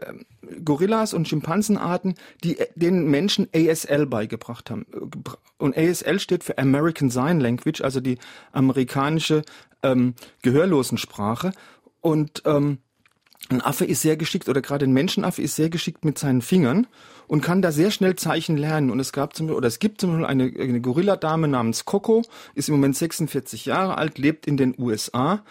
Gorillas 0.62 1.14
und 1.14 1.26
Schimpansenarten, 1.26 2.14
die 2.44 2.58
äh, 2.58 2.66
den 2.74 3.10
Menschen 3.10 3.48
ASL 3.54 4.06
beigebracht 4.06 4.70
haben. 4.70 4.86
Und 5.58 5.76
ASL 5.76 6.20
steht 6.20 6.44
für 6.44 6.58
American 6.58 7.10
Sign 7.10 7.40
Language, 7.40 7.80
also 7.80 8.00
die 8.00 8.18
amerikanische 8.52 9.42
ähm, 9.82 10.14
Gehörlosensprache. 10.42 11.52
Und 12.00 12.42
ähm, 12.44 12.78
ein 13.48 13.62
Affe 13.62 13.84
ist 13.84 14.02
sehr 14.02 14.16
geschickt 14.16 14.48
oder 14.48 14.60
gerade 14.60 14.86
ein 14.86 14.92
Menschenaffe 14.92 15.42
ist 15.42 15.56
sehr 15.56 15.70
geschickt 15.70 16.04
mit 16.04 16.18
seinen 16.18 16.42
Fingern 16.42 16.86
und 17.28 17.42
kann 17.42 17.62
da 17.62 17.72
sehr 17.72 17.90
schnell 17.90 18.16
Zeichen 18.16 18.56
lernen. 18.56 18.90
Und 18.90 19.00
es 19.00 19.12
gab 19.12 19.34
zum 19.34 19.46
Beispiel, 19.46 19.56
oder 19.56 19.68
es 19.68 19.78
gibt 19.78 20.00
zum 20.00 20.10
Beispiel 20.10 20.26
eine, 20.26 20.52
eine 20.58 20.80
Gorilladame 20.80 21.48
namens 21.48 21.84
Coco, 21.84 22.22
ist 22.54 22.68
im 22.68 22.74
Moment 22.74 22.96
46 22.96 23.66
Jahre 23.66 23.98
alt, 23.98 24.18
lebt 24.18 24.46
in 24.46 24.56
den 24.56 24.74
USA 24.78 25.42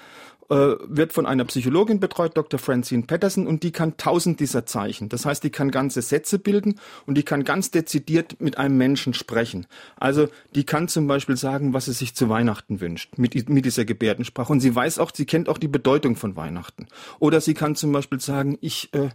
wird 0.48 1.12
von 1.12 1.26
einer 1.26 1.46
Psychologin 1.46 2.00
betreut, 2.00 2.38
Dr. 2.38 2.60
Francine 2.60 3.04
Patterson, 3.04 3.48
und 3.48 3.64
die 3.64 3.72
kann 3.72 3.98
tausend 3.98 4.40
dieser 4.40 4.66
Zeichen. 4.66 5.10
Das 5.10 5.26
heißt, 5.26 5.44
die 5.44 5.50
kann 5.50 5.72
ganze 5.72 6.02
Sätze 6.02 6.38
bilden 6.38 6.80
und 7.06 7.16
die 7.16 7.24
kann 7.24 7.44
ganz 7.44 7.72
dezidiert 7.72 8.40
mit 8.40 8.58
einem 8.58 8.78
Menschen 8.78 9.14
sprechen. 9.14 9.66
Also 9.96 10.28
die 10.54 10.64
kann 10.64 10.88
zum 10.88 11.08
Beispiel 11.08 11.38
sagen, 11.38 11.74
was 11.74 11.86
sie 11.86 11.94
sich 11.94 12.16
zu 12.16 12.30
Weihnachten 12.30 12.80
wünscht, 12.80 13.18
mit, 13.18 13.50
mit 13.50 13.66
dieser 13.66 13.86
Gebärdensprache. 13.86 14.52
Und 14.52 14.60
sie 14.60 14.76
weiß 14.76 15.00
auch, 15.00 15.12
sie 15.14 15.26
kennt 15.26 15.50
auch 15.50 15.58
die 15.58 15.68
Bedeutung 15.68 16.16
von 16.16 16.36
Weihnachten. 16.36 16.88
Oder 17.20 17.42
sie 17.42 17.56
kann 17.56 17.76
zum 17.76 17.92
Beispiel 17.92 18.20
sagen, 18.20 18.58
ich, 18.62 18.94
äh, 18.94 19.10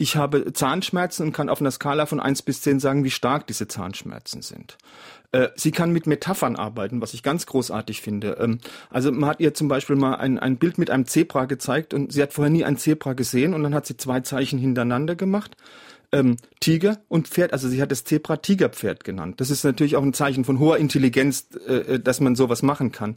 ich 0.00 0.16
habe 0.16 0.50
Zahnschmerzen 0.54 1.26
und 1.26 1.32
kann 1.34 1.50
auf 1.50 1.60
einer 1.60 1.70
Skala 1.70 2.06
von 2.06 2.20
eins 2.20 2.40
bis 2.40 2.62
zehn 2.62 2.80
sagen, 2.80 3.04
wie 3.04 3.10
stark 3.10 3.46
diese 3.46 3.68
Zahnschmerzen 3.68 4.40
sind. 4.40 4.78
Äh, 5.30 5.48
sie 5.56 5.72
kann 5.72 5.92
mit 5.92 6.06
Metaphern 6.06 6.56
arbeiten, 6.56 7.02
was 7.02 7.12
ich 7.12 7.22
ganz 7.22 7.44
großartig 7.44 8.00
finde. 8.00 8.38
Ähm, 8.40 8.60
also 8.88 9.12
man 9.12 9.28
hat 9.28 9.40
ihr 9.40 9.52
zum 9.52 9.68
Beispiel 9.68 9.96
mal 9.96 10.14
ein, 10.14 10.38
ein 10.38 10.56
Bild 10.56 10.78
mit 10.78 10.88
einem 10.88 11.04
Zebra 11.04 11.44
gezeigt 11.44 11.92
und 11.92 12.12
sie 12.12 12.22
hat 12.22 12.32
vorher 12.32 12.50
nie 12.50 12.64
ein 12.64 12.78
Zebra 12.78 13.12
gesehen 13.12 13.52
und 13.52 13.62
dann 13.62 13.74
hat 13.74 13.84
sie 13.84 13.98
zwei 13.98 14.20
Zeichen 14.20 14.58
hintereinander 14.58 15.16
gemacht. 15.16 15.54
Ähm, 16.12 16.38
Tiger 16.60 17.02
und 17.08 17.28
Pferd, 17.28 17.52
also 17.52 17.68
sie 17.68 17.82
hat 17.82 17.92
das 17.92 18.04
Zebra 18.04 18.38
Tigerpferd 18.38 19.04
genannt. 19.04 19.38
Das 19.42 19.50
ist 19.50 19.64
natürlich 19.64 19.96
auch 19.96 20.02
ein 20.02 20.14
Zeichen 20.14 20.46
von 20.46 20.58
hoher 20.58 20.78
Intelligenz, 20.78 21.48
äh, 21.68 21.74
äh, 21.74 22.00
dass 22.00 22.20
man 22.20 22.36
sowas 22.36 22.62
machen 22.62 22.90
kann. 22.90 23.16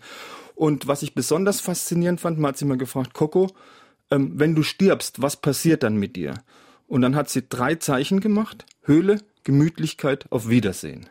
Und 0.54 0.88
was 0.88 1.02
ich 1.02 1.16
besonders 1.16 1.62
faszinierend 1.62 2.20
fand, 2.20 2.40
man 2.40 2.50
hat 2.50 2.58
sie 2.58 2.66
mal 2.66 2.78
gefragt, 2.78 3.14
Coco, 3.14 3.52
ähm, 4.12 4.34
wenn 4.36 4.54
du 4.54 4.64
stirbst, 4.64 5.22
was 5.22 5.38
passiert 5.38 5.84
dann 5.84 5.96
mit 5.96 6.18
dir? 6.18 6.34
Und 6.94 7.02
dann 7.02 7.16
hat 7.16 7.28
sie 7.28 7.42
drei 7.50 7.74
Zeichen 7.74 8.20
gemacht. 8.20 8.68
Höhle, 8.84 9.18
Gemütlichkeit, 9.44 10.32
auf 10.32 10.48
Wiedersehen. 10.48 11.08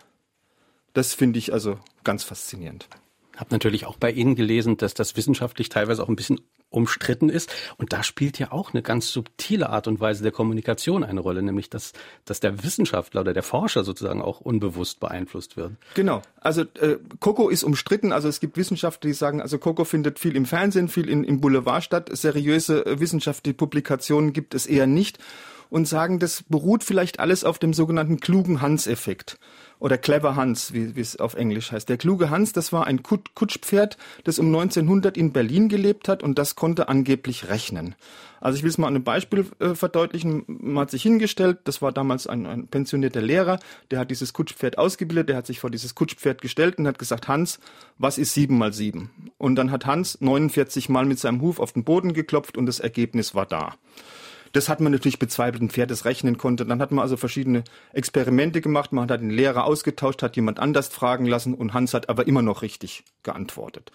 Das 0.92 1.12
finde 1.12 1.40
ich 1.40 1.52
also 1.52 1.76
ganz 2.04 2.22
faszinierend. 2.22 2.86
Hab 3.36 3.50
natürlich 3.50 3.84
auch 3.86 3.96
bei 3.96 4.12
Ihnen 4.12 4.36
gelesen, 4.36 4.76
dass 4.76 4.94
das 4.94 5.16
wissenschaftlich 5.16 5.70
teilweise 5.70 6.04
auch 6.04 6.08
ein 6.08 6.14
bisschen 6.14 6.40
umstritten 6.70 7.28
ist. 7.28 7.52
Und 7.78 7.92
da 7.92 8.04
spielt 8.04 8.38
ja 8.38 8.52
auch 8.52 8.72
eine 8.72 8.82
ganz 8.82 9.10
subtile 9.10 9.70
Art 9.70 9.88
und 9.88 9.98
Weise 9.98 10.22
der 10.22 10.30
Kommunikation 10.30 11.02
eine 11.02 11.20
Rolle, 11.20 11.42
nämlich 11.42 11.68
dass, 11.68 11.94
dass 12.26 12.38
der 12.38 12.62
Wissenschaftler 12.62 13.22
oder 13.22 13.32
der 13.32 13.42
Forscher 13.42 13.82
sozusagen 13.82 14.22
auch 14.22 14.40
unbewusst 14.40 15.00
beeinflusst 15.00 15.56
wird. 15.56 15.72
Genau. 15.94 16.22
Also 16.40 16.62
äh, 16.78 16.98
Coco 17.18 17.48
ist 17.48 17.64
umstritten. 17.64 18.12
Also 18.12 18.28
es 18.28 18.38
gibt 18.38 18.56
Wissenschaftler, 18.56 19.08
die 19.08 19.14
sagen, 19.14 19.42
also 19.42 19.58
Coco 19.58 19.84
findet 19.84 20.20
viel 20.20 20.36
im 20.36 20.46
Fernsehen, 20.46 20.86
viel 20.86 21.08
in, 21.08 21.24
im 21.24 21.40
Boulevard 21.40 21.82
statt. 21.82 22.08
Seriöse 22.12 22.86
äh, 22.86 23.00
wissenschaftliche 23.00 23.56
Publikationen 23.56 24.32
gibt 24.32 24.54
es 24.54 24.66
eher 24.66 24.86
nicht 24.86 25.18
und 25.72 25.88
sagen, 25.88 26.18
das 26.18 26.42
beruht 26.42 26.84
vielleicht 26.84 27.18
alles 27.18 27.44
auf 27.44 27.58
dem 27.58 27.72
sogenannten 27.72 28.20
klugen 28.20 28.60
Hans-Effekt 28.60 29.38
oder 29.78 29.96
Clever 29.96 30.36
Hans, 30.36 30.74
wie, 30.74 30.96
wie 30.96 31.00
es 31.00 31.18
auf 31.18 31.32
Englisch 31.32 31.72
heißt. 31.72 31.88
Der 31.88 31.96
kluge 31.96 32.28
Hans, 32.28 32.52
das 32.52 32.74
war 32.74 32.86
ein 32.86 33.02
Kutschpferd, 33.02 33.96
das 34.22 34.38
um 34.38 34.48
1900 34.48 35.16
in 35.16 35.32
Berlin 35.32 35.70
gelebt 35.70 36.08
hat 36.08 36.22
und 36.22 36.38
das 36.38 36.56
konnte 36.56 36.90
angeblich 36.90 37.48
rechnen. 37.48 37.94
Also 38.38 38.58
ich 38.58 38.64
will 38.64 38.68
es 38.68 38.76
mal 38.76 38.86
an 38.86 38.96
einem 38.96 39.04
Beispiel 39.04 39.46
äh, 39.60 39.74
verdeutlichen. 39.74 40.44
Man 40.46 40.82
hat 40.82 40.90
sich 40.90 41.02
hingestellt, 41.02 41.60
das 41.64 41.80
war 41.80 41.90
damals 41.90 42.26
ein, 42.26 42.44
ein 42.44 42.66
pensionierter 42.68 43.22
Lehrer, 43.22 43.58
der 43.90 44.00
hat 44.00 44.10
dieses 44.10 44.34
Kutschpferd 44.34 44.76
ausgebildet, 44.76 45.30
der 45.30 45.36
hat 45.36 45.46
sich 45.46 45.58
vor 45.58 45.70
dieses 45.70 45.94
Kutschpferd 45.94 46.42
gestellt 46.42 46.76
und 46.78 46.86
hat 46.86 46.98
gesagt, 46.98 47.28
Hans, 47.28 47.60
was 47.96 48.18
ist 48.18 48.34
sieben 48.34 48.58
mal 48.58 48.74
sieben? 48.74 49.10
Und 49.38 49.56
dann 49.56 49.70
hat 49.70 49.86
Hans 49.86 50.20
49 50.20 50.90
Mal 50.90 51.06
mit 51.06 51.18
seinem 51.18 51.40
Huf 51.40 51.58
auf 51.58 51.72
den 51.72 51.84
Boden 51.84 52.12
geklopft 52.12 52.58
und 52.58 52.66
das 52.66 52.78
Ergebnis 52.78 53.34
war 53.34 53.46
da. 53.46 53.74
Das 54.52 54.68
hat 54.68 54.80
man 54.80 54.92
natürlich 54.92 55.18
bezweifelt, 55.18 55.62
ein 55.62 55.70
Pferd 55.70 55.90
das 55.90 56.04
rechnen 56.04 56.36
konnte. 56.36 56.66
Dann 56.66 56.80
hat 56.80 56.92
man 56.92 57.02
also 57.02 57.16
verschiedene 57.16 57.64
Experimente 57.92 58.60
gemacht. 58.60 58.92
Man 58.92 59.10
hat 59.10 59.20
den 59.20 59.30
Lehrer 59.30 59.64
ausgetauscht, 59.64 60.22
hat 60.22 60.36
jemand 60.36 60.60
anders 60.60 60.88
fragen 60.88 61.26
lassen 61.26 61.54
und 61.54 61.72
Hans 61.72 61.94
hat 61.94 62.08
aber 62.08 62.26
immer 62.26 62.42
noch 62.42 62.62
richtig 62.62 63.04
geantwortet. 63.22 63.92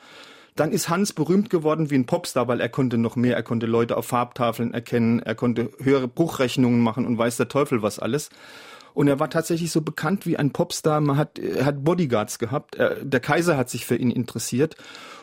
Dann 0.56 0.72
ist 0.72 0.90
Hans 0.90 1.14
berühmt 1.14 1.52
geworden 1.52 1.92
wie 1.92 1.96
ein 1.96 2.08
Popstar, 2.08 2.48
weil 2.48 2.60
er 2.60 2.70
konnte 2.70 2.98
noch 2.98 3.16
mehr. 3.16 3.36
Er 3.36 3.44
konnte 3.44 3.68
Leute 3.68 3.96
auf 3.96 4.08
Farbtafeln 4.08 4.74
erkennen, 4.74 5.20
er 5.20 5.36
konnte 5.36 5.70
höhere 5.80 6.08
Bruchrechnungen 6.08 6.82
machen 6.82 7.06
und 7.06 7.20
weiß 7.20 7.38
der 7.38 7.48
Teufel 7.48 7.84
was 7.84 8.00
alles. 8.00 8.32
Und 8.96 9.08
er 9.08 9.20
war 9.20 9.30
tatsächlich 9.30 9.72
so 9.72 9.82
bekannt 9.82 10.26
wie 10.26 10.38
ein 10.38 10.54
Popstar. 10.54 11.00
Man 11.02 11.18
hat, 11.18 11.38
er 11.38 11.66
hat 11.66 11.84
Bodyguards 11.84 12.40
gehabt. 12.40 12.74
Er, 12.74 12.96
der 13.06 13.20
Kaiser 13.20 13.56
hat 13.56 13.70
sich 13.70 13.86
für 13.86 13.96
ihn 13.96 14.10
interessiert. 14.10 14.76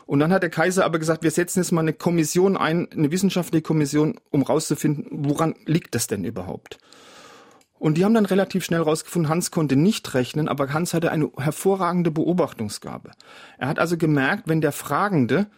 Und 0.06 0.20
dann 0.20 0.32
hat 0.32 0.42
der 0.42 0.50
Kaiser 0.50 0.84
aber 0.84 0.98
gesagt, 0.98 1.22
wir 1.22 1.30
setzen 1.30 1.60
jetzt 1.60 1.72
mal 1.72 1.80
eine 1.80 1.92
Kommission 1.92 2.56
ein, 2.56 2.88
eine 2.92 3.10
wissenschaftliche 3.10 3.62
Kommission, 3.62 4.20
um 4.30 4.42
rauszufinden, 4.42 5.06
woran 5.10 5.54
liegt 5.64 5.94
das 5.94 6.06
denn 6.06 6.24
überhaupt? 6.24 6.78
Und 7.78 7.98
die 7.98 8.04
haben 8.04 8.14
dann 8.14 8.26
relativ 8.26 8.64
schnell 8.64 8.80
rausgefunden, 8.80 9.28
Hans 9.28 9.50
konnte 9.50 9.76
nicht 9.76 10.14
rechnen, 10.14 10.48
aber 10.48 10.72
Hans 10.72 10.94
hatte 10.94 11.10
eine 11.10 11.30
hervorragende 11.36 12.10
Beobachtungsgabe. 12.10 13.10
Er 13.58 13.68
hat 13.68 13.78
also 13.78 13.96
gemerkt, 13.96 14.44
wenn 14.46 14.60
der 14.60 14.72
Fragende 14.72 15.48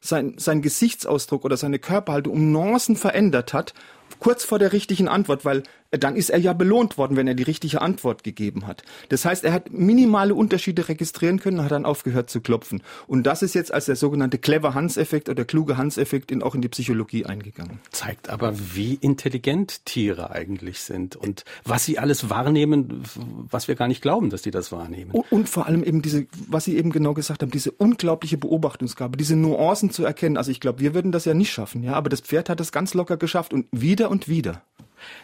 sein, 0.00 0.34
sein 0.36 0.62
Gesichtsausdruck 0.62 1.44
oder 1.44 1.56
seine 1.56 1.78
Körperhaltung 1.78 2.32
um 2.32 2.52
Nuancen 2.52 2.96
verändert 2.96 3.52
hat, 3.52 3.74
kurz 4.18 4.44
vor 4.44 4.58
der 4.58 4.72
richtigen 4.72 5.08
Antwort, 5.08 5.44
weil 5.44 5.62
dann 5.90 6.16
ist 6.16 6.30
er 6.30 6.38
ja 6.38 6.52
belohnt 6.52 6.98
worden, 6.98 7.16
wenn 7.16 7.28
er 7.28 7.34
die 7.34 7.42
richtige 7.42 7.80
Antwort 7.80 8.24
gegeben 8.24 8.66
hat. 8.66 8.82
Das 9.08 9.24
heißt, 9.24 9.44
er 9.44 9.52
hat 9.52 9.72
minimale 9.72 10.34
Unterschiede 10.34 10.88
registrieren 10.88 11.38
können 11.38 11.58
und 11.58 11.64
hat 11.64 11.72
dann 11.72 11.84
aufgehört 11.84 12.28
zu 12.30 12.40
klopfen. 12.40 12.82
Und 13.06 13.24
das 13.24 13.42
ist 13.42 13.54
jetzt 13.54 13.72
als 13.72 13.86
der 13.86 13.96
sogenannte 13.96 14.38
clever 14.38 14.74
Hans-Effekt 14.74 15.28
oder 15.28 15.44
kluge 15.44 15.76
Hans-Effekt 15.76 16.32
in, 16.32 16.42
auch 16.42 16.54
in 16.54 16.60
die 16.60 16.68
Psychologie 16.68 17.24
eingegangen. 17.24 17.80
Zeigt 17.90 18.28
aber, 18.28 18.54
wie 18.74 18.94
intelligent 18.94 19.84
Tiere 19.84 20.30
eigentlich 20.30 20.80
sind 20.80 21.16
und 21.16 21.44
was 21.64 21.84
sie 21.84 21.98
alles 21.98 22.30
wahrnehmen, 22.30 23.02
was 23.50 23.68
wir 23.68 23.74
gar 23.74 23.88
nicht 23.88 24.02
glauben, 24.02 24.30
dass 24.30 24.42
sie 24.42 24.50
das 24.50 24.72
wahrnehmen. 24.72 25.12
Und, 25.30 25.48
vor 25.48 25.66
allem 25.66 25.84
eben 25.84 26.02
diese, 26.02 26.26
was 26.48 26.64
Sie 26.64 26.76
eben 26.76 26.90
genau 26.90 27.14
gesagt 27.14 27.42
haben, 27.42 27.50
diese 27.50 27.70
unglaubliche 27.70 28.36
Beobachtungsgabe, 28.36 29.16
diese 29.16 29.36
Nuancen 29.36 29.90
zu 29.90 30.04
erkennen. 30.04 30.36
Also 30.36 30.50
ich 30.50 30.60
glaube, 30.60 30.80
wir 30.80 30.94
würden 30.94 31.12
das 31.12 31.24
ja 31.24 31.34
nicht 31.34 31.52
schaffen, 31.52 31.84
ja, 31.84 31.92
aber 31.92 32.08
das 32.08 32.20
Pferd 32.20 32.48
hat 32.48 32.60
es 32.60 32.72
ganz 32.72 32.94
locker 32.94 33.16
geschafft 33.16 33.52
und 33.52 33.66
wieder 33.96 34.10
und 34.10 34.28
wieder. 34.28 34.62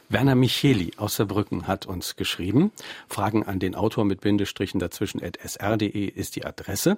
Werner 0.08 0.34
Micheli 0.34 0.92
aus 0.96 1.16
Saarbrücken 1.16 1.66
hat 1.66 1.84
uns 1.84 2.16
geschrieben. 2.16 2.72
Fragen 3.06 3.42
an 3.42 3.58
den 3.58 3.74
Autor 3.74 4.06
mit 4.06 4.22
Bindestrichen 4.22 4.80
dazwischen 4.80 5.20
sr.de 5.20 6.06
ist 6.06 6.36
die 6.36 6.46
Adresse. 6.46 6.96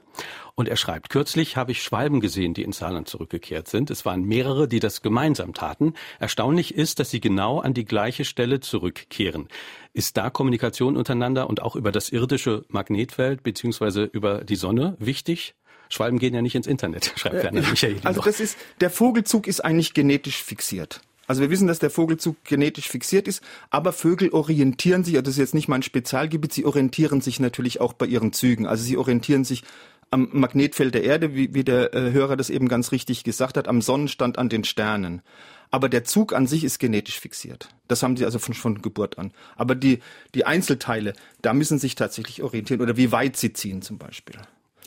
Und 0.54 0.68
er 0.68 0.76
schreibt, 0.76 1.10
kürzlich 1.10 1.56
habe 1.56 1.72
ich 1.72 1.82
Schwalben 1.82 2.20
gesehen, 2.20 2.54
die 2.54 2.62
ins 2.62 2.78
Saarland 2.78 3.08
zurückgekehrt 3.08 3.66
sind. 3.66 3.90
Es 3.90 4.04
waren 4.04 4.22
mehrere, 4.22 4.68
die 4.68 4.78
das 4.78 5.02
gemeinsam 5.02 5.52
taten. 5.52 5.94
Erstaunlich 6.20 6.76
ist, 6.76 7.00
dass 7.00 7.10
sie 7.10 7.18
genau 7.18 7.58
an 7.58 7.74
die 7.74 7.84
gleiche 7.84 8.24
Stelle 8.24 8.60
zurückkehren. 8.60 9.48
Ist 9.94 10.16
da 10.16 10.30
Kommunikation 10.30 10.96
untereinander 10.96 11.50
und 11.50 11.60
auch 11.60 11.74
über 11.74 11.90
das 11.90 12.10
irdische 12.10 12.64
Magnetfeld 12.68 13.42
beziehungsweise 13.42 14.04
über 14.04 14.44
die 14.44 14.56
Sonne 14.56 14.94
wichtig? 15.00 15.56
Schwalben 15.88 16.20
gehen 16.20 16.34
ja 16.34 16.42
nicht 16.42 16.54
ins 16.54 16.68
Internet, 16.68 17.12
schreibt 17.16 17.42
Werner 17.42 17.62
Michael. 17.62 17.96
Also 18.04 18.20
das 18.20 18.38
ist, 18.38 18.58
der 18.80 18.90
Vogelzug 18.90 19.48
ist 19.48 19.64
eigentlich 19.64 19.92
genetisch 19.92 20.40
fixiert. 20.40 21.00
Also 21.26 21.40
wir 21.40 21.50
wissen, 21.50 21.66
dass 21.66 21.78
der 21.78 21.90
Vogelzug 21.90 22.36
genetisch 22.44 22.88
fixiert 22.88 23.28
ist, 23.28 23.42
aber 23.70 23.92
Vögel 23.92 24.30
orientieren 24.30 25.04
sich, 25.04 25.14
also 25.14 25.22
das 25.22 25.34
ist 25.34 25.38
jetzt 25.38 25.54
nicht 25.54 25.68
mein 25.68 25.82
Spezialgebiet, 25.82 26.52
sie 26.52 26.64
orientieren 26.64 27.20
sich 27.20 27.40
natürlich 27.40 27.80
auch 27.80 27.92
bei 27.94 28.06
ihren 28.06 28.32
Zügen. 28.32 28.66
Also 28.66 28.84
sie 28.84 28.96
orientieren 28.96 29.44
sich 29.44 29.62
am 30.10 30.28
Magnetfeld 30.32 30.94
der 30.94 31.02
Erde, 31.02 31.34
wie, 31.34 31.54
wie 31.54 31.64
der 31.64 31.94
äh, 31.94 32.12
Hörer 32.12 32.36
das 32.36 32.50
eben 32.50 32.68
ganz 32.68 32.92
richtig 32.92 33.24
gesagt 33.24 33.56
hat, 33.56 33.68
am 33.68 33.82
Sonnenstand, 33.82 34.38
an 34.38 34.48
den 34.48 34.64
Sternen. 34.64 35.22
Aber 35.70 35.88
der 35.88 36.04
Zug 36.04 36.32
an 36.32 36.46
sich 36.46 36.62
ist 36.62 36.78
genetisch 36.78 37.18
fixiert. 37.18 37.68
Das 37.88 38.02
haben 38.02 38.16
sie 38.16 38.24
also 38.24 38.38
von, 38.38 38.54
von 38.54 38.80
Geburt 38.80 39.18
an. 39.18 39.32
Aber 39.56 39.74
die, 39.74 39.98
die 40.34 40.46
Einzelteile, 40.46 41.14
da 41.42 41.52
müssen 41.52 41.78
sich 41.78 41.96
tatsächlich 41.96 42.42
orientieren 42.42 42.80
oder 42.80 42.96
wie 42.96 43.10
weit 43.10 43.36
sie 43.36 43.52
ziehen 43.52 43.82
zum 43.82 43.98
Beispiel. 43.98 44.36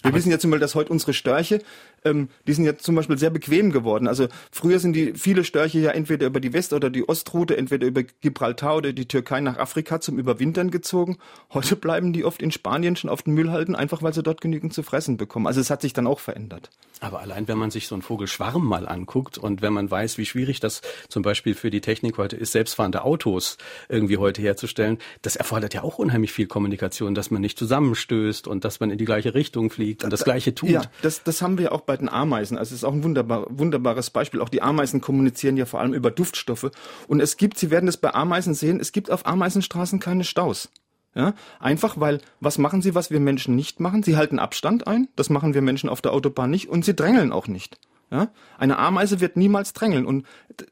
Wir 0.03 0.13
wissen 0.13 0.31
ja 0.31 0.39
zum 0.39 0.51
Beispiel, 0.51 0.61
dass 0.61 0.75
heute 0.75 0.91
unsere 0.91 1.13
Störche, 1.13 1.61
ähm, 2.05 2.29
die 2.47 2.53
sind 2.53 2.65
ja 2.65 2.77
zum 2.77 2.95
Beispiel 2.95 3.17
sehr 3.17 3.29
bequem 3.29 3.71
geworden. 3.71 4.07
Also 4.07 4.27
früher 4.51 4.79
sind 4.79 4.93
die 4.93 5.13
viele 5.13 5.43
Störche 5.43 5.79
ja 5.79 5.91
entweder 5.91 6.27
über 6.27 6.39
die 6.39 6.53
West- 6.53 6.73
oder 6.73 6.89
die 6.89 7.07
Ostroute, 7.07 7.57
entweder 7.57 7.87
über 7.87 8.03
Gibraltar 8.03 8.77
oder 8.77 8.93
die 8.93 9.07
Türkei 9.07 9.41
nach 9.41 9.57
Afrika 9.57 9.99
zum 9.99 10.17
Überwintern 10.19 10.71
gezogen. 10.71 11.17
Heute 11.53 11.75
bleiben 11.75 12.13
die 12.13 12.25
oft 12.25 12.41
in 12.41 12.51
Spanien 12.51 12.95
schon 12.95 13.09
auf 13.09 13.23
den 13.23 13.33
Müllhalden, 13.33 13.75
einfach 13.75 14.01
weil 14.01 14.13
sie 14.13 14.23
dort 14.23 14.41
genügend 14.41 14.73
zu 14.73 14.83
fressen 14.83 15.17
bekommen. 15.17 15.47
Also 15.47 15.61
es 15.61 15.69
hat 15.69 15.81
sich 15.81 15.93
dann 15.93 16.07
auch 16.07 16.19
verändert. 16.19 16.69
Aber 16.99 17.19
allein 17.19 17.47
wenn 17.47 17.57
man 17.57 17.71
sich 17.71 17.87
so 17.87 17.95
einen 17.95 18.01
Vogelschwarm 18.01 18.65
mal 18.65 18.87
anguckt 18.87 19.37
und 19.37 19.61
wenn 19.61 19.73
man 19.73 19.89
weiß, 19.89 20.17
wie 20.17 20.25
schwierig 20.25 20.59
das 20.59 20.81
zum 21.09 21.21
Beispiel 21.21 21.53
für 21.53 21.69
die 21.69 21.81
Technik 21.81 22.17
heute 22.17 22.35
ist, 22.35 22.53
selbstfahrende 22.53 23.03
Autos 23.03 23.57
irgendwie 23.87 24.17
heute 24.17 24.41
herzustellen, 24.41 24.97
das 25.21 25.35
erfordert 25.35 25.73
ja 25.73 25.83
auch 25.83 25.99
unheimlich 25.99 26.31
viel 26.31 26.47
Kommunikation, 26.47 27.13
dass 27.13 27.29
man 27.29 27.41
nicht 27.41 27.59
zusammenstößt 27.59 28.47
und 28.47 28.65
dass 28.65 28.79
man 28.79 28.89
in 28.89 28.97
die 28.97 29.05
gleiche 29.05 29.33
Richtung 29.33 29.69
fliegt 29.69 30.03
und 30.03 30.11
das 30.11 30.23
Gleiche 30.23 30.55
tut. 30.55 30.69
Ja, 30.69 30.81
das, 31.01 31.23
das 31.23 31.41
haben 31.41 31.57
wir 31.57 31.71
auch 31.71 31.81
bei 31.87 31.97
den 31.97 32.09
Ameisen. 32.09 32.57
Also 32.59 32.75
es 32.75 32.81
ist 32.81 32.83
auch 32.83 32.93
ein 32.93 33.03
wunderbar, 33.03 33.47
wunderbares 33.49 34.11
Beispiel. 34.11 34.41
Auch 34.41 34.49
die 34.49 34.61
Ameisen 34.61 35.01
kommunizieren 35.01 35.57
ja 35.57 35.65
vor 35.65 35.79
allem 35.79 35.95
über 35.95 36.11
Duftstoffe. 36.11 36.69
Und 37.07 37.19
es 37.19 37.37
gibt, 37.37 37.57
Sie 37.57 37.71
werden 37.71 37.89
es 37.89 37.97
bei 37.97 38.13
Ameisen 38.13 38.53
sehen, 38.53 38.79
es 38.79 38.91
gibt 38.91 39.09
auf 39.09 39.25
Ameisenstraßen 39.25 39.99
keine 39.99 40.23
Staus. 40.23 40.69
Ja, 41.15 41.33
einfach 41.59 41.99
weil, 41.99 42.21
was 42.39 42.59
machen 42.59 42.83
sie, 42.83 42.93
was 42.93 43.09
wir 43.09 43.19
Menschen 43.19 43.55
nicht 43.55 43.79
machen? 43.79 44.03
Sie 44.03 44.17
halten 44.17 44.37
Abstand 44.37 44.85
ein, 44.85 45.07
das 45.15 45.31
machen 45.31 45.55
wir 45.55 45.63
Menschen 45.63 45.89
auf 45.89 45.99
der 45.99 46.13
Autobahn 46.13 46.51
nicht 46.51 46.69
und 46.69 46.85
sie 46.85 46.93
drängeln 46.93 47.31
auch 47.31 47.47
nicht. 47.47 47.79
Ja? 48.11 48.31
Eine 48.57 48.77
Ameise 48.77 49.19
wird 49.19 49.35
niemals 49.35 49.73
drängeln 49.73 50.05
und 50.05 50.27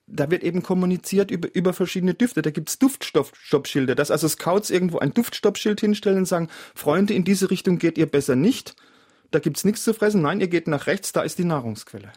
da 0.07 0.29
wird 0.29 0.43
eben 0.43 0.61
kommuniziert 0.61 1.31
über, 1.31 1.53
über 1.55 1.73
verschiedene 1.73 2.13
Düfte. 2.13 2.41
Da 2.41 2.51
gibt's 2.51 2.79
Duftstoppschilder, 2.79 3.95
dass 3.95 4.11
also 4.11 4.27
Scouts 4.27 4.69
irgendwo 4.69 4.99
ein 4.99 5.13
Duftstoppschild 5.13 5.81
hinstellen 5.81 6.19
und 6.19 6.25
sagen, 6.25 6.49
Freunde, 6.75 7.13
in 7.13 7.23
diese 7.23 7.49
Richtung 7.49 7.77
geht 7.77 7.97
ihr 7.97 8.05
besser 8.05 8.35
nicht. 8.35 8.75
Da 9.35 9.39
gibt's 9.39 9.65
nichts 9.65 9.83
zu 9.83 9.93
fressen. 9.93 10.21
Nein, 10.21 10.39
ihr 10.39 10.47
geht 10.47 10.69
nach 10.69 10.87
rechts, 10.87 11.11
da 11.11 11.21
ist 11.21 11.37
die 11.37 11.43
Nahrungsquelle. 11.43 12.13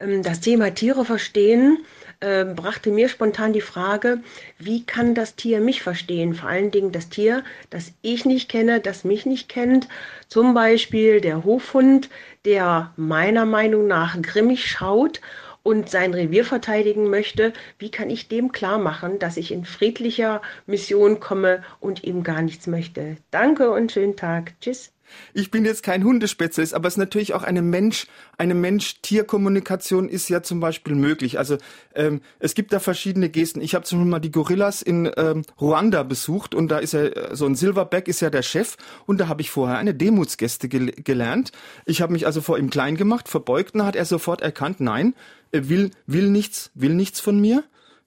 Ähm, 0.00 0.22
das 0.22 0.40
Thema 0.40 0.74
Tiere 0.74 1.04
verstehen 1.04 1.84
äh, 2.20 2.46
brachte 2.46 2.90
mir 2.90 3.10
spontan 3.10 3.52
die 3.52 3.60
Frage, 3.60 4.22
wie 4.58 4.84
kann 4.84 5.14
das 5.14 5.36
Tier 5.36 5.60
mich 5.60 5.82
verstehen? 5.82 6.32
Vor 6.32 6.48
allen 6.48 6.70
Dingen 6.70 6.92
das 6.92 7.10
Tier, 7.10 7.44
das 7.68 7.92
ich 8.00 8.24
nicht 8.24 8.48
kenne, 8.48 8.80
das 8.80 9.04
mich 9.04 9.26
nicht 9.26 9.50
kennt. 9.50 9.86
Zum 10.28 10.54
Beispiel 10.54 11.20
der 11.20 11.44
Hofhund, 11.44 12.08
der 12.46 12.94
meiner 12.96 13.44
Meinung 13.44 13.86
nach 13.86 14.20
grimmig 14.22 14.64
schaut 14.64 15.20
und 15.62 15.90
sein 15.90 16.14
Revier 16.14 16.46
verteidigen 16.46 17.10
möchte. 17.10 17.52
Wie 17.78 17.90
kann 17.90 18.08
ich 18.08 18.28
dem 18.28 18.50
klar 18.50 18.78
machen, 18.78 19.18
dass 19.18 19.36
ich 19.36 19.52
in 19.52 19.66
friedlicher 19.66 20.40
Mission 20.64 21.20
komme 21.20 21.62
und 21.80 22.02
ihm 22.02 22.22
gar 22.22 22.40
nichts 22.40 22.66
möchte? 22.66 23.18
Danke 23.30 23.70
und 23.70 23.92
schönen 23.92 24.16
Tag. 24.16 24.54
Tschüss. 24.62 24.90
Ich 25.34 25.50
bin 25.50 25.64
jetzt 25.64 25.82
kein 25.82 26.04
Hundespezialist, 26.04 26.74
aber 26.74 26.88
es 26.88 26.94
ist 26.94 26.98
natürlich 26.98 27.34
auch 27.34 27.42
eine 27.42 27.62
Mensch, 27.62 28.06
eine 28.36 28.54
Mensch-Tier-Kommunikation 28.54 30.08
ist 30.08 30.28
ja 30.28 30.42
zum 30.42 30.60
Beispiel 30.60 30.94
möglich. 30.94 31.38
Also 31.38 31.58
ähm, 31.94 32.20
es 32.38 32.54
gibt 32.54 32.72
da 32.72 32.80
verschiedene 32.80 33.28
Gesten. 33.28 33.60
Ich 33.60 33.74
habe 33.74 33.84
zum 33.84 33.98
Beispiel 33.98 34.10
mal 34.10 34.18
die 34.20 34.30
Gorillas 34.30 34.82
in 34.82 35.10
ähm, 35.16 35.42
Ruanda 35.60 36.02
besucht 36.02 36.54
und 36.54 36.68
da 36.68 36.78
ist 36.78 36.92
ja 36.92 37.04
äh, 37.04 37.36
so 37.36 37.46
ein 37.46 37.54
Silverback 37.54 38.08
ist 38.08 38.20
ja 38.20 38.30
der 38.30 38.42
Chef 38.42 38.76
und 39.06 39.18
da 39.18 39.28
habe 39.28 39.42
ich 39.42 39.50
vorher 39.50 39.78
eine 39.78 39.94
Demutsgeste 39.94 40.68
gel 40.68 40.92
gelernt. 40.92 41.52
Ich 41.84 42.00
habe 42.02 42.12
mich 42.12 42.26
also 42.26 42.40
vor 42.40 42.58
ihm 42.58 42.70
klein 42.70 42.96
gemacht, 42.96 43.28
verbeugt 43.28 43.74
und 43.74 43.84
hat 43.84 43.96
er 43.96 44.04
sofort 44.04 44.40
erkannt, 44.40 44.80
nein, 44.80 45.14
will 45.52 45.90
will 46.06 46.30
nichts, 46.30 46.70
will 46.74 46.94
nichts 46.94 47.20
von 47.20 47.40
mir. 47.40 47.64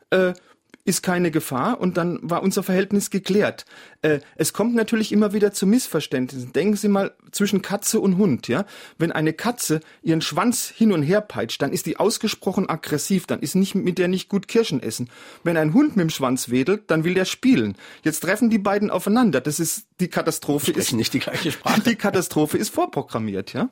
Äh, 0.09 0.33
ist 0.83 1.03
keine 1.03 1.31
Gefahr 1.31 1.79
und 1.79 1.97
dann 1.97 2.19
war 2.21 2.41
unser 2.43 2.63
Verhältnis 2.63 3.09
geklärt. 3.09 3.65
Äh, 4.01 4.19
es 4.35 4.53
kommt 4.53 4.75
natürlich 4.75 5.11
immer 5.11 5.33
wieder 5.33 5.51
zu 5.51 5.67
Missverständnissen. 5.67 6.53
Denken 6.53 6.75
Sie 6.75 6.87
mal 6.87 7.13
zwischen 7.31 7.61
Katze 7.61 7.99
und 7.99 8.17
Hund, 8.17 8.47
ja? 8.47 8.65
Wenn 8.97 9.11
eine 9.11 9.33
Katze 9.33 9.81
ihren 10.01 10.21
Schwanz 10.21 10.69
hin 10.75 10.91
und 10.91 11.03
her 11.03 11.21
peitscht, 11.21 11.61
dann 11.61 11.71
ist 11.71 11.85
die 11.85 11.97
ausgesprochen 11.97 12.69
aggressiv, 12.69 13.27
dann 13.27 13.41
ist 13.41 13.55
nicht 13.55 13.75
mit 13.75 13.97
der 13.97 14.07
nicht 14.07 14.29
gut 14.29 14.47
Kirschen 14.47 14.81
essen. 14.81 15.09
Wenn 15.43 15.57
ein 15.57 15.73
Hund 15.73 15.95
mit 15.95 16.03
dem 16.03 16.09
Schwanz 16.09 16.49
wedelt, 16.49 16.89
dann 16.89 17.03
will 17.03 17.13
der 17.13 17.25
spielen. 17.25 17.75
Jetzt 18.03 18.21
treffen 18.21 18.49
die 18.49 18.59
beiden 18.59 18.89
aufeinander. 18.89 19.41
Das 19.41 19.59
ist 19.59 19.85
die 19.99 20.07
Katastrophe 20.07 20.71
ist 20.71 20.93
nicht 20.93 21.13
die 21.13 21.19
gleiche 21.19 21.51
Sprache. 21.51 21.81
Die 21.85 21.95
Katastrophe 21.95 22.57
ist 22.57 22.69
vorprogrammiert, 22.69 23.53
ja? 23.53 23.69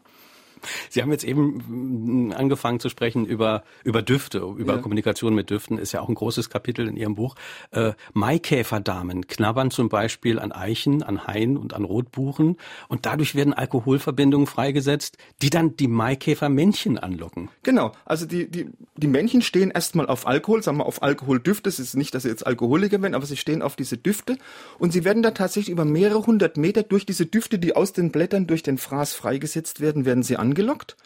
Sie 0.89 1.01
haben 1.01 1.11
jetzt 1.11 1.23
eben 1.23 2.33
angefangen 2.35 2.79
zu 2.79 2.89
sprechen 2.89 3.25
über, 3.25 3.63
über 3.83 4.01
Düfte, 4.01 4.39
über 4.39 4.75
ja. 4.75 4.81
Kommunikation 4.81 5.33
mit 5.35 5.49
Düften, 5.49 5.77
ist 5.77 5.91
ja 5.91 6.01
auch 6.01 6.09
ein 6.09 6.15
großes 6.15 6.49
Kapitel 6.49 6.87
in 6.87 6.95
Ihrem 6.95 7.15
Buch. 7.15 7.35
Äh, 7.71 7.93
Maikäferdamen 8.13 9.27
knabbern 9.27 9.71
zum 9.71 9.89
Beispiel 9.89 10.39
an 10.39 10.51
Eichen, 10.51 11.03
an 11.03 11.27
Hain 11.27 11.57
und 11.57 11.73
an 11.73 11.83
Rotbuchen 11.83 12.57
und 12.87 13.05
dadurch 13.05 13.35
werden 13.35 13.53
Alkoholverbindungen 13.53 14.47
freigesetzt, 14.47 15.17
die 15.41 15.49
dann 15.49 15.75
die 15.75 15.87
Maikäfermännchen 15.87 16.97
anlocken. 16.97 17.49
Genau, 17.63 17.91
also 18.05 18.25
die, 18.25 18.49
die, 18.49 18.69
die 18.97 19.07
Männchen 19.07 19.41
stehen 19.41 19.71
erstmal 19.71 20.07
auf 20.07 20.27
Alkohol, 20.27 20.63
sagen 20.63 20.77
wir 20.77 20.85
auf 20.85 21.03
Alkoholdüfte, 21.03 21.69
es 21.69 21.79
ist 21.79 21.95
nicht, 21.95 22.13
dass 22.15 22.23
sie 22.23 22.29
jetzt 22.29 22.45
Alkoholiker 22.45 23.01
werden, 23.01 23.15
aber 23.15 23.25
sie 23.25 23.37
stehen 23.37 23.61
auf 23.61 23.75
diese 23.75 23.97
Düfte 23.97 24.37
und 24.77 24.91
sie 24.91 25.03
werden 25.03 25.23
da 25.23 25.31
tatsächlich 25.31 25.71
über 25.71 25.85
mehrere 25.85 26.25
hundert 26.25 26.57
Meter 26.57 26.83
durch 26.83 27.05
diese 27.05 27.25
Düfte, 27.25 27.59
die 27.59 27.75
aus 27.75 27.93
den 27.93 28.11
Blättern 28.11 28.47
durch 28.47 28.63
den 28.63 28.77
Fraß 28.77 29.13
freigesetzt 29.13 29.79
werden, 29.79 30.05
werden 30.05 30.23
sie 30.23 30.37
an 30.37 30.48
angelockt. 30.49 30.97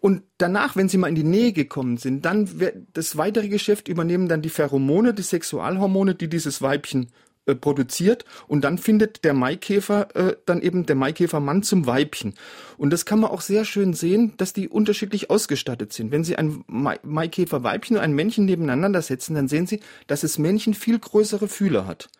Und 0.00 0.22
danach, 0.38 0.74
wenn 0.74 0.88
sie 0.88 0.98
mal 0.98 1.08
in 1.08 1.14
die 1.14 1.22
Nähe 1.22 1.52
gekommen 1.52 1.96
sind, 1.96 2.24
dann 2.24 2.50
das 2.92 3.16
weitere 3.16 3.48
Geschäft 3.48 3.86
übernehmen 3.86 4.28
dann 4.28 4.42
die 4.42 4.48
Pheromone, 4.48 5.14
die 5.14 5.22
Sexualhormone, 5.22 6.16
die 6.16 6.28
dieses 6.28 6.60
Weibchen 6.60 7.12
äh, 7.46 7.54
produziert. 7.54 8.24
Und 8.48 8.64
dann 8.64 8.78
findet 8.78 9.24
der 9.24 9.32
Maikäfer 9.32 10.16
äh, 10.16 10.36
dann 10.44 10.60
eben 10.60 10.86
der 10.86 10.96
Maikäfermann 10.96 11.62
zum 11.62 11.86
Weibchen. 11.86 12.34
Und 12.78 12.92
das 12.92 13.04
kann 13.04 13.20
man 13.20 13.30
auch 13.30 13.42
sehr 13.42 13.64
schön 13.64 13.94
sehen, 13.94 14.34
dass 14.38 14.52
die 14.52 14.68
unterschiedlich 14.68 15.30
ausgestattet 15.30 15.92
sind. 15.92 16.10
Wenn 16.10 16.24
Sie 16.24 16.36
ein 16.36 16.64
Maikäferweibchen 16.66 17.96
und 17.96 18.02
ein 18.02 18.12
Männchen 18.12 18.44
nebeneinander 18.44 19.02
setzen, 19.02 19.36
dann 19.36 19.46
sehen 19.46 19.68
Sie, 19.68 19.78
dass 20.08 20.22
das 20.22 20.36
Männchen 20.36 20.74
viel 20.74 20.98
größere 20.98 21.46
Fühler 21.46 21.86
hat. 21.86 22.10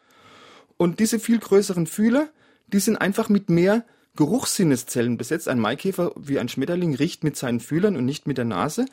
Und 0.76 1.00
diese 1.00 1.18
viel 1.18 1.40
größeren 1.40 1.86
Fühler, 1.86 2.28
die 2.68 2.78
sind 2.78 2.96
einfach 2.96 3.28
mit 3.28 3.50
mehr 3.50 3.84
Geruchssinneszellen 4.16 5.16
besetzt. 5.16 5.48
Ein 5.48 5.58
Maikäfer 5.58 6.12
wie 6.16 6.38
ein 6.38 6.48
Schmetterling 6.48 6.94
riecht 6.94 7.24
mit 7.24 7.36
seinen 7.36 7.60
Fühlern 7.60 7.96
und 7.96 8.04
nicht 8.04 8.26
mit 8.26 8.38
der 8.38 8.44
Nase. 8.44 8.86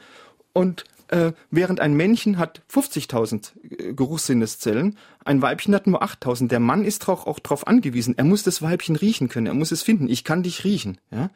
Und 0.53 0.85
äh, 1.09 1.33
während 1.49 1.79
ein 1.79 1.95
Männchen 1.95 2.37
hat 2.37 2.61
50.000 2.71 3.51
äh, 3.63 3.93
Geruchssinneszellen, 3.93 4.97
ein 5.25 5.41
Weibchen 5.41 5.75
hat 5.75 5.87
nur 5.87 6.03
8.000. 6.03 6.47
Der 6.47 6.59
Mann 6.59 6.83
ist 6.85 7.07
auch, 7.09 7.27
auch 7.27 7.39
darauf 7.39 7.67
angewiesen. 7.67 8.17
Er 8.17 8.23
muss 8.23 8.43
das 8.43 8.61
Weibchen 8.61 8.95
riechen 8.95 9.27
können. 9.27 9.47
Er 9.47 9.53
muss 9.53 9.71
es 9.71 9.81
finden. 9.81 10.07
Ich 10.07 10.23
kann 10.23 10.43
dich 10.43 10.63
riechen. 10.63 10.99
Ja? 11.11 11.29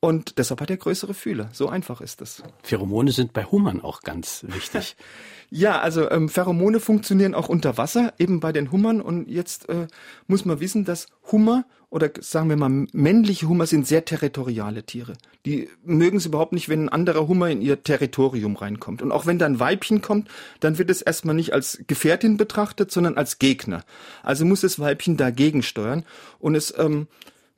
Und 0.00 0.38
deshalb 0.38 0.60
hat 0.60 0.70
er 0.70 0.76
größere 0.76 1.12
Fühler. 1.12 1.48
So 1.52 1.68
einfach 1.68 2.00
ist 2.00 2.20
das. 2.20 2.42
Pheromone 2.62 3.10
sind 3.10 3.32
bei 3.32 3.44
Hummern 3.44 3.80
auch 3.80 4.02
ganz 4.02 4.44
wichtig. 4.46 4.96
ja, 5.50 5.80
also 5.80 6.08
ähm, 6.10 6.28
Pheromone 6.28 6.78
funktionieren 6.78 7.34
auch 7.34 7.48
unter 7.48 7.76
Wasser, 7.78 8.14
eben 8.16 8.38
bei 8.38 8.52
den 8.52 8.70
Hummern. 8.70 9.00
Und 9.00 9.28
jetzt 9.28 9.68
äh, 9.68 9.88
muss 10.28 10.44
man 10.44 10.60
wissen, 10.60 10.84
dass 10.84 11.08
Hummer 11.32 11.64
oder 11.90 12.10
sagen 12.20 12.48
wir 12.48 12.56
mal 12.56 12.86
männliche 12.92 13.48
Hummer 13.48 13.66
sind 13.66 13.86
sehr 13.86 14.04
territoriale 14.04 14.84
Tiere. 14.84 15.14
Die 15.46 15.68
mögen 15.82 16.18
es 16.18 16.26
überhaupt 16.26 16.52
nicht, 16.52 16.68
wenn 16.68 16.84
ein 16.84 16.88
anderer 16.90 17.26
Hummer 17.26 17.48
in 17.48 17.62
ihr 17.62 17.82
Territorium 17.82 18.56
reinkommt. 18.56 19.02
Und 19.02 19.10
auch 19.10 19.26
wenn 19.26 19.38
da 19.38 19.46
ein 19.46 19.58
Weibchen 19.58 20.02
kommt, 20.02 20.28
dann 20.60 20.78
wird 20.78 20.90
es 20.90 21.02
erstmal 21.02 21.34
nicht 21.34 21.54
als 21.54 21.82
Gefährtin 21.86 22.36
betrachtet, 22.36 22.92
sondern 22.92 23.16
als 23.16 23.38
Gegner. 23.38 23.84
Also 24.22 24.44
muss 24.44 24.60
das 24.60 24.78
Weibchen 24.78 25.16
dagegen 25.16 25.62
steuern. 25.62 26.04
Und 26.38 26.54
es 26.54 26.72
ähm, 26.78 27.08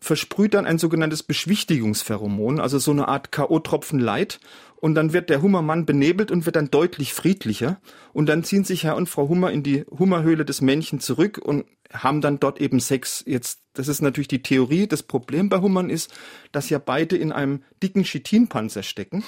versprüht 0.00 0.54
dann 0.54 0.66
ein 0.66 0.78
sogenanntes 0.78 1.22
Beschwichtigungspheromon, 1.22 2.58
also 2.58 2.78
so 2.78 2.90
eine 2.90 3.08
Art 3.08 3.32
K.O.-Tropfen 3.32 3.98
Light. 3.98 4.40
Und 4.76 4.94
dann 4.94 5.12
wird 5.12 5.28
der 5.28 5.42
Hummermann 5.42 5.84
benebelt 5.84 6.30
und 6.30 6.46
wird 6.46 6.56
dann 6.56 6.70
deutlich 6.70 7.12
friedlicher. 7.12 7.80
Und 8.14 8.30
dann 8.30 8.44
ziehen 8.44 8.64
sich 8.64 8.84
Herr 8.84 8.96
und 8.96 9.10
Frau 9.10 9.28
Hummer 9.28 9.50
in 9.50 9.62
die 9.62 9.84
Hummerhöhle 9.90 10.46
des 10.46 10.62
Männchen 10.62 11.00
zurück 11.00 11.38
und 11.38 11.66
haben 11.92 12.22
dann 12.22 12.40
dort 12.40 12.60
eben 12.62 12.80
Sex. 12.80 13.22
Jetzt, 13.26 13.60
das 13.74 13.88
ist 13.88 14.00
natürlich 14.00 14.28
die 14.28 14.42
Theorie. 14.42 14.86
Das 14.86 15.02
Problem 15.02 15.50
bei 15.50 15.58
Hummern 15.58 15.90
ist, 15.90 16.14
dass 16.50 16.70
ja 16.70 16.78
beide 16.78 17.16
in 17.16 17.30
einem 17.30 17.62
dicken 17.82 18.04
Chitinpanzer 18.04 18.82
stecken. 18.82 19.22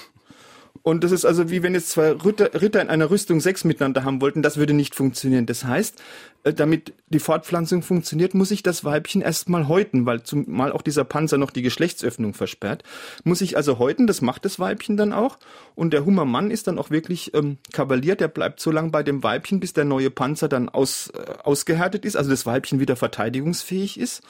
Und 0.83 1.05
das 1.05 1.13
ist 1.13 1.25
also 1.25 1.49
wie 1.51 1.63
wenn 1.63 1.75
jetzt 1.75 1.91
zwei 1.91 2.11
Ritter, 2.11 2.61
Ritter 2.61 2.83
in 2.83 2.89
einer 2.89 3.11
Rüstung 3.11 3.41
Sex 3.41 3.63
miteinander 3.65 4.03
haben 4.03 4.21
wollten, 4.21 4.43
das 4.43 4.57
würde 4.57 4.75
nicht 4.75 4.97
funktionieren. 4.97 5.47
Das 5.47 5.65
heißt, 5.65 6.03
äh, 6.43 6.53
damit 6.53 6.93
die 7.09 7.21
Fortpflanzung 7.21 7.83
funktioniert, 7.83 8.35
muss 8.35 8.51
ich 8.51 8.65
das 8.65 8.85
Weibchen 8.85 9.23
erstmal 9.23 9.69
häuten, 9.69 10.07
weil 10.07 10.25
zumal 10.25 10.73
auch 10.73 10.83
dieser 10.83 11.05
Panzer 11.05 11.39
noch 11.39 11.53
die 11.53 11.63
Geschlechtsöffnung 11.63 12.35
versperrt. 12.35 12.83
Muss 13.23 13.43
ich 13.43 13.57
also 13.57 13.79
häuten, 13.79 14.09
das 14.09 14.23
macht 14.23 14.45
das 14.45 14.59
Weibchen 14.59 14.97
dann 14.97 15.13
auch. 15.13 15.39
Und 15.77 15.93
der 15.93 16.05
Hummermann 16.05 16.51
ist 16.51 16.67
dann 16.67 16.79
auch 16.79 16.91
wirklich 16.91 17.33
ähm, 17.35 17.59
Kavalier, 17.73 18.17
der 18.17 18.29
bleibt 18.29 18.59
so 18.59 18.73
lange 18.73 18.91
bei 18.91 19.05
dem 19.05 19.23
Weibchen, 19.23 19.61
bis 19.61 19.73
der 19.75 19.85
neue 19.85 20.11
Panzer 20.11 20.49
dann 20.49 20.69
aus, 20.69 21.11
äh, 21.11 21.33
ausgehärtet 21.45 22.05
ist, 22.05 22.17
also 22.17 22.31
das 22.31 22.45
Weibchen 22.45 22.81
wieder 22.81 22.97
verteidigungsfähig 22.97 24.01
ist. 24.01 24.23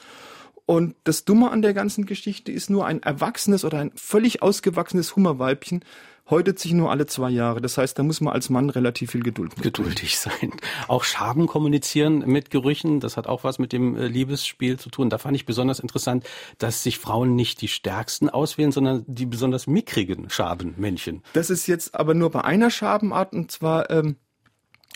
Und 0.65 0.95
das 1.03 1.25
Dumme 1.25 1.51
an 1.51 1.61
der 1.61 1.73
ganzen 1.73 2.05
Geschichte 2.05 2.51
ist 2.51 2.69
nur 2.69 2.85
ein 2.85 3.03
erwachsenes 3.03 3.65
oder 3.65 3.79
ein 3.79 3.91
völlig 3.95 4.41
ausgewachsenes 4.41 5.15
Hummerweibchen 5.15 5.83
häutet 6.29 6.59
sich 6.59 6.73
nur 6.73 6.91
alle 6.91 7.05
zwei 7.05 7.29
Jahre. 7.29 7.61
Das 7.61 7.77
heißt, 7.77 7.97
da 7.97 8.03
muss 8.03 8.21
man 8.21 8.33
als 8.33 8.49
Mann 8.49 8.69
relativ 8.69 9.11
viel 9.11 9.23
Geduld 9.23 9.55
mit 9.55 9.63
Geduldig 9.63 10.17
sein. 10.19 10.51
Auch 10.87 11.03
Schaben 11.03 11.47
kommunizieren 11.47 12.19
mit 12.25 12.49
Gerüchen, 12.49 12.99
das 12.99 13.17
hat 13.17 13.27
auch 13.27 13.43
was 13.43 13.59
mit 13.59 13.73
dem 13.73 13.95
äh, 13.95 14.07
Liebesspiel 14.07 14.79
zu 14.79 14.89
tun. 14.89 15.09
Da 15.09 15.17
fand 15.17 15.35
ich 15.35 15.45
besonders 15.45 15.79
interessant, 15.79 16.25
dass 16.57 16.83
sich 16.83 16.99
Frauen 16.99 17.35
nicht 17.35 17.61
die 17.61 17.67
stärksten 17.67 18.29
auswählen, 18.29 18.71
sondern 18.71 19.03
die 19.07 19.25
besonders 19.25 19.67
mickrigen 19.67 20.29
Schabenmännchen. 20.29 21.21
Das 21.33 21.49
ist 21.49 21.67
jetzt 21.67 21.95
aber 21.95 22.13
nur 22.13 22.29
bei 22.29 22.43
einer 22.43 22.69
Schabenart 22.69 23.33
und 23.33 23.51
zwar 23.51 23.89
ähm, 23.89 24.17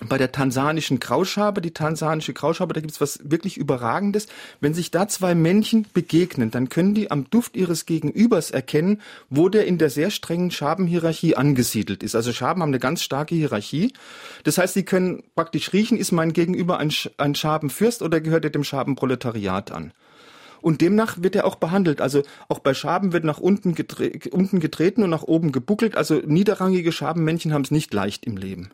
bei 0.05 0.19
der 0.19 0.31
tansanischen 0.31 0.99
Grauschabe, 0.99 1.59
die 1.59 1.71
tansanische 1.71 2.33
Grauschabe, 2.33 2.73
da 2.73 2.81
gibt's 2.81 3.01
was 3.01 3.19
wirklich 3.23 3.57
Überragendes. 3.57 4.27
Wenn 4.59 4.75
sich 4.75 4.91
da 4.91 5.07
zwei 5.07 5.33
Männchen 5.33 5.87
begegnen, 5.91 6.51
dann 6.51 6.69
können 6.69 6.93
die 6.93 7.09
am 7.09 7.29
Duft 7.29 7.55
ihres 7.55 7.87
Gegenübers 7.87 8.51
erkennen, 8.51 9.01
wo 9.29 9.49
der 9.49 9.65
in 9.65 9.79
der 9.79 9.89
sehr 9.89 10.11
strengen 10.11 10.51
Schabenhierarchie 10.51 11.35
angesiedelt 11.35 12.03
ist. 12.03 12.15
Also 12.15 12.31
Schaben 12.31 12.61
haben 12.61 12.69
eine 12.69 12.79
ganz 12.79 13.01
starke 13.01 13.33
Hierarchie. 13.33 13.93
Das 14.43 14.59
heißt, 14.59 14.75
sie 14.75 14.83
können 14.83 15.23
praktisch 15.35 15.73
riechen, 15.73 15.97
ist 15.97 16.11
mein 16.11 16.31
Gegenüber 16.31 16.77
ein, 16.77 16.93
ein 17.17 17.33
Schabenfürst 17.33 18.03
oder 18.03 18.21
gehört 18.21 18.43
er 18.43 18.51
dem 18.51 18.63
Schabenproletariat 18.63 19.71
an. 19.71 19.93
Und 20.61 20.81
demnach 20.81 21.21
wird 21.21 21.35
er 21.35 21.45
auch 21.45 21.55
behandelt. 21.55 22.01
Also 22.01 22.23
auch 22.49 22.59
bei 22.59 22.73
Schaben 22.73 23.13
wird 23.13 23.23
nach 23.23 23.39
unten, 23.39 23.73
getre 23.73 24.11
unten 24.31 24.59
getreten 24.59 25.01
und 25.01 25.09
nach 25.09 25.23
oben 25.23 25.51
gebuckelt. 25.51 25.95
Also 25.95 26.15
niederrangige 26.15 26.91
Schabenmännchen 26.91 27.53
haben 27.53 27.63
es 27.63 27.71
nicht 27.71 27.93
leicht 27.93 28.25
im 28.25 28.37
Leben. 28.37 28.71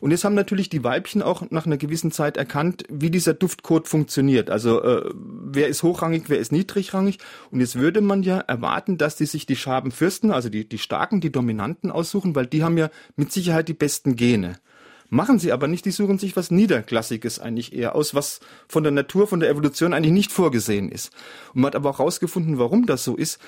Und 0.00 0.10
jetzt 0.10 0.24
haben 0.24 0.34
natürlich 0.34 0.70
die 0.70 0.82
Weibchen 0.82 1.22
auch 1.22 1.50
nach 1.50 1.66
einer 1.66 1.76
gewissen 1.76 2.10
Zeit 2.10 2.38
erkannt, 2.38 2.84
wie 2.88 3.10
dieser 3.10 3.34
Duftcode 3.34 3.86
funktioniert. 3.86 4.48
Also 4.48 4.82
äh, 4.82 5.10
wer 5.14 5.68
ist 5.68 5.82
hochrangig, 5.82 6.24
wer 6.28 6.38
ist 6.38 6.52
niedrigrangig. 6.52 7.18
Und 7.50 7.60
jetzt 7.60 7.76
würde 7.76 8.00
man 8.00 8.22
ja 8.22 8.38
erwarten, 8.38 8.96
dass 8.96 9.16
die 9.16 9.26
sich 9.26 9.44
die 9.44 9.56
Schabenfürsten, 9.56 10.30
also 10.30 10.48
die, 10.48 10.66
die 10.66 10.78
Starken, 10.78 11.20
die 11.20 11.30
Dominanten 11.30 11.90
aussuchen, 11.90 12.34
weil 12.34 12.46
die 12.46 12.64
haben 12.64 12.78
ja 12.78 12.88
mit 13.16 13.30
Sicherheit 13.30 13.68
die 13.68 13.74
besten 13.74 14.16
Gene. 14.16 14.56
Machen 15.12 15.40
sie 15.40 15.50
aber 15.50 15.66
nicht, 15.66 15.84
die 15.84 15.90
suchen 15.90 16.18
sich 16.18 16.36
was 16.36 16.52
Niederklassiges 16.52 17.40
eigentlich 17.40 17.74
eher 17.74 17.96
aus, 17.96 18.14
was 18.14 18.38
von 18.68 18.84
der 18.84 18.92
Natur, 18.92 19.26
von 19.26 19.40
der 19.40 19.50
Evolution 19.50 19.92
eigentlich 19.92 20.12
nicht 20.12 20.30
vorgesehen 20.30 20.88
ist. 20.88 21.12
Und 21.52 21.62
man 21.62 21.66
hat 21.68 21.76
aber 21.76 21.90
auch 21.90 21.98
herausgefunden, 21.98 22.58
warum 22.58 22.86
das 22.86 23.02
so 23.02 23.16
ist 23.16 23.40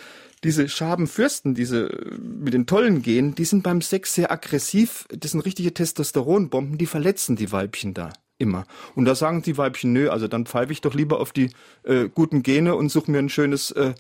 diese 0.44 0.68
Schabenfürsten, 0.68 1.54
diese 1.54 1.88
mit 2.20 2.54
den 2.54 2.66
tollen 2.66 3.02
Genen, 3.02 3.34
die 3.34 3.44
sind 3.44 3.62
beim 3.62 3.80
Sex 3.80 4.14
sehr 4.14 4.32
aggressiv. 4.32 5.06
Das 5.16 5.32
sind 5.32 5.40
richtige 5.40 5.72
Testosteronbomben, 5.72 6.78
die 6.78 6.86
verletzen 6.86 7.36
die 7.36 7.52
Weibchen 7.52 7.94
da 7.94 8.12
immer. 8.38 8.66
Und 8.96 9.04
da 9.04 9.14
sagen 9.14 9.42
die 9.42 9.56
Weibchen, 9.56 9.92
nö, 9.92 10.10
also 10.10 10.26
dann 10.26 10.46
pfeife 10.46 10.72
ich 10.72 10.80
doch 10.80 10.94
lieber 10.94 11.20
auf 11.20 11.32
die 11.32 11.50
äh, 11.84 12.08
guten 12.08 12.42
Gene 12.42 12.74
und 12.74 12.90
suche 12.90 13.10
mir 13.10 13.18
ein 13.18 13.28
schönes 13.28 13.70
äh, 13.70 13.94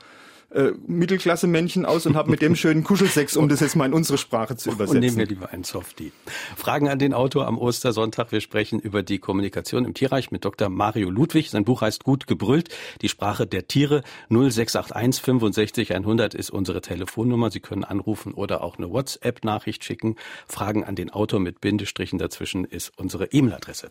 äh, 0.54 0.72
Mittelklasse-Männchen 0.86 1.84
aus 1.84 2.06
und 2.06 2.16
habe 2.16 2.30
mit 2.30 2.42
dem 2.42 2.56
schönen 2.56 2.84
Kuschelsex, 2.84 3.36
um 3.36 3.48
das 3.48 3.60
jetzt 3.60 3.76
mal 3.76 3.86
in 3.86 3.92
unsere 3.92 4.18
Sprache 4.18 4.56
zu 4.56 4.70
übersetzen. 4.70 4.96
Und 4.96 5.00
nehmen 5.04 5.16
wir 5.16 5.26
lieber 5.26 5.50
einen 5.50 5.64
Softie. 5.64 6.12
Fragen 6.56 6.88
an 6.88 6.98
den 6.98 7.14
Autor 7.14 7.46
am 7.46 7.58
Ostersonntag. 7.58 8.32
Wir 8.32 8.40
sprechen 8.40 8.78
über 8.80 9.02
die 9.02 9.18
Kommunikation 9.18 9.84
im 9.84 9.94
Tierreich 9.94 10.30
mit 10.30 10.44
Dr. 10.44 10.68
Mario 10.68 11.10
Ludwig. 11.10 11.50
Sein 11.50 11.64
Buch 11.64 11.82
heißt 11.82 12.04
Gut 12.04 12.26
gebrüllt, 12.26 12.68
die 13.00 13.08
Sprache 13.08 13.46
der 13.46 13.66
Tiere. 13.66 14.02
0681 14.28 15.22
65 15.22 15.94
100 15.94 16.34
ist 16.34 16.50
unsere 16.50 16.80
Telefonnummer. 16.80 17.50
Sie 17.50 17.60
können 17.60 17.84
anrufen 17.84 18.34
oder 18.34 18.62
auch 18.62 18.78
eine 18.78 18.90
WhatsApp-Nachricht 18.90 19.84
schicken. 19.84 20.16
Fragen 20.46 20.84
an 20.84 20.96
den 20.96 21.10
Autor 21.10 21.40
mit 21.40 21.60
Bindestrichen 21.60 22.18
dazwischen 22.18 22.64
ist 22.64 22.92
unsere 22.98 23.26
E-Mail-Adresse. 23.26 23.90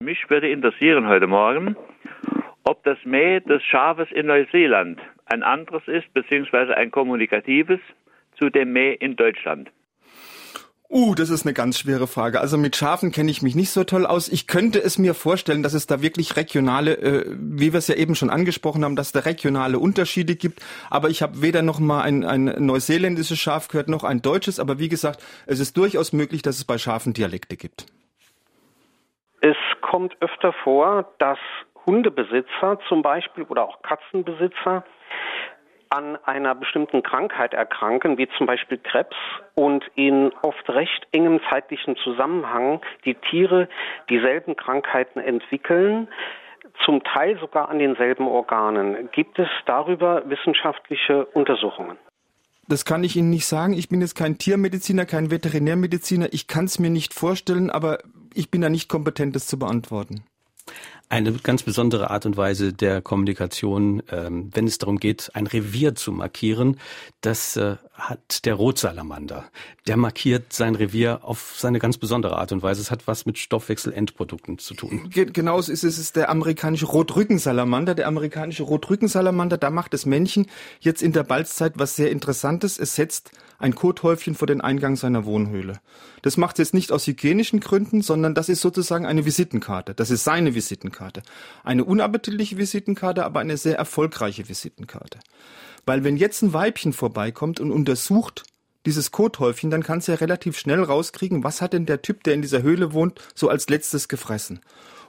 Mich 0.00 0.18
würde 0.28 0.50
interessieren 0.50 1.06
heute 1.06 1.26
Morgen, 1.26 1.76
ob 2.64 2.82
das 2.84 2.98
Mäh 3.04 3.40
des 3.40 3.62
Schafes 3.62 4.10
in 4.10 4.26
Neuseeland 4.26 5.00
ein 5.26 5.42
anderes 5.42 5.86
ist, 5.86 6.12
beziehungsweise 6.12 6.76
ein 6.76 6.90
kommunikatives 6.90 7.80
zu 8.38 8.50
dem 8.50 8.72
Mäh 8.72 8.94
in 8.94 9.16
Deutschland. 9.16 9.70
Uh, 10.90 11.14
das 11.14 11.30
ist 11.30 11.44
eine 11.44 11.54
ganz 11.54 11.78
schwere 11.78 12.06
Frage. 12.06 12.40
Also 12.40 12.58
mit 12.58 12.76
Schafen 12.76 13.10
kenne 13.10 13.30
ich 13.30 13.42
mich 13.42 13.56
nicht 13.56 13.70
so 13.70 13.84
toll 13.84 14.06
aus. 14.06 14.28
Ich 14.28 14.46
könnte 14.46 14.78
es 14.80 14.98
mir 14.98 15.14
vorstellen, 15.14 15.62
dass 15.62 15.72
es 15.72 15.86
da 15.86 16.02
wirklich 16.02 16.36
regionale, 16.36 16.96
äh, 16.98 17.24
wie 17.36 17.72
wir 17.72 17.78
es 17.78 17.88
ja 17.88 17.96
eben 17.96 18.14
schon 18.14 18.30
angesprochen 18.30 18.84
haben, 18.84 18.94
dass 18.94 19.06
es 19.06 19.12
da 19.12 19.20
regionale 19.20 19.78
Unterschiede 19.78 20.36
gibt. 20.36 20.60
Aber 20.90 21.08
ich 21.08 21.22
habe 21.22 21.42
weder 21.42 21.62
noch 21.62 21.80
mal 21.80 22.02
ein, 22.02 22.22
ein 22.22 22.44
neuseeländisches 22.58 23.38
Schaf 23.38 23.68
gehört, 23.68 23.88
noch 23.88 24.04
ein 24.04 24.22
deutsches. 24.22 24.60
Aber 24.60 24.78
wie 24.78 24.88
gesagt, 24.88 25.20
es 25.46 25.58
ist 25.58 25.76
durchaus 25.76 26.12
möglich, 26.12 26.42
dass 26.42 26.58
es 26.58 26.64
bei 26.64 26.78
Schafen 26.78 27.12
Dialekte 27.12 27.56
gibt. 27.56 27.86
Es 29.40 29.56
kommt 29.80 30.16
öfter 30.20 30.52
vor, 30.62 31.12
dass 31.18 31.38
Hundebesitzer 31.86 32.78
zum 32.88 33.02
Beispiel 33.02 33.44
oder 33.44 33.64
auch 33.64 33.82
Katzenbesitzer 33.82 34.84
an 35.90 36.16
einer 36.24 36.54
bestimmten 36.54 37.02
Krankheit 37.02 37.54
erkranken, 37.54 38.18
wie 38.18 38.28
zum 38.36 38.46
Beispiel 38.46 38.78
Krebs, 38.78 39.16
und 39.54 39.84
in 39.94 40.32
oft 40.42 40.68
recht 40.68 41.06
engem 41.12 41.40
zeitlichen 41.48 41.96
Zusammenhang 41.96 42.80
die 43.04 43.14
Tiere 43.14 43.68
dieselben 44.10 44.56
Krankheiten 44.56 45.20
entwickeln, 45.20 46.08
zum 46.84 47.04
Teil 47.04 47.38
sogar 47.38 47.68
an 47.68 47.78
denselben 47.78 48.26
Organen. 48.26 49.08
Gibt 49.12 49.38
es 49.38 49.48
darüber 49.66 50.28
wissenschaftliche 50.28 51.26
Untersuchungen? 51.26 51.96
Das 52.66 52.84
kann 52.84 53.04
ich 53.04 53.14
Ihnen 53.14 53.30
nicht 53.30 53.46
sagen. 53.46 53.74
Ich 53.74 53.88
bin 53.88 54.00
jetzt 54.00 54.16
kein 54.16 54.38
Tiermediziner, 54.38 55.04
kein 55.04 55.30
Veterinärmediziner. 55.30 56.28
Ich 56.32 56.48
kann 56.48 56.64
es 56.64 56.80
mir 56.80 56.90
nicht 56.90 57.14
vorstellen, 57.14 57.70
aber 57.70 57.98
ich 58.34 58.50
bin 58.50 58.62
da 58.62 58.68
nicht 58.68 58.88
kompetent, 58.88 59.36
das 59.36 59.46
zu 59.46 59.58
beantworten 59.58 60.24
eine 61.14 61.32
ganz 61.32 61.62
besondere 61.62 62.10
Art 62.10 62.26
und 62.26 62.36
Weise 62.36 62.72
der 62.72 63.00
Kommunikation, 63.00 64.02
ähm, 64.10 64.50
wenn 64.52 64.66
es 64.66 64.78
darum 64.78 64.98
geht, 64.98 65.30
ein 65.34 65.46
Revier 65.46 65.94
zu 65.94 66.10
markieren. 66.10 66.80
Das 67.20 67.56
äh, 67.56 67.76
hat 67.92 68.44
der 68.44 68.54
Rotsalamander. 68.54 69.44
Der 69.86 69.96
markiert 69.96 70.52
sein 70.52 70.74
Revier 70.74 71.20
auf 71.22 71.54
seine 71.56 71.78
ganz 71.78 71.98
besondere 71.98 72.36
Art 72.36 72.50
und 72.50 72.64
Weise. 72.64 72.80
Es 72.80 72.90
hat 72.90 73.06
was 73.06 73.26
mit 73.26 73.38
Stoffwechselendprodukten 73.38 74.58
zu 74.58 74.74
tun. 74.74 75.08
Genauso 75.10 75.70
ist 75.70 75.84
es, 75.84 75.94
es 75.94 76.00
ist 76.00 76.16
der 76.16 76.30
amerikanische 76.30 76.86
Rotrückensalamander. 76.86 77.94
Der 77.94 78.08
amerikanische 78.08 78.64
Rotrückensalamander, 78.64 79.56
da 79.56 79.70
macht 79.70 79.94
das 79.94 80.06
Männchen 80.06 80.46
jetzt 80.80 81.00
in 81.00 81.12
der 81.12 81.22
Balzzeit 81.22 81.74
was 81.76 81.94
sehr 81.94 82.10
Interessantes. 82.10 82.80
Es 82.80 82.96
setzt 82.96 83.30
ein 83.64 83.74
Kothäufchen 83.74 84.34
vor 84.34 84.46
den 84.46 84.60
Eingang 84.60 84.94
seiner 84.94 85.24
Wohnhöhle. 85.24 85.80
Das 86.20 86.36
macht 86.36 86.58
es 86.58 86.68
jetzt 86.68 86.74
nicht 86.74 86.92
aus 86.92 87.06
hygienischen 87.06 87.60
Gründen, 87.60 88.02
sondern 88.02 88.34
das 88.34 88.50
ist 88.50 88.60
sozusagen 88.60 89.06
eine 89.06 89.24
Visitenkarte. 89.24 89.94
Das 89.94 90.10
ist 90.10 90.22
seine 90.22 90.54
Visitenkarte. 90.54 91.22
Eine 91.64 91.84
unappetitliche 91.84 92.58
Visitenkarte, 92.58 93.24
aber 93.24 93.40
eine 93.40 93.56
sehr 93.56 93.78
erfolgreiche 93.78 94.50
Visitenkarte. 94.50 95.18
Weil 95.86 96.04
wenn 96.04 96.18
jetzt 96.18 96.42
ein 96.42 96.52
Weibchen 96.52 96.92
vorbeikommt 96.92 97.58
und 97.58 97.70
untersucht 97.70 98.44
dieses 98.84 99.12
Kothäufchen, 99.12 99.70
dann 99.70 99.82
kannst 99.82 100.08
du 100.08 100.12
ja 100.12 100.18
relativ 100.18 100.58
schnell 100.58 100.82
rauskriegen, 100.82 101.42
was 101.42 101.62
hat 101.62 101.72
denn 101.72 101.86
der 101.86 102.02
Typ, 102.02 102.22
der 102.24 102.34
in 102.34 102.42
dieser 102.42 102.60
Höhle 102.60 102.92
wohnt, 102.92 103.18
so 103.34 103.48
als 103.48 103.70
letztes 103.70 104.08
gefressen. 104.08 104.60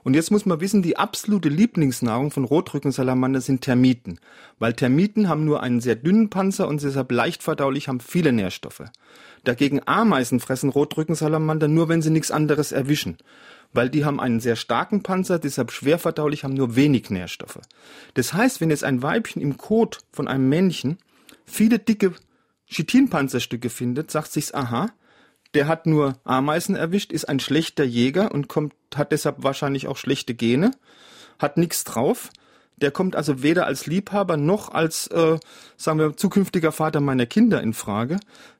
Und 0.06 0.14
jetzt 0.14 0.30
muss 0.30 0.46
man 0.46 0.60
wissen, 0.60 0.82
die 0.82 0.96
absolute 0.96 1.48
Lieblingsnahrung 1.48 2.30
von 2.30 2.44
Rotrückensalamander 2.44 3.40
sind 3.40 3.62
Termiten. 3.62 4.20
Weil 4.60 4.72
Termiten 4.72 5.28
haben 5.28 5.44
nur 5.44 5.64
einen 5.64 5.80
sehr 5.80 5.96
dünnen 5.96 6.30
Panzer 6.30 6.68
und 6.68 6.80
deshalb 6.80 7.10
leicht 7.10 7.42
verdaulich, 7.42 7.88
haben 7.88 7.98
viele 7.98 8.30
Nährstoffe. 8.30 8.84
Dagegen 9.42 9.80
Ameisen 9.84 10.38
fressen 10.38 10.70
Rotrückensalamander 10.70 11.66
nur, 11.66 11.88
wenn 11.88 12.02
sie 12.02 12.10
nichts 12.10 12.30
anderes 12.30 12.70
erwischen. 12.70 13.16
Weil 13.72 13.90
die 13.90 14.04
haben 14.04 14.20
einen 14.20 14.38
sehr 14.38 14.54
starken 14.54 15.02
Panzer, 15.02 15.40
deshalb 15.40 15.72
schwer 15.72 15.98
verdaulich, 15.98 16.44
haben 16.44 16.54
nur 16.54 16.76
wenig 16.76 17.10
Nährstoffe. 17.10 17.58
Das 18.14 18.32
heißt, 18.32 18.60
wenn 18.60 18.70
jetzt 18.70 18.84
ein 18.84 19.02
Weibchen 19.02 19.42
im 19.42 19.56
Kot 19.56 19.98
von 20.12 20.28
einem 20.28 20.48
Männchen 20.48 20.98
viele 21.46 21.80
dicke 21.80 22.12
Chitinpanzerstücke 22.66 23.70
findet, 23.70 24.12
sagt 24.12 24.30
sich's, 24.30 24.54
aha, 24.54 24.88
der 25.54 25.66
hat 25.66 25.86
nur 25.86 26.16
Ameisen 26.22 26.76
erwischt, 26.76 27.10
ist 27.10 27.28
ein 27.28 27.40
schlechter 27.40 27.82
Jäger 27.82 28.30
und 28.30 28.46
kommt, 28.46 28.72
hat 28.96 29.12
deshalb 29.12 29.42
wahrscheinlich 29.42 29.88
auch 29.88 29.96
schlechte 29.96 30.34
Gene, 30.34 30.70
hat 31.38 31.56
nichts 31.56 31.84
drauf. 31.84 32.30
Der 32.78 32.90
kommt 32.90 33.16
also 33.16 33.42
weder 33.42 33.66
als 33.66 33.86
Liebhaber 33.86 34.36
noch 34.36 34.70
als, 34.70 35.06
äh, 35.06 35.38
sagen 35.76 35.98
wir, 35.98 36.16
zukünftiger 36.16 36.72
Vater 36.72 37.00
meiner 37.00 37.24
Kinder 37.24 37.62
in 37.62 37.72
Frage. 37.72 38.18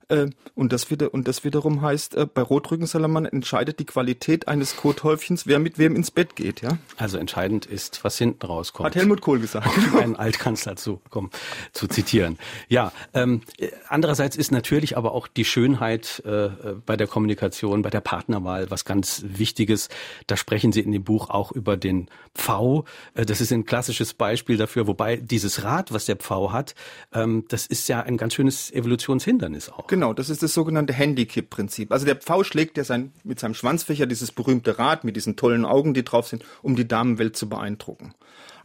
Äh, 0.09 0.29
und, 0.55 0.73
das 0.73 0.91
wieder, 0.91 1.13
und 1.13 1.27
das 1.27 1.43
wiederum 1.43 1.83
heißt, 1.83 2.15
äh, 2.15 2.27
bei 2.27 2.43
Rotrückensalamandern 2.43 3.33
entscheidet 3.33 3.79
die 3.81 3.85
Qualität 3.85 4.47
eines 4.47 4.77
Kothäufchens, 4.77 5.47
wer 5.47 5.59
mit 5.59 5.79
wem 5.79 5.97
ins 5.97 6.11
Bett 6.11 6.37
geht. 6.37 6.63
Ja? 6.63 6.79
Also 6.97 7.19
entscheidend 7.19 7.67
ist, 7.67 8.05
was 8.05 8.17
hinten 8.17 8.47
rauskommt. 8.47 8.87
Hat 8.87 8.95
Helmut 8.95 9.21
Kohl 9.21 9.41
gesagt. 9.41 9.67
Um 9.93 9.99
einen 9.99 10.17
Altkanzler 10.17 10.77
zu, 10.77 11.01
komm, 11.11 11.31
zu 11.73 11.89
zitieren. 11.89 12.39
Ja, 12.69 12.93
ähm, 13.15 13.43
andererseits 13.89 14.37
ist 14.37 14.53
natürlich 14.53 14.97
aber 14.97 15.13
auch 15.13 15.27
die 15.27 15.45
Schönheit 15.45 16.23
äh, 16.25 16.51
bei 16.85 16.97
der 16.97 17.07
Kommunikation, 17.07 17.83
bei 17.83 17.91
der 17.91 18.01
Partnerwahl 18.01 18.71
was 18.71 18.85
ganz 18.85 19.25
Wichtiges. 19.27 19.89
Da 20.27 20.37
sprechen 20.37 20.73
Sie 20.73 20.81
in 20.81 20.93
dem 20.93 21.05
Buch 21.05 21.31
auch 21.31 21.53
über 21.53 21.77
den 21.77 22.09
Pfau. 22.35 22.85
Äh, 23.15 23.27
das 23.27 23.41
ist 23.41 23.53
ein 23.53 23.65
klassisches 23.65 24.15
Beispiel 24.15 24.57
dafür, 24.57 24.87
wobei 24.87 25.17
dieses 25.17 25.65
Rad, 25.65 25.93
was 25.93 26.07
der 26.07 26.17
Pfau 26.17 26.53
hat, 26.53 26.75
ähm, 27.13 27.45
das 27.49 27.67
ist 27.67 27.89
ja 27.89 28.03
ein 28.03 28.17
ganz 28.17 28.35
schönes 28.35 28.71
Evolutionshindernis 28.73 29.71
auch. 29.71 29.87
Genau, 29.87 29.96
das 30.13 30.31
ist 30.31 30.43
das 30.43 30.55
sogenannte 30.55 30.93
Handicap-Prinzip. 30.93 31.93
Also 31.93 32.07
der 32.07 32.17
Pfau 32.17 32.45
schlägt 32.45 32.77
ja 32.77 32.85
sein, 32.85 33.13
mit 33.25 33.41
seinem 33.41 33.55
Schwanzfächer 33.55 34.07
dieses 34.07 34.33
berühmte 34.33 34.79
Rad 34.79 35.05
mit 35.05 35.17
diesen 35.17 35.37
tollen 35.37 35.65
Augen, 35.65 35.95
die 35.95 36.05
drauf 36.05 36.29
sind, 36.29 36.45
um 36.63 36.77
die 36.77 36.89
Damenwelt 36.89 37.37
zu 37.37 37.49
beeindrucken. 37.49 38.15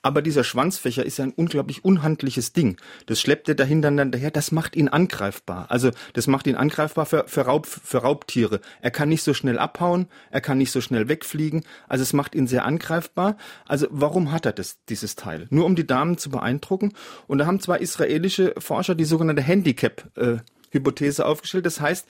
Aber 0.03 0.21
dieser 0.21 0.43
Schwanzfächer 0.43 1.05
ist 1.05 1.17
ja 1.17 1.25
ein 1.25 1.33
unglaublich 1.33 1.85
unhandliches 1.85 2.53
Ding. 2.53 2.77
Das 3.05 3.21
schleppt 3.21 3.49
er 3.49 3.55
dahinter 3.55 3.91
dann 3.91 4.11
daher, 4.11 4.31
das 4.31 4.51
macht 4.51 4.75
ihn 4.75 4.87
angreifbar. 4.87 5.69
Also 5.69 5.91
das 6.13 6.27
macht 6.27 6.47
ihn 6.47 6.55
angreifbar 6.55 7.05
für, 7.05 7.25
für, 7.27 7.41
Raub, 7.41 7.67
für 7.67 7.99
Raubtiere. 7.99 8.61
Er 8.81 8.91
kann 8.91 9.09
nicht 9.09 9.23
so 9.23 9.33
schnell 9.33 9.59
abhauen, 9.59 10.07
er 10.31 10.41
kann 10.41 10.57
nicht 10.57 10.71
so 10.71 10.81
schnell 10.81 11.07
wegfliegen. 11.07 11.63
Also 11.87 12.01
es 12.01 12.13
macht 12.13 12.33
ihn 12.33 12.47
sehr 12.47 12.65
angreifbar. 12.65 13.37
Also 13.67 13.87
warum 13.91 14.31
hat 14.31 14.45
er 14.45 14.53
das, 14.53 14.79
dieses 14.89 15.15
Teil? 15.15 15.47
Nur 15.51 15.65
um 15.65 15.75
die 15.75 15.85
Damen 15.85 16.17
zu 16.17 16.29
beeindrucken. 16.29 16.93
Und 17.27 17.37
da 17.37 17.45
haben 17.45 17.59
zwei 17.59 17.77
israelische 17.77 18.55
Forscher 18.57 18.95
die 18.95 19.05
sogenannte 19.05 19.43
Handicap 19.43 20.09
äh, 20.17 20.37
Hypothese 20.71 21.25
aufgestellt. 21.25 21.65
Das 21.65 21.79
heißt, 21.79 22.07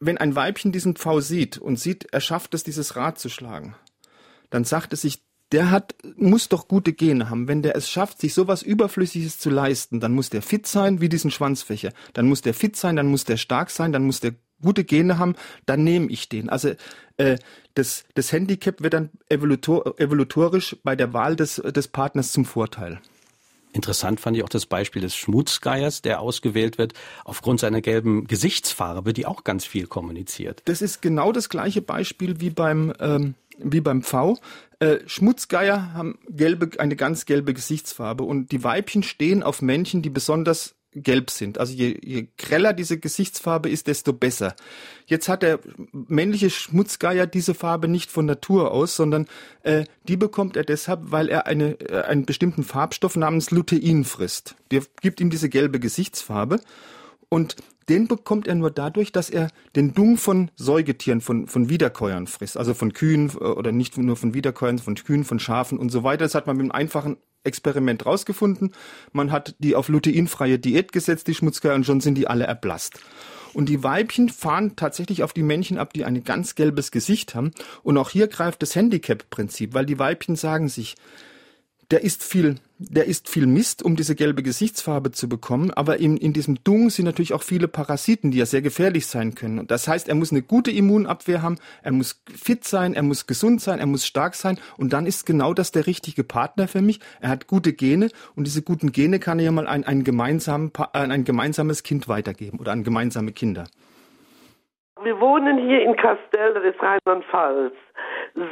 wenn 0.00 0.18
ein 0.18 0.34
Weibchen 0.34 0.72
diesen 0.72 0.96
Pfau 0.96 1.20
sieht 1.20 1.58
und 1.58 1.78
sieht, 1.78 2.06
er 2.12 2.20
schafft 2.20 2.54
es, 2.54 2.64
dieses 2.64 2.96
Rad 2.96 3.18
zu 3.18 3.28
schlagen, 3.28 3.74
dann 4.48 4.64
sagt 4.64 4.92
es 4.92 5.02
sich, 5.02 5.22
der 5.52 5.70
hat, 5.70 5.94
muss 6.16 6.48
doch 6.48 6.68
gute 6.68 6.92
Gene 6.92 7.28
haben. 7.28 7.48
Wenn 7.48 7.62
der 7.62 7.74
es 7.74 7.90
schafft, 7.90 8.20
sich 8.20 8.34
sowas 8.34 8.62
Überflüssiges 8.62 9.38
zu 9.38 9.50
leisten, 9.50 9.98
dann 9.98 10.12
muss 10.12 10.30
der 10.30 10.42
fit 10.42 10.66
sein 10.66 11.00
wie 11.00 11.08
diesen 11.08 11.30
Schwanzfächer. 11.30 11.92
Dann 12.12 12.28
muss 12.28 12.40
der 12.40 12.54
fit 12.54 12.76
sein, 12.76 12.96
dann 12.96 13.08
muss 13.08 13.24
der 13.24 13.36
stark 13.36 13.70
sein, 13.70 13.92
dann 13.92 14.04
muss 14.04 14.20
der 14.20 14.34
gute 14.62 14.84
Gene 14.84 15.18
haben, 15.18 15.34
dann 15.66 15.82
nehme 15.82 16.08
ich 16.08 16.28
den. 16.28 16.50
Also 16.50 16.74
äh, 17.16 17.38
das, 17.74 18.04
das 18.14 18.30
Handicap 18.30 18.80
wird 18.82 18.94
dann 18.94 19.10
evolutor, 19.28 19.98
evolutorisch 19.98 20.76
bei 20.84 20.94
der 20.94 21.12
Wahl 21.12 21.34
des, 21.34 21.56
des 21.56 21.88
Partners 21.88 22.32
zum 22.32 22.44
Vorteil. 22.44 23.00
Interessant 23.72 24.20
fand 24.20 24.36
ich 24.36 24.42
auch 24.42 24.48
das 24.48 24.66
Beispiel 24.66 25.02
des 25.02 25.14
Schmutzgeiers, 25.14 26.02
der 26.02 26.20
ausgewählt 26.20 26.78
wird 26.78 26.94
aufgrund 27.24 27.60
seiner 27.60 27.80
gelben 27.80 28.26
Gesichtsfarbe, 28.26 29.12
die 29.12 29.26
auch 29.26 29.44
ganz 29.44 29.64
viel 29.64 29.86
kommuniziert. 29.86 30.62
Das 30.64 30.82
ist 30.82 31.02
genau 31.02 31.32
das 31.32 31.48
gleiche 31.48 31.82
Beispiel 31.82 32.40
wie 32.40 32.50
beim 32.50 32.92
ähm, 32.98 33.34
wie 33.62 33.80
beim 33.80 34.02
V. 34.02 34.38
Äh, 34.78 34.98
Schmutzgeier 35.06 35.92
haben 35.92 36.18
gelbe, 36.28 36.70
eine 36.78 36.96
ganz 36.96 37.26
gelbe 37.26 37.52
Gesichtsfarbe 37.52 38.24
und 38.24 38.52
die 38.52 38.64
Weibchen 38.64 39.02
stehen 39.02 39.42
auf 39.42 39.60
Männchen, 39.60 40.02
die 40.02 40.10
besonders 40.10 40.74
gelb 40.92 41.30
sind. 41.30 41.58
Also 41.58 41.72
je, 41.72 41.98
je 42.02 42.28
greller 42.36 42.72
diese 42.72 42.98
Gesichtsfarbe 42.98 43.70
ist, 43.70 43.86
desto 43.86 44.12
besser. 44.12 44.54
Jetzt 45.06 45.28
hat 45.28 45.42
der 45.42 45.60
männliche 45.92 46.50
Schmutzgeier 46.50 47.26
diese 47.26 47.54
Farbe 47.54 47.88
nicht 47.88 48.10
von 48.10 48.26
Natur 48.26 48.72
aus, 48.72 48.96
sondern 48.96 49.26
äh, 49.62 49.84
die 50.08 50.16
bekommt 50.16 50.56
er 50.56 50.64
deshalb, 50.64 51.10
weil 51.10 51.28
er 51.28 51.46
eine, 51.46 51.78
äh, 51.80 52.02
einen 52.02 52.26
bestimmten 52.26 52.64
Farbstoff 52.64 53.16
namens 53.16 53.50
Lutein 53.50 54.04
frisst. 54.04 54.56
Der 54.70 54.82
gibt 55.00 55.20
ihm 55.20 55.30
diese 55.30 55.48
gelbe 55.48 55.78
Gesichtsfarbe 55.78 56.60
und 57.28 57.56
den 57.88 58.06
bekommt 58.06 58.46
er 58.46 58.54
nur 58.54 58.70
dadurch, 58.70 59.10
dass 59.10 59.30
er 59.30 59.48
den 59.74 59.94
Dung 59.94 60.16
von 60.16 60.50
Säugetieren, 60.54 61.20
von, 61.20 61.48
von 61.48 61.68
Wiederkäuern 61.68 62.28
frisst. 62.28 62.56
Also 62.56 62.72
von 62.74 62.92
Kühen 62.92 63.30
äh, 63.30 63.44
oder 63.44 63.72
nicht 63.72 63.96
nur 63.96 64.16
von 64.16 64.34
Wiederkäuern, 64.34 64.78
von 64.78 64.94
Kühen, 64.94 65.24
von 65.24 65.38
Schafen 65.38 65.78
und 65.78 65.90
so 65.90 66.02
weiter. 66.02 66.24
Das 66.24 66.34
hat 66.34 66.46
man 66.46 66.56
mit 66.56 66.64
einem 66.64 66.72
einfachen 66.72 67.16
Experiment 67.44 68.06
rausgefunden. 68.06 68.72
Man 69.12 69.32
hat 69.32 69.54
die 69.58 69.74
auf 69.74 69.88
luteinfreie 69.88 70.58
Diät 70.58 70.92
gesetzt, 70.92 71.26
die 71.28 71.34
Schmutzgeier, 71.34 71.74
und 71.74 71.86
schon 71.86 72.00
sind 72.00 72.16
die 72.16 72.26
alle 72.26 72.44
erblasst. 72.44 73.00
Und 73.52 73.68
die 73.68 73.82
Weibchen 73.82 74.28
fahren 74.28 74.76
tatsächlich 74.76 75.22
auf 75.22 75.32
die 75.32 75.42
Männchen 75.42 75.78
ab, 75.78 75.92
die 75.92 76.04
ein 76.04 76.22
ganz 76.22 76.54
gelbes 76.54 76.90
Gesicht 76.90 77.34
haben. 77.34 77.50
Und 77.82 77.98
auch 77.98 78.10
hier 78.10 78.28
greift 78.28 78.62
das 78.62 78.76
Handicap-Prinzip, 78.76 79.74
weil 79.74 79.86
die 79.86 79.98
Weibchen 79.98 80.36
sagen 80.36 80.68
sich, 80.68 80.94
der 81.90 82.04
ist 82.04 82.22
viel, 82.22 82.56
der 82.78 83.06
ist 83.06 83.28
viel 83.28 83.46
Mist, 83.46 83.82
um 83.82 83.96
diese 83.96 84.14
gelbe 84.14 84.42
Gesichtsfarbe 84.42 85.10
zu 85.10 85.28
bekommen, 85.28 85.70
aber 85.72 85.98
in, 85.98 86.16
in 86.16 86.32
diesem 86.32 86.62
Dung 86.62 86.90
sind 86.90 87.04
natürlich 87.04 87.32
auch 87.32 87.42
viele 87.42 87.66
Parasiten, 87.68 88.30
die 88.30 88.38
ja 88.38 88.46
sehr 88.46 88.62
gefährlich 88.62 89.06
sein 89.06 89.34
können. 89.34 89.58
Und 89.58 89.70
das 89.70 89.88
heißt, 89.88 90.08
er 90.08 90.14
muss 90.14 90.30
eine 90.30 90.42
gute 90.42 90.70
Immunabwehr 90.70 91.42
haben, 91.42 91.58
er 91.82 91.92
muss 91.92 92.22
fit 92.26 92.64
sein, 92.64 92.94
er 92.94 93.02
muss 93.02 93.26
gesund 93.26 93.60
sein, 93.60 93.80
er 93.80 93.86
muss 93.86 94.06
stark 94.06 94.34
sein 94.34 94.58
und 94.76 94.92
dann 94.92 95.06
ist 95.06 95.26
genau 95.26 95.52
das 95.52 95.72
der 95.72 95.86
richtige 95.86 96.22
Partner 96.22 96.68
für 96.68 96.80
mich. 96.80 97.00
Er 97.20 97.30
hat 97.30 97.48
gute 97.48 97.72
Gene 97.72 98.08
und 98.36 98.46
diese 98.46 98.62
guten 98.62 98.92
Gene 98.92 99.18
kann 99.18 99.38
er 99.38 99.46
ja 99.46 99.52
mal 99.52 99.66
ein, 99.66 99.84
ein, 99.84 100.04
gemeinsam, 100.04 100.70
ein 100.92 101.24
gemeinsames 101.24 101.82
Kind 101.82 102.08
weitergeben 102.08 102.60
oder 102.60 102.72
an 102.72 102.84
gemeinsame 102.84 103.32
Kinder. 103.32 103.64
Wir 105.02 105.18
wohnen 105.18 105.56
hier 105.66 105.82
in 105.82 105.96
Castell 105.96 106.52
des 106.54 106.74
Rheinland-Pfalz, 106.78 107.72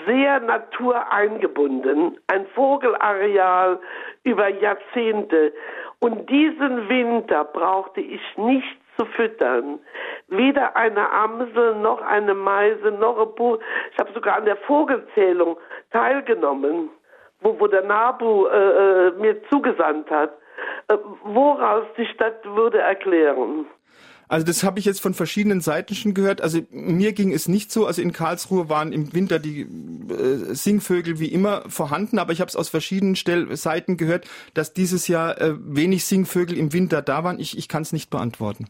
sehr 0.07 0.41
natureingebunden, 0.41 2.19
ein 2.27 2.47
Vogelareal 2.55 3.79
über 4.25 4.49
Jahrzehnte. 4.49 5.53
Und 6.01 6.29
diesen 6.31 6.89
Winter 6.89 7.45
brauchte 7.45 8.01
ich 8.01 8.21
nicht 8.37 8.79
zu 8.99 9.07
füttern. 9.07 9.79
Weder 10.29 10.77
eine 10.77 11.11
Amsel 11.11 11.77
noch 11.77 12.01
eine 12.03 12.35
Meise 12.35 12.91
noch 12.93 13.19
ein 13.19 13.35
Buch. 13.35 13.59
Ich 13.93 13.99
habe 13.99 14.13
sogar 14.13 14.37
an 14.37 14.45
der 14.45 14.57
Vogelzählung 14.57 15.57
teilgenommen, 15.93 16.91
wo, 17.41 17.59
wo 17.59 17.67
der 17.67 17.83
Nabu 17.83 18.47
äh, 18.47 19.09
äh 19.09 19.11
mir 19.13 19.43
zugesandt 19.49 20.11
hat. 20.11 20.33
Äh, 20.89 20.97
woraus 21.23 21.85
die 21.97 22.07
Stadt 22.07 22.45
würde 22.45 22.79
erklären. 22.79 23.67
Also 24.29 24.45
das 24.45 24.63
habe 24.63 24.79
ich 24.79 24.85
jetzt 24.85 25.01
von 25.01 25.15
verschiedenen 25.15 25.61
Seiten 25.61 25.95
schon 25.95 26.13
gehört. 26.15 26.43
Also 26.43 26.61
mir 26.71 27.13
ging 27.13 27.33
es 27.33 27.49
nicht 27.49 27.73
so. 27.73 27.87
Also 27.87 28.03
in 28.03 28.13
Karlsruhe 28.13 28.69
waren 28.69 28.93
im 28.93 29.13
Winter 29.15 29.39
die 29.39 29.63
äh, 29.63 30.55
Singvögel 30.55 31.19
wie 31.19 31.29
immer 31.29 31.65
vorhanden, 31.69 32.19
aber 32.19 32.33
ich 32.33 32.41
habe 32.41 32.49
es 32.49 32.57
aus 32.57 32.69
verschiedenen 32.69 33.17
Stell 33.17 33.57
Seiten 33.57 33.97
gehört, 33.97 34.27
dass 34.53 34.75
dieses 34.75 35.09
Jahr 35.09 35.41
äh, 35.41 35.55
wenig 35.59 36.05
Singvögel 36.05 36.59
im 36.59 36.73
Winter 36.73 37.01
da 37.01 37.25
waren. 37.25 37.41
Ich, 37.41 37.57
ich 37.57 37.69
kann 37.69 37.83
es 37.83 37.93
nicht 37.93 38.11
beantworten. 38.11 38.67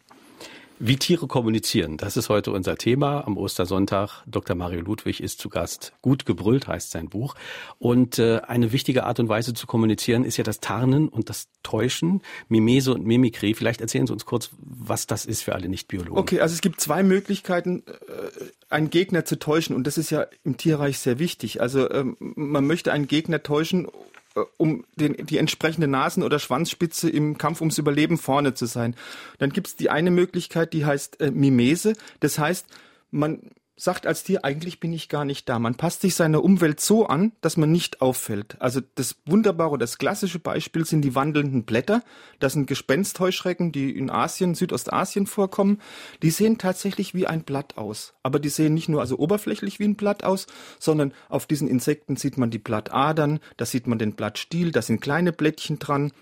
Wie 0.81 0.97
Tiere 0.97 1.27
kommunizieren, 1.27 1.97
das 1.97 2.17
ist 2.17 2.29
heute 2.29 2.53
unser 2.53 2.77
Thema 2.77 3.27
am 3.27 3.37
Ostersonntag. 3.37 4.23
Dr. 4.27 4.55
Mario 4.55 4.81
Ludwig 4.81 5.21
ist 5.21 5.41
zu 5.41 5.49
Gast. 5.49 5.93
Gut 6.03 6.25
gebrüllt 6.25 6.69
heißt 6.69 6.93
sein 6.93 7.09
Buch. 7.09 7.35
Und 7.79 8.21
äh, 8.21 8.43
eine 8.47 8.71
wichtige 8.71 9.03
Art 9.03 9.19
und 9.19 9.29
Weise 9.29 9.55
zu 9.55 9.67
kommunizieren 9.67 10.25
ist 10.25 10.37
ja 10.37 10.45
das 10.45 10.61
Tarnen 10.61 11.09
und 11.09 11.31
das 11.31 11.49
Täuschen, 11.65 12.23
Mimese 12.49 12.95
und 12.95 13.05
Mimikrie. 13.05 13.55
Vielleicht 13.55 13.81
erzählen 13.81 14.07
Sie 14.07 14.13
uns 14.13 14.25
kurz, 14.25 14.51
was 14.61 15.09
das 15.09 15.27
ist 15.27 15.43
für 15.43 15.55
alle 15.57 15.69
Nicht-Biologen. 15.69 16.17
Okay, 16.17 16.41
also 16.41 16.55
es 16.55 16.61
gibt 16.61 16.81
zwei 16.81 17.03
Möglichkeiten, 17.03 17.83
äh, 17.87 18.45
einen 18.69 18.91
Gegner 18.91 19.25
zu 19.25 19.37
täuschen. 19.37 19.75
Und 19.75 19.87
das 19.89 19.99
ist 19.99 20.11
ja 20.11 20.27
im 20.45 20.59
Tierreich 20.59 21.01
sehr 21.01 21.19
wichtig. 21.19 21.61
Also 21.61 21.91
ähm, 21.91 22.17
man 22.21 22.67
möchte 22.69 22.93
einen 22.93 23.09
Gegner 23.09 23.43
täuschen, 23.43 23.89
um 24.57 24.85
den, 24.97 25.27
die 25.27 25.39
entsprechende 25.39 25.89
Nasen- 25.89 26.23
oder 26.23 26.39
Schwanzspitze 26.39 27.09
im 27.09 27.39
Kampf 27.39 27.61
ums 27.61 27.79
Überleben 27.79 28.19
vorne 28.19 28.55
zu 28.55 28.67
sein. 28.67 28.95
Dann 29.39 29.51
gibt 29.51 29.69
es 29.69 29.77
die 29.77 29.91
eine 29.91 30.11
Möglichkeit, 30.11 30.73
die 30.73 30.85
heißt 30.85 31.21
äh, 31.21 31.31
Mimese. 31.31 31.95
Das 32.21 32.39
heißt, 32.39 32.67
man 33.11 33.41
sagt 33.79 34.07
als 34.07 34.25
Tier, 34.25 34.45
eigentlich 34.45 34.81
bin 34.81 34.93
ich 34.93 35.09
gar 35.09 35.25
nicht 35.25 35.49
da. 35.49 35.59
Man 35.59 35.77
passt 35.77 36.03
sich 36.03 36.17
seiner 36.17 36.43
Umwelt 36.43 36.81
so 36.81 37.07
an, 37.07 37.33
dass 37.41 37.57
man 37.57 37.71
nicht 37.71 38.03
auffällt. 38.03 38.57
Also 38.61 38.81
das 38.97 39.17
wunderbare, 39.25 39.79
das 39.79 39.99
klassische 39.99 40.41
Beispiel 40.41 40.85
sind 40.85 41.03
die 41.03 41.15
wandelnden 41.15 41.65
Blätter. 41.65 42.03
Das 42.41 42.55
sind 42.55 42.67
Gespenstheuschrecken, 42.67 43.71
die 43.71 43.97
in 43.97 44.11
Asien, 44.11 44.57
Südostasien 44.57 45.27
vorkommen. 45.27 45.81
Die 46.23 46.31
sehen 46.31 46.59
tatsächlich 46.59 47.15
wie 47.15 47.29
ein 47.29 47.45
Blatt 47.45 47.79
aus. 47.79 48.15
Aber 48.25 48.41
die 48.41 48.49
sehen 48.49 48.75
nicht 48.75 48.89
nur 48.89 49.01
also 49.01 49.17
oberflächlich 49.19 49.79
wie 49.79 49.85
ein 49.85 49.97
Blatt 49.97 50.25
aus, 50.25 50.47
sondern 50.81 51.15
auf 51.29 51.47
diesen 51.47 51.69
Insekten 51.69 52.17
sieht 52.17 52.37
man 52.37 52.51
die 52.51 52.59
Blattadern, 52.59 53.39
da 53.57 53.65
sieht 53.65 53.87
man 53.87 53.99
den 53.99 54.15
Blattstiel, 54.15 54.73
da 54.73 54.83
sind 54.83 55.01
kleine 55.01 55.33
Blättchen 55.33 55.79
dran. 55.79 56.13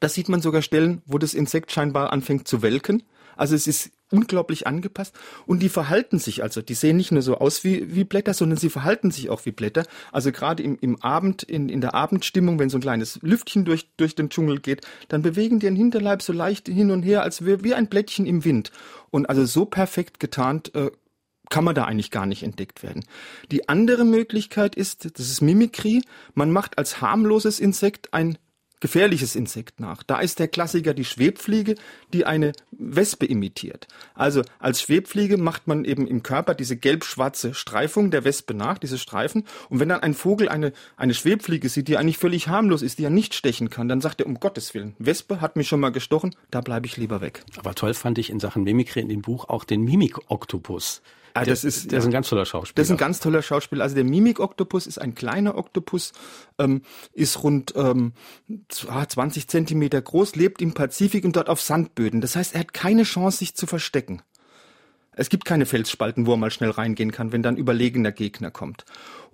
Da 0.00 0.08
sieht 0.08 0.28
man 0.28 0.40
sogar 0.40 0.62
Stellen, 0.62 1.02
wo 1.06 1.18
das 1.18 1.34
Insekt 1.34 1.70
scheinbar 1.70 2.12
anfängt 2.12 2.48
zu 2.48 2.62
welken. 2.62 3.02
Also 3.36 3.54
es 3.54 3.66
ist 3.66 3.90
unglaublich 4.10 4.66
angepasst 4.66 5.14
und 5.46 5.60
die 5.60 5.68
verhalten 5.68 6.20
sich 6.20 6.42
also, 6.42 6.62
die 6.62 6.74
sehen 6.74 6.96
nicht 6.96 7.10
nur 7.10 7.22
so 7.22 7.38
aus 7.38 7.64
wie, 7.64 7.94
wie 7.94 8.04
Blätter, 8.04 8.34
sondern 8.34 8.56
sie 8.56 8.70
verhalten 8.70 9.10
sich 9.10 9.30
auch 9.30 9.44
wie 9.44 9.50
Blätter. 9.50 9.84
Also 10.12 10.32
gerade 10.32 10.62
im, 10.62 10.78
im 10.80 11.02
Abend, 11.02 11.42
in, 11.42 11.68
in 11.68 11.80
der 11.80 11.94
Abendstimmung, 11.94 12.58
wenn 12.58 12.70
so 12.70 12.78
ein 12.78 12.82
kleines 12.82 13.18
Lüftchen 13.22 13.64
durch, 13.64 13.90
durch 13.96 14.14
den 14.14 14.30
Dschungel 14.30 14.60
geht, 14.60 14.86
dann 15.08 15.22
bewegen 15.22 15.58
die 15.58 15.66
den 15.66 15.76
Hinterleib 15.76 16.22
so 16.22 16.32
leicht 16.32 16.68
hin 16.68 16.90
und 16.90 17.02
her, 17.02 17.22
als 17.22 17.44
wie, 17.44 17.64
wie 17.64 17.74
ein 17.74 17.88
Blättchen 17.88 18.24
im 18.24 18.44
Wind. 18.44 18.70
Und 19.10 19.28
also 19.28 19.44
so 19.44 19.64
perfekt 19.66 20.20
getarnt 20.20 20.74
äh, 20.74 20.90
kann 21.50 21.64
man 21.64 21.74
da 21.74 21.84
eigentlich 21.84 22.10
gar 22.10 22.26
nicht 22.26 22.42
entdeckt 22.42 22.82
werden. 22.82 23.04
Die 23.50 23.68
andere 23.68 24.04
Möglichkeit 24.04 24.74
ist, 24.74 25.18
das 25.18 25.28
ist 25.28 25.40
Mimikrie. 25.42 26.02
Man 26.34 26.50
macht 26.50 26.78
als 26.78 27.00
harmloses 27.00 27.60
Insekt 27.60 28.14
ein 28.14 28.38
gefährliches 28.86 29.34
Insekt 29.34 29.80
nach. 29.80 30.04
Da 30.04 30.20
ist 30.20 30.38
der 30.38 30.46
Klassiker 30.46 30.94
die 30.94 31.04
Schwebfliege, 31.04 31.74
die 32.12 32.24
eine 32.24 32.52
Wespe 32.70 33.26
imitiert. 33.26 33.88
Also 34.14 34.42
als 34.60 34.80
Schwebfliege 34.80 35.38
macht 35.38 35.66
man 35.66 35.84
eben 35.84 36.06
im 36.06 36.22
Körper 36.22 36.54
diese 36.54 36.76
gelb-schwarze 36.76 37.52
Streifung 37.52 38.12
der 38.12 38.22
Wespe 38.22 38.54
nach, 38.54 38.78
diese 38.78 38.96
Streifen. 38.96 39.44
Und 39.70 39.80
wenn 39.80 39.88
dann 39.88 40.04
ein 40.04 40.14
Vogel 40.14 40.48
eine, 40.48 40.72
eine 40.96 41.14
Schwebfliege 41.14 41.68
sieht, 41.68 41.88
die 41.88 41.96
eigentlich 41.96 42.18
völlig 42.18 42.46
harmlos 42.46 42.82
ist, 42.82 43.00
die 43.00 43.02
ja 43.02 43.10
nicht 43.10 43.34
stechen 43.34 43.70
kann, 43.70 43.88
dann 43.88 44.00
sagt 44.00 44.20
er, 44.20 44.28
um 44.28 44.38
Gottes 44.38 44.72
Willen, 44.72 44.94
Wespe 45.00 45.40
hat 45.40 45.56
mich 45.56 45.66
schon 45.66 45.80
mal 45.80 45.90
gestochen, 45.90 46.36
da 46.52 46.60
bleibe 46.60 46.86
ich 46.86 46.96
lieber 46.96 47.20
weg. 47.20 47.42
Aber 47.56 47.74
toll 47.74 47.92
fand 47.94 48.18
ich 48.18 48.30
in 48.30 48.38
Sachen 48.38 48.62
Mimikry 48.62 49.00
in 49.00 49.08
dem 49.08 49.22
Buch 49.22 49.48
auch 49.48 49.64
den 49.64 49.82
Mimik-Oktopus. 49.82 51.02
Ah, 51.36 51.44
das 51.44 51.64
ist, 51.64 51.92
der 51.92 51.98
ist 51.98 52.06
ein 52.06 52.10
ganz 52.10 52.28
toller 52.28 52.46
Schauspieler. 52.46 52.74
Das 52.76 52.86
ist 52.86 52.90
ein 52.92 52.96
ganz 52.96 53.20
toller 53.20 53.42
Schauspieler. 53.42 53.82
Also 53.82 53.94
der 53.94 54.04
Mimik-Oktopus 54.04 54.86
ist 54.86 54.98
ein 54.98 55.14
kleiner 55.14 55.58
Oktopus, 55.58 56.12
ähm, 56.58 56.82
ist 57.12 57.42
rund 57.42 57.74
ähm, 57.76 58.12
20 58.68 59.44
ah, 59.44 59.46
Zentimeter 59.46 60.00
groß, 60.00 60.36
lebt 60.36 60.62
im 60.62 60.72
Pazifik 60.72 61.24
und 61.24 61.36
dort 61.36 61.48
auf 61.48 61.60
Sandböden. 61.60 62.20
Das 62.20 62.36
heißt, 62.36 62.54
er 62.54 62.60
hat 62.60 62.72
keine 62.72 63.02
Chance, 63.02 63.38
sich 63.38 63.54
zu 63.54 63.66
verstecken. 63.66 64.22
Es 65.18 65.30
gibt 65.30 65.46
keine 65.46 65.64
Felsspalten, 65.64 66.26
wo 66.26 66.32
er 66.32 66.36
mal 66.36 66.50
schnell 66.50 66.70
reingehen 66.70 67.10
kann, 67.10 67.32
wenn 67.32 67.42
dann 67.42 67.56
überlegener 67.56 68.12
Gegner 68.12 68.50
kommt. 68.50 68.84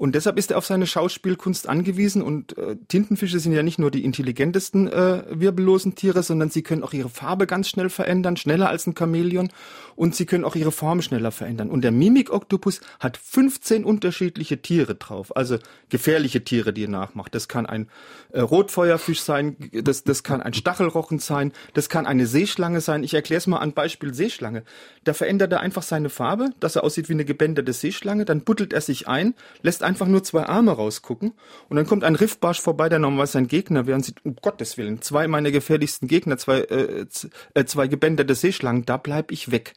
Und 0.02 0.16
deshalb 0.16 0.36
ist 0.36 0.50
er 0.50 0.58
auf 0.58 0.66
seine 0.66 0.88
Schauspielkunst 0.88 1.68
angewiesen. 1.68 2.22
Und 2.22 2.58
äh, 2.58 2.74
Tintenfische 2.88 3.38
sind 3.38 3.52
ja 3.52 3.62
nicht 3.62 3.78
nur 3.78 3.92
die 3.92 4.04
intelligentesten 4.04 4.88
äh, 4.88 5.22
wirbellosen 5.30 5.94
Tiere, 5.94 6.24
sondern 6.24 6.50
sie 6.50 6.62
können 6.62 6.82
auch 6.82 6.92
ihre 6.92 7.08
Farbe 7.08 7.46
ganz 7.46 7.68
schnell 7.68 7.88
verändern, 7.88 8.36
schneller 8.36 8.68
als 8.68 8.84
ein 8.88 8.96
Chamäleon. 8.98 9.50
Und 9.94 10.16
sie 10.16 10.26
können 10.26 10.42
auch 10.42 10.56
ihre 10.56 10.72
Form 10.72 11.02
schneller 11.02 11.30
verändern. 11.30 11.70
Und 11.70 11.82
der 11.82 11.92
Mimik-Oktopus 11.92 12.80
hat 12.98 13.16
15 13.16 13.84
unterschiedliche 13.84 14.60
Tiere 14.60 14.96
drauf, 14.96 15.36
also 15.36 15.58
gefährliche 15.88 16.42
Tiere, 16.42 16.72
die 16.72 16.86
er 16.86 16.88
nachmacht. 16.88 17.32
Das 17.32 17.46
kann 17.46 17.66
ein 17.66 17.88
äh, 18.32 18.40
Rotfeuerfisch 18.40 19.20
sein, 19.20 19.56
das, 19.70 20.02
das 20.02 20.24
kann 20.24 20.42
ein 20.42 20.54
Stachelrochen 20.54 21.20
sein, 21.20 21.52
das 21.74 21.88
kann 21.88 22.06
eine 22.06 22.26
Seeschlange 22.26 22.80
sein. 22.80 23.04
Ich 23.04 23.14
erkläre 23.14 23.38
es 23.38 23.46
mal 23.46 23.58
an 23.58 23.72
Beispiel 23.72 24.14
Seeschlange. 24.14 24.64
Da 25.04 25.14
verändert 25.14 25.52
er 25.52 25.60
einfach 25.60 25.84
seine 25.84 26.08
Farbe, 26.08 26.50
dass 26.58 26.74
er 26.74 26.82
aussieht 26.82 27.08
wie 27.08 27.12
eine 27.12 27.24
gebänderte 27.24 27.72
Seeschlange, 27.72 28.24
dann 28.24 28.40
buddelt 28.40 28.72
er 28.72 28.80
sich 28.80 29.06
ein, 29.06 29.34
lässt 29.62 29.84
einfach 29.92 30.06
nur 30.06 30.24
zwei 30.24 30.44
Arme 30.44 30.72
rausgucken 30.72 31.34
und 31.68 31.76
dann 31.76 31.86
kommt 31.86 32.02
ein 32.02 32.14
Riffbarsch 32.14 32.62
vorbei, 32.62 32.88
der 32.88 32.98
normalerweise 32.98 33.32
sein 33.32 33.46
Gegner 33.46 33.86
wäre 33.86 33.96
und 33.96 34.04
sieht, 34.04 34.24
um 34.24 34.36
Gottes 34.36 34.78
Willen, 34.78 35.02
zwei 35.02 35.28
meiner 35.28 35.50
gefährlichsten 35.50 36.08
Gegner, 36.08 36.38
zwei, 36.38 36.60
äh, 36.60 37.04
äh, 37.52 37.64
zwei 37.66 37.88
gebänderte 37.88 38.34
Seeschlangen, 38.34 38.86
da 38.86 38.96
bleib 38.96 39.30
ich 39.30 39.50
weg. 39.50 39.74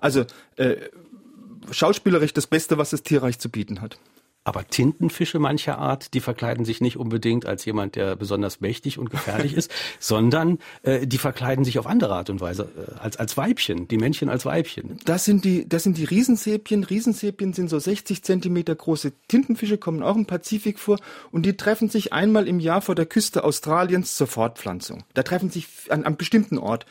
Also 0.00 0.24
äh, 0.56 0.76
schauspielerisch 1.70 2.32
das 2.32 2.46
Beste, 2.46 2.78
was 2.78 2.88
das 2.88 3.02
Tierreich 3.02 3.38
zu 3.38 3.50
bieten 3.50 3.82
hat. 3.82 3.98
Aber 4.42 4.66
Tintenfische 4.66 5.38
mancher 5.38 5.78
Art, 5.78 6.14
die 6.14 6.20
verkleiden 6.20 6.64
sich 6.64 6.80
nicht 6.80 6.96
unbedingt 6.96 7.44
als 7.44 7.64
jemand, 7.66 7.94
der 7.94 8.16
besonders 8.16 8.60
mächtig 8.60 8.98
und 8.98 9.10
gefährlich 9.10 9.54
ist, 9.54 9.70
sondern 9.98 10.58
äh, 10.82 11.06
die 11.06 11.18
verkleiden 11.18 11.64
sich 11.64 11.78
auf 11.78 11.86
andere 11.86 12.14
Art 12.14 12.30
und 12.30 12.40
Weise 12.40 12.70
äh, 12.76 12.98
als 12.98 13.18
als 13.18 13.36
Weibchen, 13.36 13.86
die 13.88 13.98
Männchen 13.98 14.30
als 14.30 14.46
Weibchen. 14.46 14.98
Das 15.04 15.26
sind 15.26 15.44
die, 15.44 15.68
das 15.68 15.82
sind 15.82 15.98
die 15.98 16.04
Riesensepien. 16.04 16.84
Riesensepien 16.84 17.52
sind 17.52 17.68
so 17.68 17.78
60 17.78 18.22
Zentimeter 18.22 18.74
große 18.74 19.12
Tintenfische, 19.28 19.76
kommen 19.76 20.02
auch 20.02 20.16
im 20.16 20.24
Pazifik 20.24 20.78
vor 20.78 20.98
und 21.32 21.44
die 21.44 21.56
treffen 21.56 21.90
sich 21.90 22.14
einmal 22.14 22.48
im 22.48 22.60
Jahr 22.60 22.80
vor 22.80 22.94
der 22.94 23.06
Küste 23.06 23.44
Australiens 23.44 24.16
zur 24.16 24.26
Fortpflanzung. 24.26 25.04
Da 25.12 25.22
treffen 25.22 25.50
sich 25.50 25.66
an 25.90 26.04
einem 26.04 26.16
bestimmten 26.16 26.56
Ort 26.56 26.86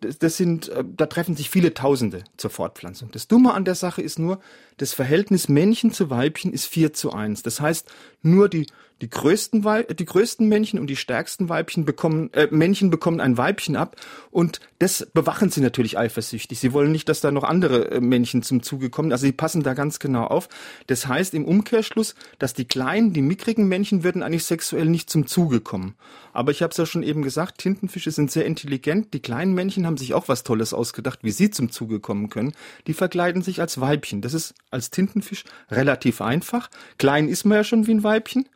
das 0.00 0.36
sind, 0.36 0.68
äh, 0.68 0.84
da 0.84 1.06
treffen 1.06 1.36
sich 1.36 1.50
viele 1.50 1.74
Tausende 1.74 2.24
zur 2.36 2.50
Fortpflanzung. 2.50 3.10
Das 3.12 3.28
Dumme 3.28 3.54
an 3.54 3.64
der 3.64 3.74
Sache 3.74 4.02
ist 4.02 4.18
nur, 4.18 4.40
das 4.76 4.92
Verhältnis 4.92 5.48
Männchen 5.48 5.92
zu 5.92 6.10
Weibchen 6.10 6.52
ist 6.52 6.66
4 6.66 6.92
zu 6.92 7.12
1. 7.12 7.42
Das 7.42 7.60
heißt, 7.60 7.90
nur 8.22 8.48
die 8.48 8.66
die 9.00 9.08
größten, 9.08 9.64
Weib 9.64 9.96
die 9.96 10.04
größten 10.04 10.48
Männchen 10.48 10.78
und 10.78 10.88
die 10.88 10.96
stärksten 10.96 11.48
Weibchen 11.48 11.84
bekommen, 11.84 12.32
äh, 12.32 12.48
Männchen 12.50 12.90
bekommen 12.90 13.20
ein 13.20 13.38
Weibchen 13.38 13.76
ab 13.76 13.96
und 14.30 14.60
das 14.78 15.08
bewachen 15.12 15.50
sie 15.50 15.60
natürlich 15.60 15.98
eifersüchtig. 15.98 16.58
Sie 16.58 16.72
wollen 16.72 16.92
nicht, 16.92 17.08
dass 17.08 17.20
da 17.20 17.30
noch 17.30 17.44
andere 17.44 17.90
äh, 17.90 18.00
Männchen 18.00 18.42
zum 18.42 18.62
Zuge 18.62 18.90
kommen. 18.90 19.12
Also 19.12 19.26
sie 19.26 19.32
passen 19.32 19.62
da 19.62 19.74
ganz 19.74 19.98
genau 19.98 20.24
auf. 20.24 20.48
Das 20.86 21.06
heißt 21.06 21.34
im 21.34 21.44
Umkehrschluss, 21.44 22.14
dass 22.38 22.54
die 22.54 22.66
kleinen, 22.66 23.12
die 23.12 23.22
mickrigen 23.22 23.68
Männchen 23.68 24.04
würden 24.04 24.22
eigentlich 24.22 24.44
sexuell 24.44 24.86
nicht 24.86 25.10
zum 25.10 25.26
Zuge 25.26 25.60
kommen. 25.60 25.96
Aber 26.32 26.50
ich 26.50 26.62
habe 26.62 26.70
es 26.70 26.76
ja 26.76 26.86
schon 26.86 27.02
eben 27.02 27.22
gesagt, 27.22 27.58
Tintenfische 27.58 28.10
sind 28.10 28.30
sehr 28.30 28.46
intelligent. 28.46 29.12
Die 29.14 29.20
kleinen 29.20 29.54
Männchen 29.54 29.86
haben 29.86 29.96
sich 29.96 30.14
auch 30.14 30.28
was 30.28 30.44
Tolles 30.44 30.72
ausgedacht, 30.72 31.20
wie 31.22 31.30
sie 31.30 31.50
zum 31.50 31.70
Zuge 31.70 32.00
kommen 32.00 32.30
können. 32.30 32.52
Die 32.86 32.94
verkleiden 32.94 33.42
sich 33.42 33.60
als 33.60 33.80
Weibchen. 33.80 34.20
Das 34.20 34.34
ist 34.34 34.54
als 34.70 34.90
Tintenfisch 34.90 35.44
relativ 35.70 36.20
einfach. 36.20 36.70
Klein 36.98 37.28
ist 37.28 37.44
man 37.44 37.56
ja 37.56 37.64
schon 37.64 37.86
wie 37.86 37.92
ein 37.92 38.04
Weibchen. 38.04 38.46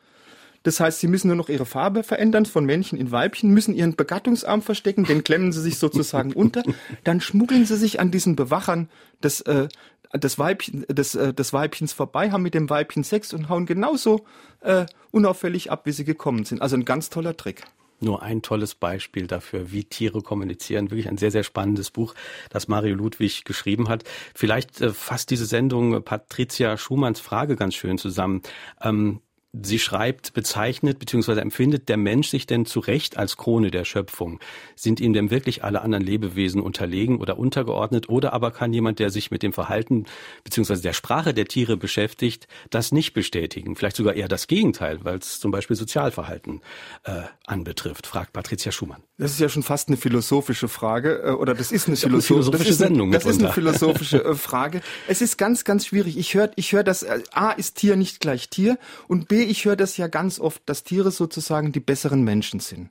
Das 0.65 0.79
heißt, 0.79 0.99
sie 0.99 1.07
müssen 1.07 1.27
nur 1.27 1.35
noch 1.35 1.47
ihre 1.47 1.67
Farbe 1.67 2.01
verändern 2.01 2.47
von 2.47 2.65
Männchen 2.65 2.97
in 2.97 3.11
Weibchen, 3.11 3.51
müssen 3.51 3.75
ihren 3.75 3.95
Begattungsarm 3.95 4.63
verstecken, 4.63 5.05
den 5.05 5.23
klemmen 5.23 5.51
sie 5.51 5.61
sich 5.61 5.77
sozusagen 5.77 6.33
unter, 6.33 6.63
dann 7.03 7.21
schmuggeln 7.21 7.65
sie 7.67 7.77
sich 7.77 7.99
an 7.99 8.09
diesen 8.09 8.35
Bewachern 8.35 8.89
des, 9.21 9.41
äh, 9.41 9.67
des, 10.15 10.39
Weibchen, 10.39 10.83
des, 10.89 11.13
äh, 11.13 11.35
des 11.35 11.53
Weibchens 11.53 11.93
vorbei, 11.93 12.31
haben 12.31 12.41
mit 12.41 12.55
dem 12.55 12.67
Weibchen 12.67 13.03
Sex 13.03 13.31
und 13.31 13.47
hauen 13.47 13.67
genauso 13.67 14.25
äh, 14.61 14.87
unauffällig 15.11 15.69
ab, 15.69 15.85
wie 15.85 15.91
sie 15.91 16.03
gekommen 16.03 16.45
sind. 16.45 16.63
Also 16.63 16.75
ein 16.75 16.83
ganz 16.83 17.11
toller 17.11 17.37
Trick 17.37 17.61
nur 18.01 18.21
ein 18.21 18.41
tolles 18.41 18.75
Beispiel 18.75 19.25
dafür, 19.25 19.71
wie 19.71 19.85
Tiere 19.85 20.21
kommunizieren. 20.21 20.91
Wirklich 20.91 21.07
ein 21.07 21.17
sehr, 21.17 21.31
sehr 21.31 21.43
spannendes 21.43 21.91
Buch, 21.91 22.13
das 22.49 22.67
Mario 22.67 22.93
Ludwig 22.93 23.45
geschrieben 23.45 23.87
hat. 23.87 24.03
Vielleicht 24.33 24.81
äh, 24.81 24.91
fasst 24.91 25.29
diese 25.29 25.45
Sendung 25.45 26.03
Patricia 26.03 26.77
Schumanns 26.77 27.21
Frage 27.21 27.55
ganz 27.55 27.73
schön 27.73 27.97
zusammen. 27.97 28.41
Ähm, 28.81 29.21
Sie 29.63 29.79
schreibt, 29.79 30.33
bezeichnet 30.33 30.99
bzw. 30.99 31.39
empfindet 31.39 31.87
der 31.89 31.97
Mensch 31.97 32.29
sich 32.29 32.47
denn 32.47 32.65
zu 32.65 32.79
Recht 32.79 33.17
als 33.17 33.37
Krone 33.37 33.71
der 33.71 33.85
Schöpfung? 33.85 34.39
Sind 34.75 34.99
ihm 34.99 35.13
denn 35.13 35.31
wirklich 35.31 35.63
alle 35.63 35.81
anderen 35.81 36.03
Lebewesen 36.03 36.61
unterlegen 36.61 37.19
oder 37.19 37.37
untergeordnet? 37.37 38.09
Oder 38.09 38.33
aber 38.33 38.51
kann 38.51 38.73
jemand, 38.73 38.99
der 38.99 39.09
sich 39.09 39.31
mit 39.31 39.43
dem 39.43 39.53
Verhalten 39.53 40.05
bzw. 40.43 40.81
der 40.81 40.93
Sprache 40.93 41.33
der 41.33 41.45
Tiere 41.45 41.77
beschäftigt, 41.77 42.47
das 42.69 42.91
nicht 42.91 43.13
bestätigen? 43.13 43.75
Vielleicht 43.75 43.95
sogar 43.95 44.15
eher 44.15 44.27
das 44.27 44.47
Gegenteil, 44.47 44.99
weil 45.03 45.19
es 45.19 45.39
zum 45.39 45.51
Beispiel 45.51 45.75
Sozialverhalten 45.75 46.61
äh, 47.03 47.21
anbetrifft, 47.45 48.07
fragt 48.07 48.33
Patricia 48.33 48.71
Schumann. 48.71 49.03
Das 49.17 49.31
ist 49.31 49.39
ja 49.39 49.47
schon 49.47 49.63
fast 49.63 49.87
eine 49.87 49.97
philosophische 49.97 50.67
Frage, 50.67 51.21
äh, 51.23 51.31
oder 51.31 51.53
das 51.53 51.71
ist 51.71 51.87
eine, 51.87 51.95
Philosoph 51.95 52.31
eine 52.31 52.41
philosophische 52.41 52.69
das 52.69 52.77
Sendung. 52.77 53.09
Eine, 53.09 53.19
das 53.19 53.25
ist 53.25 53.39
eine 53.39 53.53
philosophische 53.53 54.23
äh, 54.25 54.35
Frage. 54.35 54.81
Es 55.07 55.21
ist 55.21 55.37
ganz, 55.37 55.63
ganz 55.63 55.85
schwierig. 55.85 56.17
Ich 56.17 56.33
höre, 56.33 56.51
ich 56.55 56.73
höre, 56.73 56.83
dass 56.83 57.03
äh, 57.03 57.21
A 57.31 57.51
ist 57.51 57.75
Tier 57.75 57.95
nicht 57.95 58.19
gleich 58.19 58.49
Tier 58.49 58.77
und 59.07 59.27
B 59.29 59.44
ich 59.45 59.65
höre 59.65 59.75
das 59.75 59.97
ja 59.97 60.07
ganz 60.07 60.39
oft, 60.39 60.61
dass 60.65 60.83
Tiere 60.83 61.11
sozusagen 61.11 61.71
die 61.71 61.79
besseren 61.79 62.23
Menschen 62.23 62.59
sind. 62.59 62.89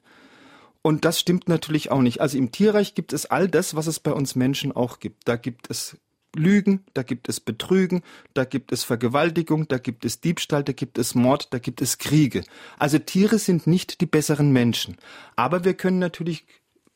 Und 0.83 1.05
das 1.05 1.19
stimmt 1.19 1.49
natürlich 1.49 1.91
auch 1.91 2.03
nicht. 2.03 2.21
Also 2.21 2.37
im 2.37 2.53
Tierreich 2.53 2.95
gibt 2.95 3.13
es 3.13 3.27
all 3.27 3.49
das, 3.49 3.75
was 3.75 3.87
es 3.87 4.01
bei 4.01 4.13
uns 4.13 4.37
Menschen 4.37 4.71
auch 4.73 4.99
gibt. 4.99 5.27
Da 5.27 5.37
gibt 5.37 5.71
es 5.71 5.97
Lügen, 6.37 6.85
da 6.95 7.03
gibt 7.03 7.29
es 7.29 7.41
Betrügen, 7.41 8.03
da 8.35 8.45
gibt 8.45 8.73
es 8.73 8.85
Vergewaltigung, 8.85 9.69
da 9.69 9.79
gibt 9.79 10.05
es 10.05 10.21
Diebstahl, 10.21 10.65
da 10.65 10.73
gibt 10.73 10.99
es 10.99 11.15
Mord, 11.15 11.53
da 11.53 11.59
gibt 11.59 11.81
es 11.81 11.99
Kriege. 11.99 12.45
Also 12.79 12.99
Tiere 12.99 13.39
sind 13.39 13.67
nicht 13.67 14.01
die 14.01 14.07
besseren 14.07 14.53
Menschen. 14.53 14.97
Aber 15.37 15.65
wir 15.65 15.75
können 15.75 15.99
natürlich, 15.99 16.45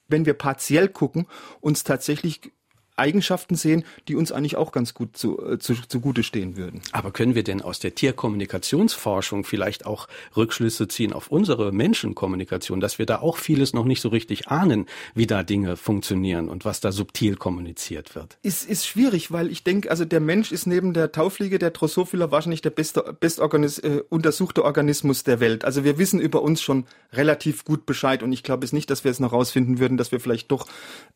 wenn 0.08 0.26
wir 0.26 0.34
partiell 0.34 0.88
gucken, 0.88 1.26
uns 1.60 1.84
tatsächlich 1.84 2.52
Eigenschaften 2.98 3.54
sehen, 3.54 3.84
die 4.08 4.16
uns 4.16 4.32
eigentlich 4.32 4.56
auch 4.56 4.72
ganz 4.72 4.94
gut 4.94 5.16
zu, 5.16 5.40
äh, 5.44 5.58
zu, 5.58 5.74
zugute 5.74 6.22
stehen 6.22 6.56
würden. 6.56 6.80
Aber 6.92 7.10
können 7.10 7.34
wir 7.34 7.44
denn 7.44 7.62
aus 7.62 7.78
der 7.78 7.94
Tierkommunikationsforschung 7.94 9.44
vielleicht 9.44 9.86
auch 9.86 10.08
Rückschlüsse 10.36 10.88
ziehen 10.88 11.12
auf 11.12 11.28
unsere 11.28 11.72
Menschenkommunikation, 11.72 12.80
dass 12.80 12.98
wir 12.98 13.06
da 13.06 13.20
auch 13.20 13.36
vieles 13.36 13.72
noch 13.72 13.84
nicht 13.84 14.00
so 14.00 14.08
richtig 14.08 14.48
ahnen, 14.48 14.86
wie 15.14 15.26
da 15.26 15.42
Dinge 15.42 15.76
funktionieren 15.76 16.48
und 16.48 16.64
was 16.64 16.80
da 16.80 16.92
subtil 16.92 17.36
kommuniziert 17.36 18.14
wird? 18.14 18.38
Ist, 18.42 18.68
ist 18.68 18.86
schwierig, 18.86 19.32
weil 19.32 19.50
ich 19.50 19.64
denke, 19.64 19.90
also 19.90 20.04
der 20.04 20.20
Mensch 20.20 20.52
ist 20.52 20.66
neben 20.66 20.92
der 20.94 21.12
Taufliege, 21.12 21.58
der 21.58 21.70
Drosophila 21.70 22.30
wahrscheinlich 22.30 22.62
der 22.62 22.70
beste, 22.70 23.16
best 23.18 23.40
äh, 23.40 24.02
untersuchte 24.08 24.64
Organismus 24.64 25.24
der 25.24 25.40
Welt. 25.40 25.64
Also 25.64 25.84
wir 25.84 25.98
wissen 25.98 26.20
über 26.20 26.42
uns 26.42 26.60
schon 26.62 26.84
relativ 27.12 27.64
gut 27.64 27.86
Bescheid 27.86 28.22
und 28.22 28.32
ich 28.32 28.42
glaube 28.42 28.64
es 28.64 28.72
nicht, 28.72 28.90
dass 28.90 29.04
wir 29.04 29.10
es 29.10 29.20
noch 29.20 29.32
rausfinden 29.32 29.78
würden, 29.78 29.96
dass 29.96 30.12
wir 30.12 30.20
vielleicht 30.20 30.50
doch 30.50 30.66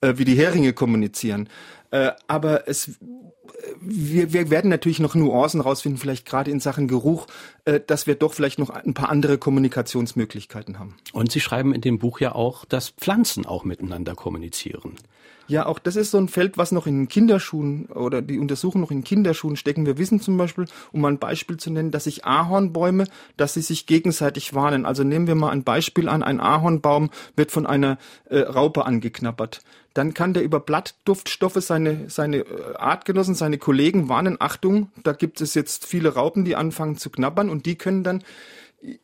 äh, 0.00 0.14
wie 0.16 0.24
die 0.24 0.36
Heringe 0.36 0.72
kommunizieren. 0.72 1.48
Äh, 1.90 2.12
aber 2.26 2.68
es, 2.68 2.92
wir, 3.80 4.32
wir 4.32 4.50
werden 4.50 4.70
natürlich 4.70 5.00
noch 5.00 5.14
Nuancen 5.14 5.60
rausfinden, 5.60 5.98
vielleicht 5.98 6.26
gerade 6.26 6.50
in 6.50 6.60
Sachen 6.60 6.88
Geruch, 6.88 7.26
äh, 7.64 7.80
dass 7.86 8.06
wir 8.06 8.14
doch 8.14 8.32
vielleicht 8.32 8.58
noch 8.58 8.70
ein 8.70 8.94
paar 8.94 9.10
andere 9.10 9.38
Kommunikationsmöglichkeiten 9.38 10.78
haben. 10.78 10.96
Und 11.12 11.32
Sie 11.32 11.40
schreiben 11.40 11.74
in 11.74 11.80
dem 11.80 11.98
Buch 11.98 12.20
ja 12.20 12.34
auch, 12.34 12.64
dass 12.64 12.90
Pflanzen 12.90 13.46
auch 13.46 13.64
miteinander 13.64 14.14
kommunizieren. 14.14 14.96
Ja, 15.52 15.66
auch 15.66 15.78
das 15.78 15.96
ist 15.96 16.12
so 16.12 16.16
ein 16.16 16.28
Feld, 16.28 16.56
was 16.56 16.72
noch 16.72 16.86
in 16.86 17.08
Kinderschuhen 17.08 17.84
oder 17.84 18.22
die 18.22 18.38
Untersuchungen 18.38 18.80
noch 18.80 18.90
in 18.90 19.04
Kinderschuhen 19.04 19.56
stecken. 19.56 19.84
Wir 19.84 19.98
wissen 19.98 20.18
zum 20.18 20.38
Beispiel, 20.38 20.64
um 20.92 21.02
mal 21.02 21.12
ein 21.12 21.18
Beispiel 21.18 21.58
zu 21.58 21.70
nennen, 21.70 21.90
dass 21.90 22.04
sich 22.04 22.24
Ahornbäume, 22.24 23.04
dass 23.36 23.52
sie 23.52 23.60
sich 23.60 23.84
gegenseitig 23.84 24.54
warnen. 24.54 24.86
Also 24.86 25.04
nehmen 25.04 25.26
wir 25.26 25.34
mal 25.34 25.50
ein 25.50 25.62
Beispiel 25.62 26.08
an. 26.08 26.22
Ein 26.22 26.40
Ahornbaum 26.40 27.10
wird 27.36 27.50
von 27.52 27.66
einer 27.66 27.98
äh, 28.30 28.38
Raupe 28.38 28.86
angeknabbert 28.86 29.60
dann 29.94 30.14
kann 30.14 30.32
der 30.32 30.42
über 30.42 30.58
Blattduftstoffe 30.58 31.58
seine, 31.60 32.08
seine 32.08 32.38
äh, 32.38 32.76
Artgenossen, 32.76 33.34
seine 33.34 33.58
Kollegen 33.58 34.08
warnen, 34.08 34.38
Achtung, 34.40 34.90
da 35.02 35.12
gibt 35.12 35.42
es 35.42 35.52
jetzt 35.52 35.84
viele 35.84 36.14
Raupen, 36.14 36.46
die 36.46 36.56
anfangen 36.56 36.96
zu 36.96 37.10
knabbern 37.10 37.50
und 37.50 37.66
die 37.66 37.76
können 37.76 38.02
dann 38.02 38.24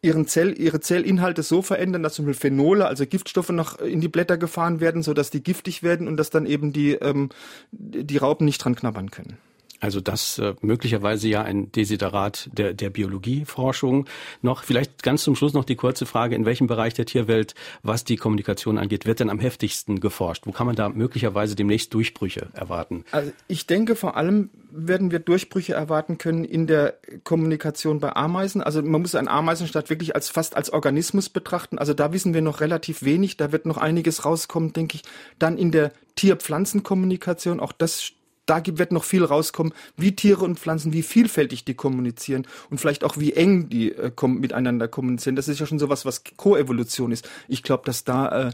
ihren 0.03 0.27
Zell, 0.27 0.59
ihre 0.59 0.81
Zellinhalte 0.81 1.43
so 1.43 1.63
verändern, 1.63 2.03
dass 2.03 2.15
zum 2.15 2.27
Beispiel 2.27 2.51
Phenole, 2.51 2.87
also 2.87 3.07
Giftstoffe 3.07 3.51
noch 3.51 3.79
in 3.79 4.01
die 4.01 4.09
Blätter 4.09 4.37
gefahren 4.37 4.81
werden, 4.81 5.03
so 5.03 5.15
dass 5.15 5.31
die 5.31 5.43
giftig 5.43 5.83
werden 5.83 6.09
und 6.09 6.17
dass 6.17 6.31
dann 6.31 6.47
eben 6.47 6.73
die, 6.73 6.93
ähm, 6.95 7.31
die 7.71 8.17
Raupen 8.17 8.45
nicht 8.45 8.59
dran 8.59 8.75
knabbern 8.75 9.11
können. 9.11 9.39
Also 9.81 10.01
das 10.01 10.39
äh, 10.39 10.55
möglicherweise 10.61 11.29
ja 11.29 11.43
ein 11.43 11.71
Desiderat 11.71 12.51
der, 12.53 12.75
der 12.75 12.91
Biologieforschung. 12.91 14.07
Noch 14.43 14.65
vielleicht 14.65 15.03
ganz 15.03 15.23
zum 15.23 15.37
Schluss 15.37 15.53
noch 15.53 15.65
die 15.65 15.77
kurze 15.77 16.05
Frage, 16.05 16.35
in 16.35 16.45
welchem 16.45 16.67
Bereich 16.67 16.95
der 16.95 17.07
Tierwelt, 17.07 17.55
was 17.83 18.05
die 18.05 18.17
Kommunikation 18.17 18.79
angeht, 18.79 19.07
wird 19.07 19.21
denn 19.21 19.31
am 19.31 19.39
heftigsten 19.39 20.01
geforscht? 20.01 20.47
Wo 20.47 20.53
kann 20.53 20.67
man 20.67 20.77
da 20.77 20.89
möglicherweise 20.89 21.55
demnächst 21.55 21.95
Durchbrüche 21.95 22.49
erwarten? 22.55 23.05
Also 23.13 23.33
ich 23.47 23.67
denke 23.67 23.95
vor 23.95 24.17
allem 24.17 24.51
werden 24.71 25.11
wir 25.11 25.19
Durchbrüche 25.19 25.75
erwarten 25.75 26.19
können 26.19 26.45
in 26.45 26.67
der 26.67 26.95
Kommunikation 27.25 28.01
bei 28.01 28.15
Ameisen. 28.15 28.63
Also 28.63 28.83
man 28.83 29.01
muss 29.01 29.15
einen 29.15 29.29
Ameisenstaat 29.29 29.91
wirklich 29.91 30.15
als 30.15 30.29
fast 30.29 30.57
als 30.57 30.73
Organismus 30.73 31.29
betrachten. 31.29 31.79
Also 31.79 31.95
da 31.95 32.13
wissen 32.13 32.35
wir 32.35 32.43
noch 32.43 32.61
relativ 32.61 33.03
wenig. 33.03 33.37
Da 33.37 33.53
wird 33.53 33.65
noch 33.67 33.79
einiges 33.79 34.25
rauskommen, 34.25 34.73
denke 34.73 34.97
ich. 34.97 35.03
Dann 35.39 35.57
in 35.57 35.71
der 35.71 35.93
Tier-Pflanzen-Kommunikation, 36.17 37.61
auch 37.61 37.73
das 37.73 38.13
da 38.49 38.63
wird 38.65 38.93
noch 38.93 39.05
viel 39.05 39.25
rauskommen, 39.25 39.75
wie 39.97 40.17
Tiere 40.17 40.45
und 40.45 40.59
Pflanzen, 40.59 40.93
wie 40.93 41.03
vielfältig 41.03 41.65
die 41.65 41.75
kommunizieren 41.75 42.47
und 42.71 42.81
vielleicht 42.81 43.05
auch 43.05 43.19
wie 43.19 43.35
eng 43.35 43.69
die 43.69 43.93
äh, 43.93 44.11
miteinander 44.27 44.89
kommunizieren. 44.89 45.37
Das 45.37 45.49
ist 45.49 45.61
ja 45.61 45.67
schon 45.67 45.79
sowas, 45.79 46.05
was 46.05 46.23
Koevolution 46.37 47.13
ist. 47.13 47.29
Ich 47.47 47.63
glaube, 47.63 47.85
dass 47.85 48.05
da 48.05 48.49
äh, 48.49 48.53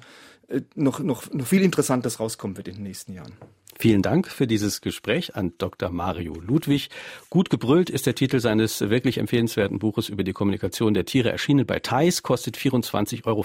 äh, 0.49 0.63
noch, 0.75 1.01
noch, 1.01 1.33
noch 1.33 1.47
viel 1.47 1.63
Interessantes 1.63 2.21
rauskommen 2.21 2.57
wird 2.57 2.69
in 2.69 2.75
den 2.75 2.83
nächsten 2.85 3.15
Jahren. 3.15 3.35
Vielen 3.79 4.03
Dank 4.03 4.29
für 4.29 4.47
dieses 4.47 4.81
Gespräch 4.81 5.35
an 5.35 5.53
Dr. 5.59 5.91
Mario 5.91 6.35
Ludwig. 6.35 6.91
Gut 7.29 7.51
gebrüllt 7.51 7.91
ist 7.91 8.07
der 8.07 8.15
Titel 8.15 8.39
seines 8.41 8.81
wirklich 8.81 9.19
empfehlenswerten 9.19 9.79
Buches 9.79 10.09
über 10.09 10.23
die 10.23 10.33
Kommunikation 10.33 10.95
der 10.95 11.05
Tiere, 11.05 11.33
erschienen 11.33 11.67
bei 11.67 11.81
Theis, 11.81 12.23
kostet 12.23 12.57
24,95 12.57 13.27
Euro. 13.27 13.45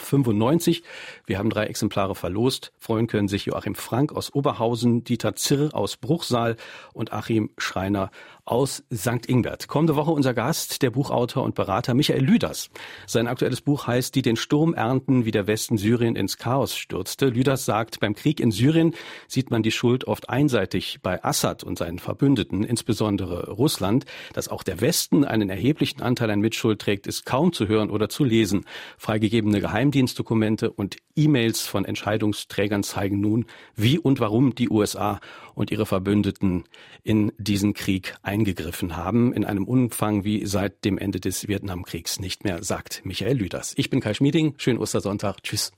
Wir 1.25 1.39
haben 1.39 1.49
drei 1.49 1.65
Exemplare 1.65 2.15
verlost. 2.15 2.71
Freuen 2.77 3.07
können 3.07 3.27
sich 3.27 3.45
Joachim 3.45 3.75
Frank 3.75 4.13
aus 4.13 4.33
Oberhausen, 4.33 5.03
Dieter 5.03 5.35
Zirr 5.35 5.73
aus 5.73 5.97
Bruchsal 5.97 6.55
und 6.93 7.11
Achim 7.11 7.49
Schreiner 7.57 8.11
aus 8.49 8.83
St. 8.93 9.27
Ingbert. 9.27 9.67
Kommende 9.67 9.95
Woche 9.95 10.11
unser 10.11 10.33
Gast, 10.33 10.81
der 10.81 10.89
Buchautor 10.89 11.43
und 11.43 11.53
Berater 11.53 11.93
Michael 11.93 12.23
Lüders. 12.23 12.71
Sein 13.05 13.27
aktuelles 13.27 13.61
Buch 13.61 13.85
heißt 13.85 14.15
Die 14.15 14.23
den 14.23 14.35
Sturm 14.37 14.73
ernten, 14.73 15.25
wie 15.25 15.31
der 15.31 15.45
Westen 15.45 15.77
Syrien 15.77 16.15
ins 16.15 16.37
Chaos 16.37 16.75
stürzte. 16.75 17.27
Lüders 17.27 17.65
sagt, 17.65 17.99
beim 17.99 18.15
Krieg 18.15 18.39
in 18.39 18.51
Syrien 18.51 18.95
sieht 19.27 19.51
man 19.51 19.61
die 19.61 19.71
Schuld 19.71 20.07
oft 20.19 20.29
einseitig 20.29 20.99
bei 21.01 21.23
Assad 21.23 21.63
und 21.63 21.77
seinen 21.77 21.97
Verbündeten, 21.97 22.63
insbesondere 22.65 23.51
Russland. 23.51 24.03
Dass 24.33 24.49
auch 24.49 24.63
der 24.63 24.81
Westen 24.81 25.23
einen 25.23 25.49
erheblichen 25.49 26.01
Anteil 26.01 26.29
an 26.31 26.41
Mitschuld 26.41 26.81
trägt, 26.81 27.07
ist 27.07 27.25
kaum 27.25 27.53
zu 27.53 27.69
hören 27.69 27.89
oder 27.89 28.09
zu 28.09 28.25
lesen. 28.25 28.65
Freigegebene 28.97 29.61
Geheimdienstdokumente 29.61 30.71
und 30.71 30.97
E-Mails 31.15 31.61
von 31.61 31.85
Entscheidungsträgern 31.85 32.83
zeigen 32.83 33.21
nun, 33.21 33.45
wie 33.77 33.97
und 33.97 34.19
warum 34.19 34.55
die 34.55 34.69
USA 34.69 35.21
und 35.55 35.71
ihre 35.71 35.85
Verbündeten 35.85 36.65
in 37.03 37.31
diesen 37.37 37.73
Krieg 37.73 38.15
eingegriffen 38.21 38.97
haben, 38.97 39.31
in 39.31 39.45
einem 39.45 39.63
Umfang 39.63 40.25
wie 40.25 40.45
seit 40.45 40.83
dem 40.83 40.97
Ende 40.97 41.21
des 41.21 41.47
Vietnamkriegs 41.47 42.19
nicht 42.19 42.43
mehr, 42.43 42.61
sagt 42.61 43.01
Michael 43.05 43.37
Lüders. 43.37 43.73
Ich 43.77 43.89
bin 43.89 44.01
Kai 44.01 44.13
Schmieding, 44.13 44.55
schönen 44.57 44.79
Ostersonntag, 44.79 45.43
tschüss. 45.43 45.71